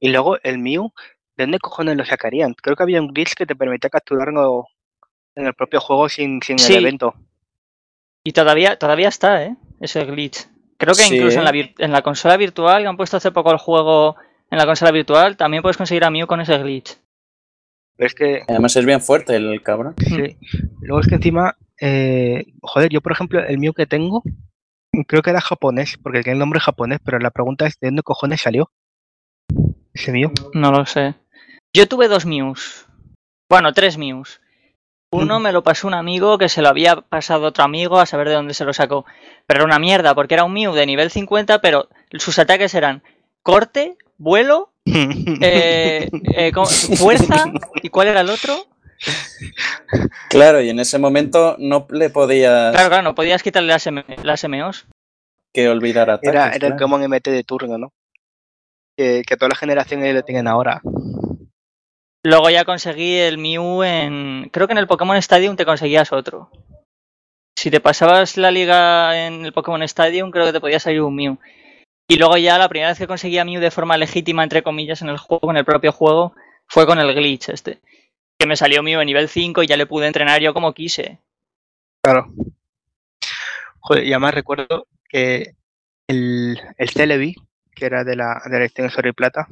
Y 0.00 0.08
luego 0.10 0.38
el 0.42 0.58
Mew, 0.58 0.92
¿de 1.36 1.44
dónde 1.44 1.58
cojones 1.58 1.96
lo 1.96 2.04
sacarían? 2.06 2.54
Creo 2.54 2.76
que 2.76 2.82
había 2.84 3.02
un 3.02 3.08
glitch 3.08 3.34
que 3.34 3.44
te 3.44 3.56
permitía 3.56 3.90
capturarlo 3.90 4.66
en 5.36 5.46
el 5.46 5.54
propio 5.54 5.80
juego 5.80 6.08
sin, 6.08 6.40
sin 6.42 6.58
Sí. 6.58 6.74
el 6.74 6.84
evento. 6.84 7.14
Y 8.24 8.32
todavía, 8.32 8.76
todavía 8.78 9.08
está, 9.08 9.44
¿eh? 9.44 9.56
Ese 9.80 10.04
glitch. 10.04 10.46
Creo 10.78 10.94
que 10.94 11.02
Sí. 11.02 11.16
incluso 11.16 11.38
en 11.38 11.44
la, 11.44 11.52
en 11.54 11.92
la 11.92 12.02
consola 12.02 12.36
virtual, 12.36 12.82
que 12.82 12.88
han 12.88 12.96
puesto 12.96 13.16
hace 13.16 13.30
poco 13.32 13.50
el 13.52 13.58
juego 13.58 14.16
en 14.50 14.58
la 14.58 14.66
consola 14.66 14.90
virtual, 14.92 15.36
también 15.36 15.62
puedes 15.62 15.76
conseguir 15.76 16.04
a 16.04 16.10
Mew 16.10 16.26
con 16.26 16.40
ese 16.40 16.56
glitch. 16.58 16.96
Pero 17.96 18.06
es 18.06 18.14
que, 18.14 18.42
Además 18.48 18.74
es 18.76 18.84
bien 18.84 19.00
fuerte 19.00 19.36
el 19.36 19.62
cabrón. 19.62 19.94
sí. 19.98 20.36
Luego 20.80 21.00
es 21.00 21.06
que 21.06 21.14
encima, 21.16 21.56
eh, 21.80 22.44
joder, 22.62 22.90
yo 22.90 23.00
por 23.00 23.12
ejemplo, 23.12 23.40
el 23.44 23.58
Mew 23.58 23.72
que 23.72 23.86
tengo, 23.86 24.22
creo 25.06 25.22
que 25.22 25.30
era 25.30 25.40
japonés, 25.40 25.96
porque 26.02 26.22
tiene 26.22 26.34
el 26.34 26.38
nombre 26.40 26.60
japonés, 26.60 26.98
pero 27.04 27.18
la 27.18 27.30
pregunta 27.30 27.66
es, 27.66 27.78
¿de 27.80 27.88
dónde 27.88 28.02
cojones 28.02 28.40
salió? 28.40 28.70
Ese 29.92 30.12
Mew. 30.12 30.32
No 30.54 30.72
lo 30.72 30.86
sé. 30.86 31.14
Yo 31.72 31.86
tuve 31.88 32.08
dos 32.08 32.26
Mews. 32.26 32.86
Bueno, 33.48 33.72
tres 33.72 33.96
Mews. 33.98 34.40
Uno 35.14 35.38
Mm. 35.38 35.42
me 35.42 35.52
lo 35.52 35.62
pasó 35.62 35.86
un 35.86 35.94
amigo 35.94 36.38
que 36.38 36.48
se 36.48 36.62
lo 36.62 36.68
había 36.68 36.96
pasado 36.96 37.46
otro 37.46 37.64
amigo 37.64 37.98
a 38.00 38.06
saber 38.06 38.28
de 38.28 38.34
dónde 38.34 38.54
se 38.54 38.64
lo 38.64 38.72
sacó. 38.72 39.04
Pero 39.46 39.58
era 39.60 39.64
una 39.66 39.78
mierda, 39.78 40.14
porque 40.14 40.34
era 40.34 40.44
un 40.44 40.52
Mew 40.52 40.72
de 40.74 40.86
nivel 40.86 41.10
50, 41.10 41.60
pero 41.60 41.88
sus 42.12 42.38
ataques 42.38 42.74
eran 42.74 43.02
corte, 43.42 43.96
vuelo, 44.18 44.72
eh, 44.86 46.08
eh, 46.36 46.52
fuerza, 46.96 47.44
¿y 47.82 47.88
cuál 47.90 48.08
era 48.08 48.20
el 48.20 48.30
otro? 48.30 48.56
Claro, 50.30 50.60
y 50.60 50.70
en 50.70 50.78
ese 50.80 50.98
momento 50.98 51.56
no 51.58 51.86
le 51.90 52.10
podías 52.10 52.72
Claro, 52.72 52.88
claro, 52.88 53.02
no 53.02 53.14
podías 53.14 53.42
quitarle 53.42 53.68
las, 53.68 53.86
M- 53.86 54.04
las 54.22 54.44
MOs. 54.48 54.86
que 55.52 55.68
olvidar 55.68 56.10
ataques. 56.10 56.28
Era, 56.30 56.46
era 56.46 56.54
el 56.54 56.60
claro. 56.60 56.74
Pokémon 56.76 57.02
MT 57.10 57.30
de 57.30 57.44
turno, 57.44 57.78
¿no? 57.78 57.92
Que, 58.96 59.22
que 59.26 59.36
todas 59.36 59.50
las 59.50 59.58
generaciones 59.58 60.14
lo 60.14 60.22
tienen 60.22 60.48
ahora. 60.48 60.80
Luego 62.24 62.48
ya 62.50 62.64
conseguí 62.64 63.16
el 63.18 63.36
Mew 63.38 63.82
en... 63.82 64.48
Creo 64.50 64.66
que 64.66 64.72
en 64.72 64.78
el 64.78 64.86
Pokémon 64.86 65.16
Stadium 65.18 65.56
te 65.56 65.66
conseguías 65.66 66.12
otro. 66.12 66.50
Si 67.56 67.70
te 67.70 67.80
pasabas 67.80 68.36
la 68.38 68.50
liga 68.50 69.26
en 69.26 69.44
el 69.44 69.52
Pokémon 69.52 69.82
Stadium, 69.82 70.30
creo 70.30 70.46
que 70.46 70.52
te 70.52 70.60
podía 70.60 70.80
salir 70.80 71.02
un 71.02 71.14
Mew. 71.14 71.38
Y 72.08 72.16
luego 72.16 72.36
ya 72.36 72.58
la 72.58 72.68
primera 72.68 72.88
vez 72.90 72.98
que 72.98 73.06
conseguí 73.06 73.38
a 73.38 73.44
Mew 73.44 73.60
de 73.60 73.70
forma 73.70 73.96
legítima, 73.98 74.42
entre 74.42 74.62
comillas, 74.62 75.02
en 75.02 75.08
el 75.10 75.18
juego, 75.18 75.50
en 75.50 75.58
el 75.58 75.64
propio 75.64 75.92
juego, 75.92 76.34
fue 76.66 76.86
con 76.86 76.98
el 76.98 77.14
glitch 77.14 77.50
este. 77.50 77.80
Que 78.38 78.46
me 78.46 78.56
salió 78.56 78.82
Mew 78.82 79.00
en 79.00 79.06
nivel 79.06 79.28
5 79.28 79.62
y 79.62 79.66
ya 79.66 79.76
le 79.76 79.86
pude 79.86 80.06
entrenar 80.06 80.40
yo 80.40 80.54
como 80.54 80.72
quise. 80.72 81.18
Claro. 82.02 82.32
Joder, 83.80 84.04
y 84.04 84.12
además 84.12 84.34
recuerdo 84.34 84.86
que 85.08 85.54
el, 86.08 86.58
el 86.78 86.88
Celebi, 86.90 87.36
que 87.74 87.84
era 87.86 88.02
de 88.02 88.16
la, 88.16 88.40
de 88.46 88.58
la 88.58 88.64
edición 88.64 88.90
y 89.06 89.12
Plata, 89.12 89.46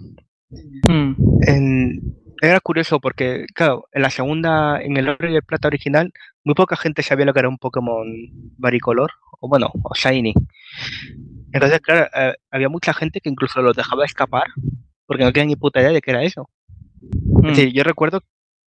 Mm. 0.89 1.15
en- 1.47 2.32
era 2.49 2.61
curioso 2.61 3.01
porque, 3.01 3.47
claro, 3.55 3.89
en 3.93 4.03
la 4.03 4.11
segunda, 4.11 4.83
en 4.83 4.97
el 4.97 5.09
Oro 5.09 5.31
y 5.31 5.37
el 5.37 5.45
Plata 5.45 5.69
original, 5.69 6.13
muy 6.45 6.55
poca 6.55 6.77
gente 6.77 7.03
sabía 7.03 7.25
lo 7.25 7.33
que 7.33 7.39
era 7.39 7.49
un 7.49 7.59
Pokémon 7.59 8.05
varicolor, 8.59 9.13
o 9.41 9.49
bueno, 9.49 9.71
o 9.83 9.95
Shiny. 9.95 10.35
Entonces, 11.53 11.81
claro, 11.81 12.09
eh, 12.15 12.35
había 12.51 12.69
mucha 12.69 12.93
gente 12.95 13.21
que 13.21 13.29
incluso 13.29 13.63
los 13.63 13.77
dejaba 13.77 14.05
escapar 14.05 14.47
porque 15.07 15.25
no 15.25 15.33
tenían 15.33 15.49
ni 15.49 15.57
puta 15.57 15.81
idea 15.81 15.93
de 15.93 16.01
qué 16.01 16.11
era 16.11 16.25
eso. 16.25 16.49
Es 17.43 17.57
decir, 17.57 17.69
mm. 17.69 17.73
yo 17.73 17.85
recuerdo 17.85 18.23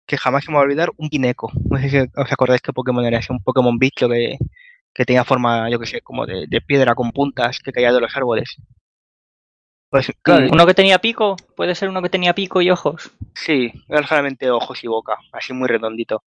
que 0.06 0.16
jamás 0.16 0.44
se 0.44 0.50
me 0.50 0.56
va 0.56 0.62
a 0.62 0.64
olvidar 0.64 0.90
un 0.96 1.08
pineco. 1.08 1.52
No 1.70 1.78
sé 1.78 1.90
si 1.90 1.98
os 1.98 2.32
acordáis 2.32 2.62
que 2.62 2.72
Pokémon 2.72 3.04
era 3.04 3.18
ese, 3.18 3.32
un 3.32 3.42
Pokémon 3.42 3.78
bicho 3.78 4.08
que, 4.08 4.36
que 4.92 5.04
tenía 5.04 5.24
forma, 5.24 5.70
yo 5.70 5.78
que 5.78 5.86
sé, 5.86 6.00
como 6.00 6.26
de, 6.26 6.46
de, 6.48 6.60
piedra 6.60 6.94
con 6.94 7.12
puntas 7.12 7.60
que 7.60 7.72
caía 7.72 7.92
de 7.92 8.00
los 8.00 8.16
árboles. 8.16 8.56
Pues, 9.90 10.12
claro, 10.22 10.46
¿Uno 10.52 10.66
que 10.66 10.74
tenía 10.74 11.00
pico? 11.00 11.34
¿Puede 11.56 11.74
ser 11.74 11.88
uno 11.88 12.00
que 12.00 12.08
tenía 12.08 12.32
pico 12.32 12.62
y 12.62 12.70
ojos? 12.70 13.10
Sí, 13.34 13.72
era 13.88 14.06
solamente 14.06 14.48
ojos 14.48 14.84
y 14.84 14.86
boca, 14.86 15.16
así 15.32 15.52
muy 15.52 15.66
redondito. 15.66 16.22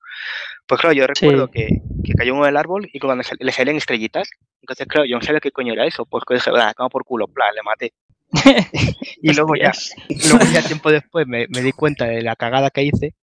Pues 0.66 0.80
claro, 0.80 0.94
yo 0.94 1.06
recuerdo 1.06 1.48
que, 1.48 1.68
que, 2.04 2.12
cayó 2.14 2.34
uno 2.34 2.44
del 2.44 2.56
árbol 2.56 2.88
y 2.92 2.98
cuando 2.98 3.22
le 3.38 3.52
salían 3.52 3.76
estrellitas, 3.76 4.28
entonces 4.60 4.88
claro, 4.88 5.06
yo 5.06 5.16
no 5.16 5.22
sabía 5.22 5.38
qué 5.38 5.52
coño 5.52 5.74
era 5.74 5.86
eso, 5.86 6.04
pues 6.06 6.24
dije, 6.28 6.50
ah, 6.56 6.74
como 6.76 6.90
por 6.90 7.04
culo, 7.04 7.28
plan, 7.28 7.54
le 7.54 7.62
maté. 7.62 7.92
y 9.22 9.32
luego 9.32 9.54
ya, 9.54 9.70
luego 10.08 10.44
ya 10.52 10.62
tiempo 10.62 10.90
después 10.90 11.28
me, 11.28 11.46
me, 11.48 11.60
di 11.60 11.70
cuenta 11.70 12.06
de 12.06 12.22
la 12.22 12.34
cagada 12.34 12.70
que 12.70 12.82
hice 12.82 13.14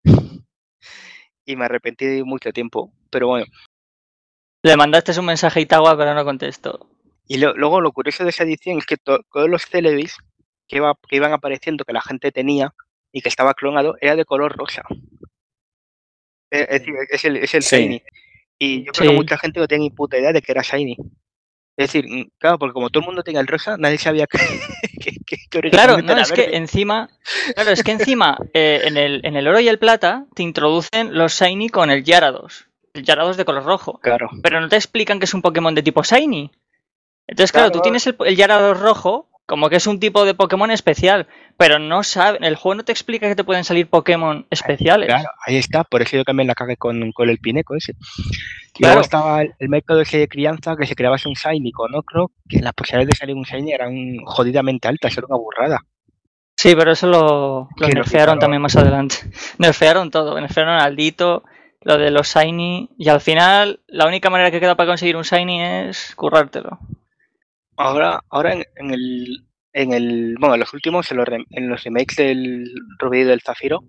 y 1.44 1.56
me 1.56 1.64
arrepentí 1.64 2.06
de 2.06 2.22
mucho 2.22 2.52
tiempo, 2.52 2.92
pero 3.10 3.26
bueno. 3.26 3.46
Le 4.62 4.76
mandaste 4.76 5.18
un 5.18 5.26
mensaje 5.26 5.58
a 5.58 5.62
Itagua, 5.62 5.96
pero 5.96 6.14
no 6.14 6.24
contestó. 6.24 6.90
Y 7.26 7.38
luego 7.38 7.80
lo 7.80 7.92
curioso 7.92 8.22
de 8.24 8.30
esa 8.30 8.44
edición 8.44 8.78
es 8.78 8.86
que 8.86 8.96
todos 8.96 9.48
los 9.48 9.66
Celebis 9.66 10.16
que, 10.68 10.80
que 11.08 11.16
iban 11.16 11.32
apareciendo, 11.32 11.84
que 11.84 11.92
la 11.92 12.02
gente 12.02 12.30
tenía 12.30 12.74
y 13.12 13.20
que 13.20 13.28
estaba 13.28 13.54
clonado, 13.54 13.96
era 14.00 14.16
de 14.16 14.24
color 14.24 14.56
rosa. 14.56 14.82
Es, 16.50 16.68
decir, 16.68 16.94
es 17.10 17.24
el, 17.24 17.36
es 17.36 17.54
el 17.54 17.62
Shiny. 17.62 18.02
Y 18.58 18.84
yo 18.84 18.92
creo 18.92 19.10
que 19.10 19.16
mucha 19.16 19.38
gente 19.38 19.60
no 19.60 19.68
tenía 19.68 19.84
ni 19.84 19.90
puta 19.90 20.18
idea 20.18 20.32
de 20.32 20.42
que 20.42 20.52
era 20.52 20.62
Shiny. 20.62 20.96
Es 21.76 21.92
decir, 21.92 22.06
mm, 22.08 22.30
claro, 22.38 22.58
porque 22.58 22.72
como 22.72 22.90
todo 22.90 23.02
el 23.02 23.06
mundo 23.06 23.22
tenía 23.22 23.40
el 23.40 23.46
rosa, 23.46 23.76
nadie 23.78 23.98
sabía 23.98 24.26
que, 24.26 24.38
que, 25.26 25.70
Claro, 25.70 26.02
no, 26.02 26.18
es 26.18 26.32
que 26.32 26.56
encima, 26.56 27.08
claro, 27.54 27.70
es 27.70 27.84
que 27.84 27.92
encima 27.92 28.36
eh, 28.52 28.82
en, 28.84 28.96
el, 28.96 29.24
en 29.24 29.36
el 29.36 29.46
oro 29.46 29.60
y 29.60 29.68
el 29.68 29.78
plata 29.78 30.26
te 30.34 30.42
introducen 30.42 31.16
los 31.16 31.32
Shiny 31.40 31.68
con 31.68 31.90
el 31.90 32.02
Yarados. 32.02 32.66
El 32.94 33.04
Yarados 33.04 33.36
de 33.36 33.44
color 33.44 33.64
rojo. 33.64 34.00
Claro. 34.00 34.28
Pero 34.42 34.60
no 34.60 34.68
te 34.68 34.76
explican 34.76 35.20
que 35.20 35.26
es 35.26 35.34
un 35.34 35.42
Pokémon 35.42 35.74
de 35.74 35.82
tipo 35.82 36.02
Shiny. 36.02 36.50
Entonces, 37.28 37.52
claro, 37.52 37.70
tú 37.70 37.80
tienes 37.80 38.06
el, 38.06 38.16
el 38.20 38.74
rojo 38.74 39.27
como 39.48 39.70
que 39.70 39.76
es 39.76 39.86
un 39.86 39.98
tipo 39.98 40.26
de 40.26 40.34
Pokémon 40.34 40.70
especial, 40.70 41.26
pero 41.56 41.78
no 41.78 42.02
sabe, 42.02 42.38
el 42.42 42.54
juego 42.54 42.74
no 42.74 42.84
te 42.84 42.92
explica 42.92 43.28
que 43.28 43.34
te 43.34 43.44
pueden 43.44 43.64
salir 43.64 43.88
Pokémon 43.88 44.46
especiales. 44.50 45.06
Claro, 45.06 45.30
ahí 45.46 45.56
está, 45.56 45.84
por 45.84 46.02
eso 46.02 46.18
yo 46.18 46.24
también 46.24 46.48
la 46.48 46.54
cagué 46.54 46.76
con, 46.76 47.12
con 47.12 47.30
el 47.30 47.38
Pineco 47.38 47.74
ese. 47.74 47.94
Y 48.78 48.84
luego 48.84 49.00
estaba 49.00 49.40
el, 49.40 49.68
método 49.70 50.02
ese 50.02 50.18
de 50.18 50.28
crianza 50.28 50.76
que 50.76 50.84
se 50.84 50.94
creaba 50.94 51.16
un 51.24 51.32
Shiny 51.32 51.72
con 51.72 51.94
Ocro, 51.94 52.30
que 52.46 52.60
las 52.60 52.74
posibilidades 52.74 53.08
de 53.08 53.16
salir 53.16 53.36
un 53.36 53.44
Shiny 53.44 53.72
eran 53.72 54.18
jodidamente 54.26 54.86
altas, 54.86 55.16
era 55.16 55.26
una 55.26 55.38
burrada. 55.38 55.80
Sí, 56.54 56.74
pero 56.76 56.92
eso 56.92 57.06
lo, 57.06 57.70
lo 57.74 57.88
nerfearon 57.88 58.38
también 58.38 58.60
más 58.60 58.76
adelante. 58.76 59.16
Nerfearon 59.58 60.10
todo, 60.10 60.38
nerfearon 60.38 60.78
al 60.78 60.94
Dito, 60.94 61.42
lo 61.80 61.96
de 61.96 62.10
los 62.10 62.34
Shiny, 62.34 62.90
y 62.98 63.08
al 63.08 63.22
final 63.22 63.80
la 63.86 64.06
única 64.06 64.28
manera 64.28 64.50
que 64.50 64.60
queda 64.60 64.76
para 64.76 64.88
conseguir 64.88 65.16
un 65.16 65.22
Shiny 65.22 65.62
es 65.62 66.14
currártelo. 66.16 66.78
Ahora, 67.78 68.20
ahora 68.30 68.54
en, 68.54 68.90
el, 68.90 69.46
en 69.72 69.92
el, 69.92 70.34
bueno, 70.40 70.54
en 70.54 70.60
los 70.60 70.74
últimos, 70.74 71.08
en 71.12 71.18
los, 71.18 71.28
en 71.50 71.68
los 71.68 71.84
remakes 71.84 72.16
del 72.16 72.68
Rubí 72.98 73.20
y 73.20 73.24
del 73.24 73.40
Zafiro, 73.40 73.84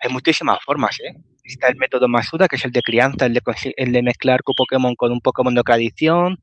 hay 0.00 0.10
muchísimas 0.10 0.58
formas, 0.64 0.98
¿eh? 1.00 1.14
Está 1.44 1.68
el 1.68 1.76
método 1.76 2.08
Masuda, 2.08 2.48
que 2.48 2.56
es 2.56 2.64
el 2.64 2.72
de 2.72 2.80
crianza, 2.80 3.26
el 3.26 3.34
de, 3.34 3.42
el 3.76 3.92
de 3.92 4.02
mezclar 4.02 4.40
tu 4.42 4.54
Pokémon 4.54 4.94
con 4.94 5.12
un 5.12 5.20
Pokémon 5.20 5.54
de 5.54 5.62
cada 5.64 5.78
edición, 5.78 6.38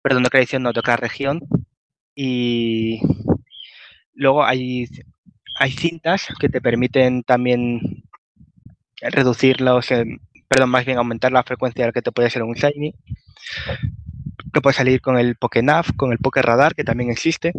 perdón, 0.00 0.22
de 0.22 0.30
cada 0.30 0.40
edición, 0.42 0.62
no, 0.62 0.72
de 0.72 0.80
cada 0.80 0.96
región. 0.96 1.40
Y 2.14 3.00
luego 4.14 4.42
hay, 4.42 4.86
hay 5.58 5.70
cintas 5.70 6.28
que 6.40 6.48
te 6.48 6.62
permiten 6.62 7.24
también 7.24 8.04
reducir 9.02 9.60
los, 9.60 9.90
eh, 9.90 10.06
perdón, 10.48 10.70
más 10.70 10.86
bien 10.86 10.96
aumentar 10.96 11.30
la 11.30 11.42
frecuencia 11.42 11.84
de 11.84 11.92
que 11.92 12.00
te 12.00 12.12
puede 12.12 12.30
ser 12.30 12.42
un 12.42 12.54
Shiny 12.54 12.94
que 14.52 14.60
puede 14.60 14.74
salir 14.74 15.00
con 15.00 15.18
el 15.18 15.36
PokéNav, 15.36 15.94
con 15.96 16.12
el 16.12 16.18
Radar, 16.18 16.74
que 16.74 16.84
también 16.84 17.10
existe. 17.10 17.52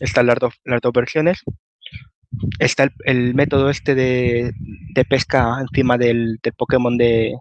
Están 0.00 0.26
las, 0.26 0.38
dos, 0.38 0.54
las 0.64 0.80
dos 0.80 0.92
versiones. 0.92 1.42
Está 2.58 2.90
el, 3.04 3.34
método 3.34 3.70
este 3.70 3.94
de, 3.94 4.54
pesca 5.08 5.58
encima 5.60 5.98
del, 5.98 6.38
Pokémon 6.56 6.96
de 6.96 7.36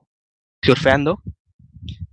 surfeando. 0.61 1.21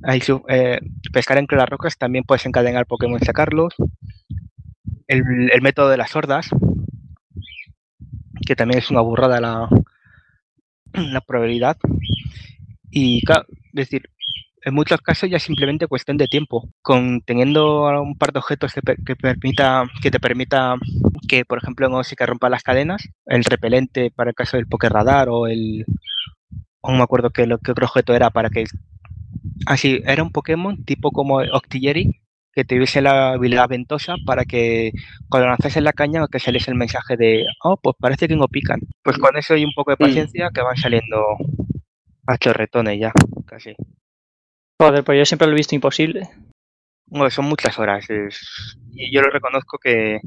Ahí, 0.02 0.20
eh, 0.48 0.80
pescar 1.12 1.38
entre 1.38 1.56
las 1.56 1.68
rocas 1.68 1.96
también 1.96 2.24
puedes 2.24 2.44
encadenar 2.46 2.86
Pokémon 2.86 3.18
y 3.20 3.24
sacarlos. 3.24 3.74
El, 5.06 5.62
método 5.62 5.88
de 5.88 5.96
las 5.96 6.14
hordas, 6.14 6.50
que 8.46 8.56
también 8.56 8.78
es 8.78 8.90
una 8.90 9.00
burrada 9.00 9.40
la, 9.40 9.68
la 10.92 11.20
probabilidad. 11.20 11.76
Y 12.90 13.22
claro, 13.24 13.46
es 13.48 13.72
decir, 13.72 14.08
en 14.64 14.74
muchos 14.74 15.00
casos 15.02 15.28
ya 15.28 15.36
es 15.36 15.42
simplemente 15.42 15.86
cuestión 15.86 16.16
de 16.16 16.26
tiempo. 16.26 16.70
Con 16.80 17.20
teniendo 17.20 17.82
un 18.02 18.16
par 18.16 18.32
de 18.32 18.38
objetos 18.38 18.72
que, 18.72 19.16
permita, 19.16 19.84
que 20.02 20.10
te 20.10 20.18
permita 20.18 20.76
que, 21.28 21.44
por 21.44 21.58
ejemplo, 21.58 21.86
en 21.86 22.16
que 22.16 22.26
rompa 22.26 22.48
las 22.48 22.62
cadenas, 22.62 23.08
el 23.26 23.44
repelente 23.44 24.10
para 24.10 24.30
el 24.30 24.34
caso 24.34 24.56
del 24.56 24.66
Poké 24.66 24.88
Radar 24.88 25.28
o 25.28 25.46
el. 25.46 25.84
no 26.82 26.96
me 26.96 27.02
acuerdo 27.02 27.30
qué, 27.30 27.46
lo, 27.46 27.56
otro 27.56 27.86
objeto 27.86 28.14
era 28.14 28.30
para 28.30 28.48
que. 28.48 28.64
Así, 29.66 30.00
era 30.06 30.22
un 30.22 30.32
Pokémon 30.32 30.82
tipo 30.84 31.10
como 31.10 31.36
Octillery, 31.36 32.22
que 32.52 32.64
tuviese 32.64 33.02
la 33.02 33.32
habilidad 33.32 33.68
ventosa 33.68 34.16
para 34.24 34.44
que 34.46 34.92
cuando 35.28 35.48
lanzase 35.48 35.80
la 35.82 35.92
caña 35.92 36.26
que 36.30 36.38
saliese 36.38 36.70
el 36.70 36.76
mensaje 36.76 37.16
de 37.16 37.44
oh 37.62 37.76
pues 37.76 37.96
parece 37.98 38.28
que 38.28 38.36
no 38.36 38.48
pican 38.48 38.80
pues 39.02 39.18
con 39.18 39.36
eso 39.36 39.56
y 39.56 39.64
un 39.64 39.72
poco 39.74 39.90
de 39.90 39.96
mm. 39.96 40.06
paciencia 40.06 40.50
que 40.54 40.62
van 40.62 40.76
saliendo 40.76 41.36
a 42.26 42.38
chorretones 42.38 43.00
ya 43.00 43.12
casi 43.46 43.74
Joder, 44.80 45.04
pues 45.04 45.18
yo 45.18 45.24
siempre 45.24 45.46
lo 45.46 45.52
he 45.52 45.56
visto 45.56 45.74
imposible. 45.74 46.28
Bueno, 47.06 47.30
son 47.30 47.44
muchas 47.46 47.78
horas. 47.78 48.06
Y 48.92 49.14
yo 49.14 49.22
lo 49.22 49.30
reconozco 49.30 49.78
que, 49.78 50.20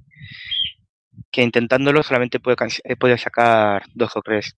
que 1.31 1.43
intentándolo 1.43 2.03
solamente 2.03 2.39
he 2.83 2.95
podido 2.95 3.17
sacar 3.17 3.83
dos 3.93 4.15
o 4.15 4.21
tres. 4.21 4.55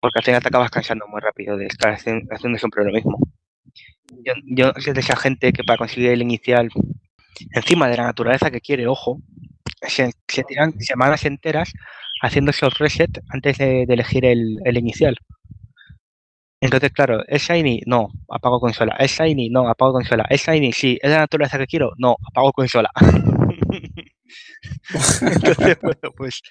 Porque 0.00 0.20
al 0.20 0.24
final 0.24 0.42
te 0.42 0.48
acabas 0.48 0.70
cansando 0.70 1.06
muy 1.08 1.20
rápido 1.20 1.56
de 1.56 1.66
estar 1.66 1.92
haciendo, 1.92 2.58
siempre 2.58 2.84
lo 2.84 2.92
mismo. 2.92 3.18
Yo, 4.24 4.32
yo 4.44 4.72
soy 4.78 4.94
de 4.94 5.00
esa 5.00 5.16
gente 5.16 5.52
que 5.52 5.64
para 5.64 5.76
conseguir 5.76 6.10
el 6.10 6.22
inicial, 6.22 6.70
encima 7.52 7.88
de 7.88 7.96
la 7.96 8.04
naturaleza 8.04 8.50
que 8.50 8.60
quiere, 8.60 8.86
ojo, 8.86 9.20
se, 9.82 10.12
tiran 10.26 10.80
semanas 10.80 11.24
enteras 11.24 11.72
haciendo 12.22 12.50
esos 12.50 12.78
reset 12.78 13.10
antes 13.28 13.58
de, 13.58 13.82
elegir 13.82 14.24
el, 14.24 14.58
el 14.64 14.78
inicial. 14.78 15.18
Entonces, 16.60 16.90
claro, 16.92 17.22
¿es 17.28 17.42
Shiny? 17.42 17.82
No, 17.86 18.08
apago 18.28 18.58
consola. 18.60 18.96
¿Es 18.98 19.12
Shiny? 19.12 19.48
No, 19.48 19.68
apago 19.68 19.92
consola. 19.92 20.26
¿Es 20.28 20.44
Shiny? 20.44 20.72
Sí. 20.72 20.98
¿Es 21.00 21.10
la 21.10 21.18
naturaleza 21.18 21.58
que 21.58 21.66
quiero? 21.66 21.92
No, 21.98 22.16
apago 22.28 22.52
consola. 22.52 22.90
Entonces, 25.20 25.78
bueno, 25.82 26.12
pues... 26.16 26.42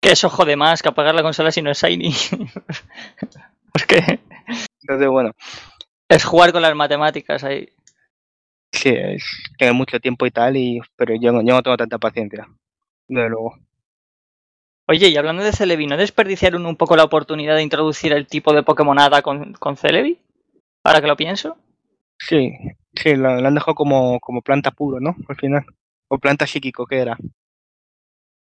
Que 0.00 0.12
eso 0.12 0.30
jode 0.30 0.56
más 0.56 0.80
que 0.80 0.88
apagar 0.88 1.14
la 1.14 1.22
consola 1.22 1.50
si 1.50 1.60
no 1.60 1.70
es 1.70 1.82
Shiny. 1.82 2.14
qué? 3.88 4.20
Entonces, 4.82 5.08
bueno. 5.08 5.32
Es 6.08 6.24
jugar 6.24 6.52
con 6.52 6.62
las 6.62 6.74
matemáticas 6.74 7.44
ahí. 7.44 7.68
Sí, 8.72 8.90
es 8.90 9.24
tener 9.58 9.74
mucho 9.74 9.98
tiempo 9.98 10.26
y 10.26 10.30
tal, 10.30 10.56
y 10.56 10.80
pero 10.96 11.14
yo, 11.14 11.32
yo 11.32 11.42
no 11.42 11.62
tengo 11.62 11.76
tanta 11.76 11.98
paciencia. 11.98 12.46
Desde 13.08 13.28
luego. 13.28 13.58
Oye, 14.90 15.08
y 15.08 15.16
hablando 15.18 15.42
de 15.42 15.52
Celebi, 15.52 15.86
¿no 15.86 15.98
desperdiciaron 15.98 16.64
un 16.64 16.76
poco 16.76 16.96
la 16.96 17.04
oportunidad 17.04 17.56
de 17.56 17.62
introducir 17.62 18.14
el 18.14 18.26
tipo 18.26 18.54
de 18.54 18.62
Pokémonada 18.62 19.20
con, 19.20 19.52
con 19.52 19.76
Celebi? 19.76 20.18
Ahora 20.82 21.02
que 21.02 21.06
lo 21.06 21.16
pienso. 21.16 21.58
Sí, 22.18 22.54
sí, 22.94 23.14
la, 23.14 23.36
han 23.36 23.54
dejado 23.54 23.74
como, 23.74 24.18
como 24.20 24.40
planta 24.40 24.70
puro, 24.70 24.98
¿no? 24.98 25.14
Al 25.28 25.36
final. 25.36 25.66
O 26.08 26.18
planta 26.18 26.46
psíquico, 26.46 26.86
¿qué 26.86 27.00
era? 27.00 27.18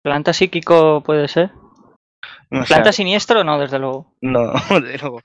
¿Planta 0.02 0.34
psíquico 0.34 1.04
puede 1.04 1.28
ser? 1.28 1.52
¿Planta 2.50 2.92
siniestro? 2.92 3.44
No, 3.44 3.60
desde 3.60 3.78
luego. 3.78 4.16
No, 4.22 4.52
desde 4.82 4.98
luego. 4.98 5.22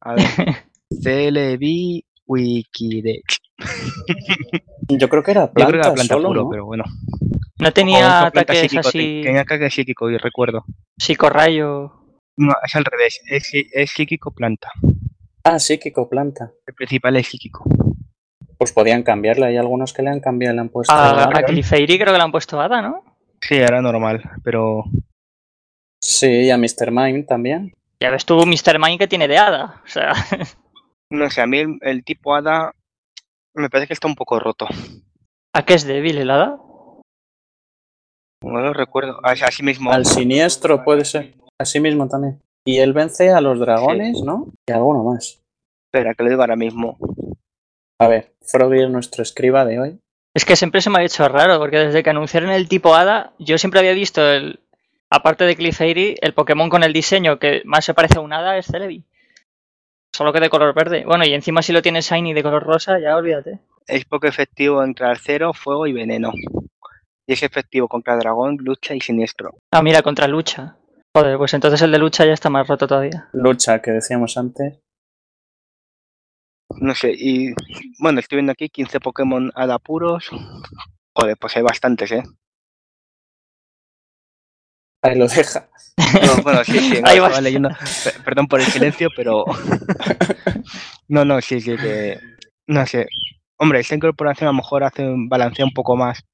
A 0.00 0.14
ver. 0.14 0.24
Celebi 1.02 2.04
Wikidex. 2.26 3.38
Yo 4.88 5.08
creo 5.08 5.22
que 5.22 5.30
era 5.30 5.50
planta, 5.50 5.60
Yo 5.60 5.66
creo 5.68 5.82
que 5.82 5.88
era 5.88 5.94
planta 5.94 6.28
puro, 6.28 6.50
pero 6.50 6.66
bueno. 6.66 6.84
No 7.58 7.72
tenía 7.72 8.26
ataques 8.26 8.76
así. 8.76 9.22
Tenía 9.22 9.42
ataque 9.42 9.70
psíquico, 9.70 10.10
y 10.10 10.16
recuerdo. 10.16 10.64
Psicorrayo. 10.98 11.92
No, 12.36 12.54
es 12.64 12.74
al 12.76 12.84
revés. 12.84 13.20
Es, 13.26 13.50
es 13.52 13.90
psíquico 13.90 14.30
planta. 14.30 14.70
Ah, 15.44 15.58
psíquico 15.58 16.08
planta. 16.08 16.52
El 16.66 16.74
principal 16.74 17.16
es 17.16 17.26
psíquico. 17.26 17.64
Pues 18.56 18.72
podían 18.72 19.02
cambiarle. 19.02 19.46
Hay 19.46 19.56
algunos 19.56 19.92
que 19.92 20.02
le 20.02 20.10
han 20.10 20.20
cambiado, 20.20 20.54
le 20.54 20.60
han 20.60 20.68
puesto. 20.68 20.92
A, 20.92 21.24
a 21.24 21.42
Clefairy 21.42 21.98
creo 21.98 22.12
que 22.12 22.18
le 22.18 22.24
han 22.24 22.32
puesto 22.32 22.60
Hada, 22.60 22.82
¿no? 22.82 23.02
Sí, 23.40 23.56
era 23.56 23.80
normal, 23.80 24.22
pero. 24.44 24.84
Sí, 26.00 26.26
y 26.26 26.50
a 26.50 26.58
Mr. 26.58 26.90
Mime 26.90 27.24
también. 27.24 27.72
Ya 28.00 28.10
ves 28.10 28.24
tú, 28.24 28.44
Mr. 28.46 28.78
Mime 28.78 28.98
que 28.98 29.08
tiene 29.08 29.26
de 29.26 29.38
Hada. 29.38 29.82
O 29.84 29.88
sea. 29.88 30.12
No 31.10 31.30
sé, 31.30 31.40
a 31.40 31.46
mí 31.46 31.58
el, 31.58 31.78
el 31.80 32.04
tipo 32.04 32.34
Hada 32.34 32.74
me 33.54 33.70
parece 33.70 33.86
que 33.88 33.94
está 33.94 34.06
un 34.06 34.14
poco 34.14 34.38
roto. 34.38 34.68
¿A 35.54 35.64
qué 35.64 35.72
es 35.72 35.86
débil 35.86 36.18
el 36.18 36.30
Hada? 36.30 36.58
No 38.42 38.60
lo 38.60 38.72
recuerdo. 38.72 39.18
Así 39.22 39.62
mismo. 39.62 39.92
Al 39.92 40.06
siniestro 40.06 40.84
puede 40.84 41.04
ser. 41.04 41.34
Así 41.58 41.80
mismo 41.80 42.08
también. 42.08 42.40
Y 42.64 42.78
él 42.78 42.92
vence 42.92 43.30
a 43.30 43.40
los 43.40 43.58
dragones, 43.58 44.22
¿no? 44.22 44.48
Y 44.68 44.72
alguno 44.72 45.02
más. 45.02 45.40
Espera, 45.86 46.14
que 46.14 46.22
lo 46.22 46.30
digo 46.30 46.42
ahora 46.42 46.56
mismo. 46.56 46.98
A 47.98 48.08
ver, 48.08 48.32
Froggy 48.42 48.82
es 48.82 48.90
nuestro 48.90 49.22
escriba 49.22 49.64
de 49.64 49.80
hoy. 49.80 49.98
Es 50.34 50.44
que 50.44 50.54
siempre 50.54 50.80
se 50.80 50.90
me 50.90 51.00
ha 51.00 51.04
hecho 51.04 51.26
raro, 51.28 51.58
porque 51.58 51.78
desde 51.78 52.02
que 52.02 52.10
anunciaron 52.10 52.50
el 52.50 52.68
tipo 52.68 52.94
Hada, 52.94 53.32
yo 53.38 53.58
siempre 53.58 53.80
había 53.80 53.92
visto 53.92 54.26
el. 54.28 54.60
Aparte 55.10 55.44
de 55.44 55.56
Clefairy, 55.56 56.16
el 56.20 56.34
Pokémon 56.34 56.68
con 56.68 56.84
el 56.84 56.92
diseño 56.92 57.38
que 57.38 57.62
más 57.64 57.86
se 57.86 57.94
parece 57.94 58.18
a 58.18 58.20
un 58.20 58.32
Hada 58.32 58.58
es 58.58 58.66
Celebi. 58.66 59.04
Solo 60.14 60.32
que 60.32 60.40
de 60.40 60.50
color 60.50 60.74
verde. 60.74 61.04
Bueno, 61.06 61.24
y 61.24 61.32
encima 61.32 61.62
si 61.62 61.72
lo 61.72 61.80
tienes 61.80 62.10
Shiny 62.10 62.34
de 62.34 62.42
color 62.42 62.64
rosa, 62.64 62.98
ya 62.98 63.16
olvídate. 63.16 63.60
Es 63.86 64.04
poco 64.04 64.26
efectivo 64.26 64.76
contra 64.76 65.14
cero, 65.16 65.52
fuego 65.54 65.86
y 65.86 65.94
veneno. 65.94 66.32
Y 67.28 67.34
es 67.34 67.42
efectivo 67.42 67.88
contra 67.88 68.16
dragón, 68.16 68.56
lucha 68.58 68.94
y 68.94 69.00
siniestro. 69.00 69.50
Ah, 69.70 69.82
mira, 69.82 70.00
contra 70.02 70.26
lucha. 70.26 70.76
Joder, 71.14 71.36
pues 71.36 71.52
entonces 71.52 71.82
el 71.82 71.92
de 71.92 71.98
lucha 71.98 72.24
ya 72.24 72.32
está 72.32 72.48
más 72.48 72.66
roto 72.66 72.86
todavía. 72.86 73.28
Lucha, 73.34 73.82
que 73.82 73.90
decíamos 73.90 74.38
antes. 74.38 74.80
No 76.80 76.94
sé, 76.94 77.12
y 77.14 77.52
bueno, 77.98 78.20
estoy 78.20 78.36
viendo 78.36 78.52
aquí 78.52 78.68
15 78.70 78.98
Pokémon 79.00 79.52
Hada 79.54 79.78
puros. 79.78 80.30
Joder, 81.14 81.36
pues 81.38 81.54
hay 81.56 81.62
bastantes, 81.62 82.12
¿eh? 82.12 82.22
Ahí 85.02 85.16
lo 85.18 85.28
deja. 85.28 85.68
No, 86.24 86.42
bueno, 86.42 86.64
sí, 86.64 86.78
sí, 86.78 87.02
no, 87.02 87.08
Ahí 87.08 87.18
va. 87.18 87.38
leyendo. 87.40 87.68
Pe- 87.68 88.22
Perdón 88.24 88.46
por 88.46 88.60
el 88.60 88.66
silencio, 88.66 89.08
pero. 89.14 89.44
no, 91.08 91.24
no, 91.26 91.40
sí, 91.42 91.60
sí, 91.60 91.76
que. 91.76 92.18
No 92.66 92.86
sé. 92.86 93.06
Hombre, 93.58 93.80
esta 93.80 93.94
incorporación 93.96 94.48
a 94.48 94.52
lo 94.52 94.56
mejor 94.56 94.84
hace 94.84 95.02
un 95.06 95.28
balancea 95.28 95.66
un 95.66 95.72
poco 95.74 95.96
más. 95.96 96.24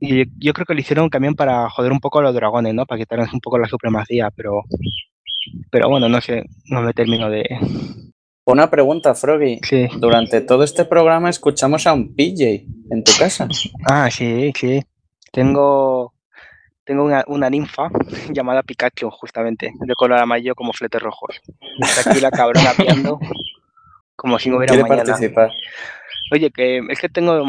Y 0.00 0.24
yo 0.38 0.52
creo 0.52 0.64
que 0.64 0.74
lo 0.74 0.80
hicieron 0.80 1.10
también 1.10 1.34
para 1.34 1.68
joder 1.70 1.92
un 1.92 2.00
poco 2.00 2.20
a 2.20 2.22
los 2.22 2.34
dragones, 2.34 2.74
¿no? 2.74 2.86
Para 2.86 3.00
quitarles 3.00 3.32
un 3.32 3.40
poco 3.40 3.58
la 3.58 3.68
supremacía, 3.68 4.30
pero. 4.34 4.62
Pero 5.70 5.88
bueno, 5.88 6.08
no 6.08 6.20
sé, 6.20 6.44
no 6.66 6.82
me 6.82 6.92
termino 6.92 7.30
de. 7.30 7.44
Una 8.44 8.70
pregunta, 8.70 9.14
Froggy. 9.14 9.60
Sí. 9.62 9.88
Durante 9.98 10.40
todo 10.40 10.62
este 10.62 10.84
programa 10.84 11.28
escuchamos 11.28 11.86
a 11.86 11.92
un 11.92 12.14
PJ 12.14 12.64
en 12.90 13.04
tu 13.04 13.12
casa. 13.18 13.48
Ah, 13.84 14.10
sí, 14.10 14.52
sí. 14.56 14.80
Tengo. 15.32 16.14
Tengo 16.84 17.04
una, 17.04 17.24
una 17.26 17.50
ninfa 17.50 17.90
llamada 18.32 18.62
Pikachu, 18.62 19.10
justamente, 19.10 19.72
de 19.78 19.94
color 19.94 20.18
amarillo 20.20 20.54
como 20.54 20.72
fletes 20.72 21.02
rojos. 21.02 21.40
Está 21.80 22.10
aquí 22.10 22.20
la 22.20 22.30
cabrona 22.30 22.70
piando 22.76 23.18
como 24.18 24.38
si 24.38 24.50
no 24.50 24.56
hubiera 24.56 24.74
mañana. 24.74 25.04
participar. 25.04 25.52
Oye, 26.32 26.50
que 26.50 26.80
es 26.90 27.00
que 27.00 27.08
tengo, 27.08 27.44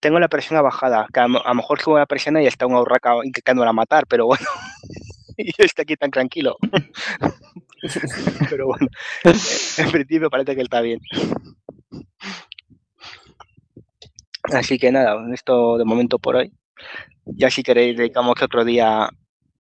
tengo 0.00 0.18
la 0.20 0.28
presión 0.28 0.62
bajada, 0.62 1.06
que 1.12 1.20
a, 1.20 1.28
lo- 1.28 1.42
mejor 1.54 1.80
subo 1.80 1.98
la 1.98 2.06
presión 2.06 2.40
y 2.40 2.46
está 2.46 2.66
un 2.66 2.74
aurraca 2.74 3.14
intentándola 3.24 3.72
matar, 3.72 4.06
pero 4.08 4.26
bueno. 4.26 4.46
y 5.36 5.46
yo 5.46 5.64
estoy 5.64 5.82
aquí 5.84 5.96
tan 5.96 6.10
tranquilo. 6.10 6.56
pero 8.50 8.66
bueno, 8.66 8.88
en 9.24 9.90
principio 9.90 10.30
parece 10.30 10.54
que 10.54 10.62
está 10.62 10.80
bien. 10.80 11.00
Así 14.52 14.78
que 14.78 14.90
nada, 14.92 15.16
esto 15.32 15.78
de 15.78 15.84
momento 15.84 16.18
por 16.18 16.36
hoy. 16.36 16.52
Ya 17.26 17.50
si 17.50 17.62
queréis 17.64 17.96
dedicamos 17.98 18.42
otro 18.42 18.64
día 18.64 19.04
a 19.06 19.10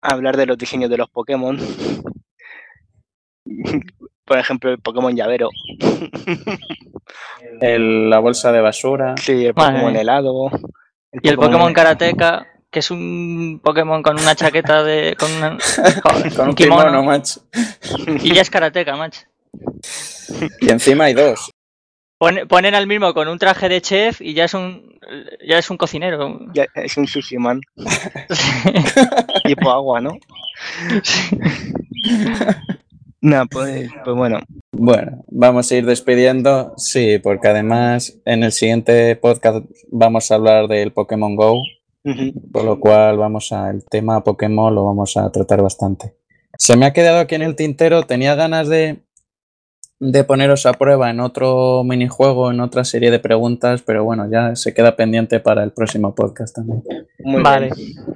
hablar 0.01 0.37
de 0.37 0.47
los 0.47 0.57
diseños 0.57 0.89
de 0.91 0.97
los 0.97 1.09
Pokémon. 1.09 1.57
Por 4.25 4.37
ejemplo, 4.37 4.71
el 4.71 4.79
Pokémon 4.79 5.15
llavero. 5.15 5.49
El- 7.61 8.09
la 8.09 8.19
bolsa 8.19 8.51
de 8.51 8.61
basura. 8.61 9.15
Sí, 9.21 9.45
el 9.45 9.53
Pokémon 9.53 9.91
mía. 9.91 10.01
helado. 10.01 10.49
Y 11.21 11.27
el 11.29 11.35
Pokémon 11.35 11.73
Karateka, 11.73 12.47
que 12.71 12.79
es 12.79 12.89
un 12.91 13.59
Pokémon 13.63 14.01
con 14.01 14.19
una 14.19 14.35
chaqueta 14.35 14.83
de. 14.83 15.15
con, 15.19 15.31
una- 15.31 15.57
joder, 16.03 16.33
Con 16.33 16.49
un 16.49 16.55
kimono. 16.55 16.81
kimono, 16.85 17.03
macho. 17.03 17.41
Y 18.21 18.33
ya 18.33 18.41
es 18.41 18.49
Karateka, 18.49 18.95
macho. 18.95 19.21
Y 20.61 20.69
encima 20.71 21.05
hay 21.05 21.13
dos. 21.13 21.51
Pon- 22.17 22.47
Ponen 22.47 22.73
al 22.75 22.87
mismo 22.87 23.13
con 23.13 23.27
un 23.27 23.37
traje 23.37 23.67
de 23.69 23.81
chef 23.81 24.21
y 24.21 24.33
ya 24.33 24.45
es 24.45 24.53
un. 24.53 24.97
ya 25.45 25.57
es 25.59 25.69
un 25.69 25.77
cocinero. 25.77 26.39
Ya, 26.53 26.65
es 26.75 26.97
un 26.97 27.05
sushi 27.07 27.37
man. 27.37 27.61
tipo 29.45 29.69
agua, 29.69 29.99
¿no? 30.01 30.17
No, 33.23 33.45
pues, 33.47 33.89
pues 34.03 34.17
bueno. 34.17 34.39
Bueno, 34.73 35.23
vamos 35.29 35.71
a 35.71 35.75
ir 35.75 35.85
despidiendo. 35.85 36.73
Sí, 36.75 37.19
porque 37.19 37.47
además 37.47 38.19
en 38.25 38.43
el 38.43 38.51
siguiente 38.51 39.15
podcast 39.15 39.65
vamos 39.89 40.29
a 40.29 40.35
hablar 40.35 40.67
del 40.67 40.91
Pokémon 40.91 41.37
Go, 41.37 41.63
por 42.51 42.65
lo 42.65 42.81
cual 42.81 43.17
vamos 43.17 43.53
a 43.53 43.69
el 43.69 43.85
tema 43.85 44.25
Pokémon 44.25 44.75
lo 44.75 44.83
vamos 44.83 45.15
a 45.15 45.31
tratar 45.31 45.61
bastante. 45.61 46.17
Se 46.57 46.75
me 46.75 46.85
ha 46.85 46.91
quedado 46.91 47.19
aquí 47.19 47.35
en 47.35 47.43
el 47.43 47.55
tintero, 47.55 48.03
tenía 48.03 48.35
ganas 48.35 48.67
de, 48.67 49.03
de 50.01 50.23
poneros 50.25 50.65
a 50.65 50.73
prueba 50.73 51.09
en 51.09 51.21
otro 51.21 51.85
minijuego, 51.85 52.51
en 52.51 52.59
otra 52.59 52.83
serie 52.83 53.09
de 53.09 53.19
preguntas, 53.19 53.83
pero 53.83 54.03
bueno, 54.03 54.29
ya 54.29 54.57
se 54.57 54.73
queda 54.73 54.97
pendiente 54.97 55.39
para 55.39 55.63
el 55.63 55.71
próximo 55.71 56.13
podcast 56.13 56.57
también. 56.57 56.83
Muy 57.19 57.41
Vale. 57.41 57.69
bien. 57.73 58.12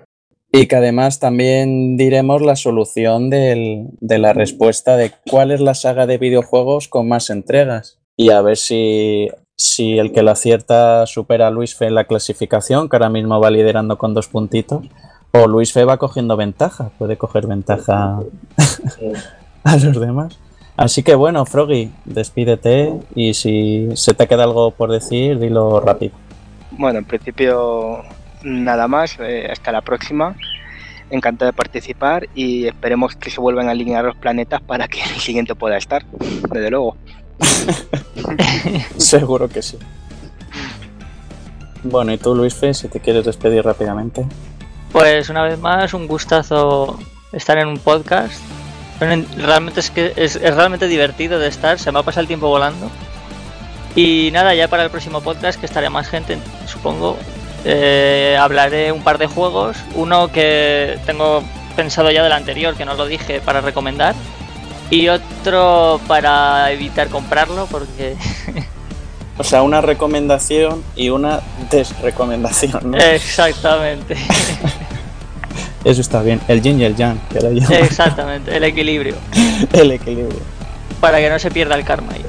Y 0.51 0.67
que 0.67 0.75
además 0.77 1.19
también 1.19 1.97
diremos 1.97 2.41
la 2.41 2.55
solución 2.55 3.29
de 3.29 3.89
la 3.99 4.33
respuesta 4.33 4.95
de 4.95 5.11
cuál 5.29 5.51
es 5.51 5.59
la 5.59 5.73
saga 5.73 6.07
de 6.07 6.17
videojuegos 6.17 6.87
con 6.87 7.07
más 7.07 7.29
entregas. 7.29 7.99
Y 8.15 8.31
a 8.31 8.41
ver 8.41 8.57
si, 8.57 9.29
si 9.55 9.99
el 9.99 10.11
que 10.11 10.23
lo 10.23 10.31
acierta 10.31 11.05
supera 11.05 11.47
a 11.47 11.51
Luis 11.51 11.75
Fe 11.75 11.87
en 11.87 11.95
la 11.95 12.05
clasificación, 12.05 12.89
que 12.89 12.95
ahora 12.95 13.09
mismo 13.09 13.39
va 13.39 13.51
liderando 13.51 13.97
con 13.97 14.13
dos 14.13 14.27
puntitos. 14.27 14.85
O 15.33 15.47
Luis 15.47 15.73
Fe 15.73 15.83
va 15.83 15.97
cogiendo 15.97 16.37
ventaja, 16.37 16.91
puede 16.97 17.17
coger 17.17 17.45
ventaja 17.45 18.19
a 19.63 19.77
los 19.77 19.99
demás. 19.99 20.39
Así 20.77 21.01
que 21.01 21.15
bueno, 21.15 21.45
Froggy, 21.45 21.91
despídete 22.05 22.93
y 23.15 23.33
si 23.33 23.89
se 23.95 24.13
te 24.13 24.27
queda 24.27 24.43
algo 24.43 24.71
por 24.71 24.91
decir, 24.91 25.39
dilo 25.39 25.79
rápido. 25.79 26.13
Bueno, 26.71 26.99
en 26.99 27.05
principio 27.05 28.03
nada 28.47 28.87
más. 28.87 29.17
eh, 29.19 29.47
hasta 29.51 29.71
la 29.71 29.81
próxima. 29.81 30.35
Encantado 31.09 31.49
de 31.51 31.53
participar 31.55 32.27
y 32.35 32.67
esperemos 32.67 33.15
que 33.15 33.29
se 33.29 33.39
vuelvan 33.39 33.69
a 33.69 33.71
alinear 33.71 34.03
los 34.03 34.17
planetas 34.17 34.61
para 34.61 34.87
que 34.87 35.01
el 35.01 35.19
siguiente 35.21 35.55
pueda 35.55 35.77
estar. 35.77 36.05
Desde 36.51 36.69
luego. 36.69 36.97
Seguro 38.97 39.47
que 39.47 39.61
sí. 39.61 39.77
Bueno, 41.83 42.11
y 42.11 42.17
tú, 42.17 42.35
Luis 42.35 42.55
Fe, 42.55 42.73
si 42.73 42.87
te 42.89 42.99
quieres 42.99 43.23
despedir 43.25 43.63
rápidamente. 43.63 44.25
Pues 44.91 45.29
una 45.29 45.43
vez 45.43 45.59
más, 45.59 45.93
un 45.93 46.07
gustazo 46.07 46.99
estar 47.31 47.57
en 47.57 47.67
un 47.67 47.77
podcast. 47.77 48.41
Pero 48.99 49.23
Realmente 49.37 49.79
es 49.79 49.91
que 49.91 50.11
es, 50.15 50.35
es 50.35 50.55
realmente 50.55 50.87
divertido 50.87 51.39
de 51.39 51.47
estar, 51.47 51.77
se 51.79 51.91
me 51.91 51.99
ha 51.99 52.03
pasado 52.03 52.21
el 52.21 52.27
tiempo 52.27 52.47
volando. 52.47 52.89
Y 53.95 54.29
nada, 54.33 54.53
ya 54.55 54.67
para 54.67 54.83
el 54.83 54.89
próximo 54.89 55.21
podcast, 55.21 55.59
que 55.59 55.65
estará 55.65 55.89
más 55.89 56.07
gente, 56.09 56.37
supongo, 56.65 57.17
eh, 57.65 58.37
hablaré 58.39 58.91
un 58.91 59.03
par 59.03 59.17
de 59.17 59.27
juegos. 59.27 59.77
Uno 59.95 60.31
que 60.31 60.97
tengo 61.05 61.43
pensado 61.75 62.11
ya 62.11 62.23
del 62.23 62.31
anterior, 62.33 62.75
que 62.75 62.85
no 62.85 62.93
lo 62.95 63.05
dije, 63.05 63.41
para 63.41 63.61
recomendar. 63.61 64.15
Y 64.89 65.09
otro 65.09 65.99
para 66.07 66.71
evitar 66.71 67.09
comprarlo, 67.09 67.67
porque 67.69 68.15
O 69.39 69.43
sea, 69.43 69.61
una 69.61 69.81
recomendación 69.81 70.81
y 70.95 71.09
una 71.09 71.41
desrecomendación, 71.69 72.91
¿no? 72.91 72.97
exactamente, 72.97 74.15
Eso 75.83 76.01
está 76.01 76.21
bien. 76.23 76.41
El 76.47 76.61
yin 76.61 76.81
y 76.81 76.85
el 76.85 76.95
yang, 76.95 77.19
que 77.29 77.39
lo 77.39 77.51
llaman. 77.51 77.73
exactamente, 77.83 78.57
el 78.57 78.63
equilibrio, 78.63 79.15
El 79.73 79.91
equilibrio. 79.91 80.39
para 80.99 81.19
que 81.19 81.29
no 81.29 81.37
se 81.37 81.51
pierda 81.51 81.75
el 81.75 81.83
karma 81.85 82.13
ahí. 82.13 82.25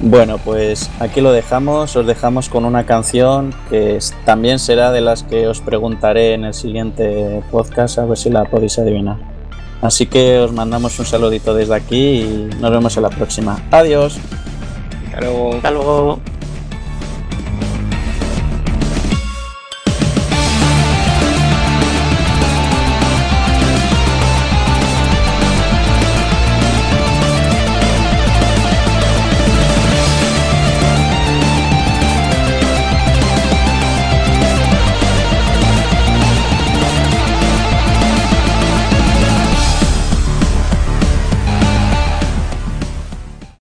Bueno, 0.00 0.38
pues 0.38 0.90
aquí 1.00 1.20
lo 1.20 1.32
dejamos. 1.32 1.96
Os 1.96 2.06
dejamos 2.06 2.48
con 2.48 2.64
una 2.64 2.86
canción 2.86 3.52
que 3.68 3.98
también 4.24 4.58
será 4.58 4.92
de 4.92 5.00
las 5.00 5.24
que 5.24 5.48
os 5.48 5.60
preguntaré 5.60 6.34
en 6.34 6.44
el 6.44 6.54
siguiente 6.54 7.42
podcast, 7.50 7.98
a 7.98 8.04
ver 8.04 8.16
si 8.16 8.30
la 8.30 8.44
podéis 8.44 8.78
adivinar. 8.78 9.16
Así 9.82 10.06
que 10.06 10.38
os 10.38 10.52
mandamos 10.52 10.98
un 10.98 11.06
saludito 11.06 11.54
desde 11.54 11.74
aquí 11.74 12.20
y 12.20 12.50
nos 12.60 12.70
vemos 12.70 12.96
en 12.96 13.02
la 13.02 13.10
próxima. 13.10 13.60
Adiós. 13.70 14.18
Hasta 15.06 15.20
luego. 15.20 15.54
Hasta 15.54 15.70
luego. 15.70 16.20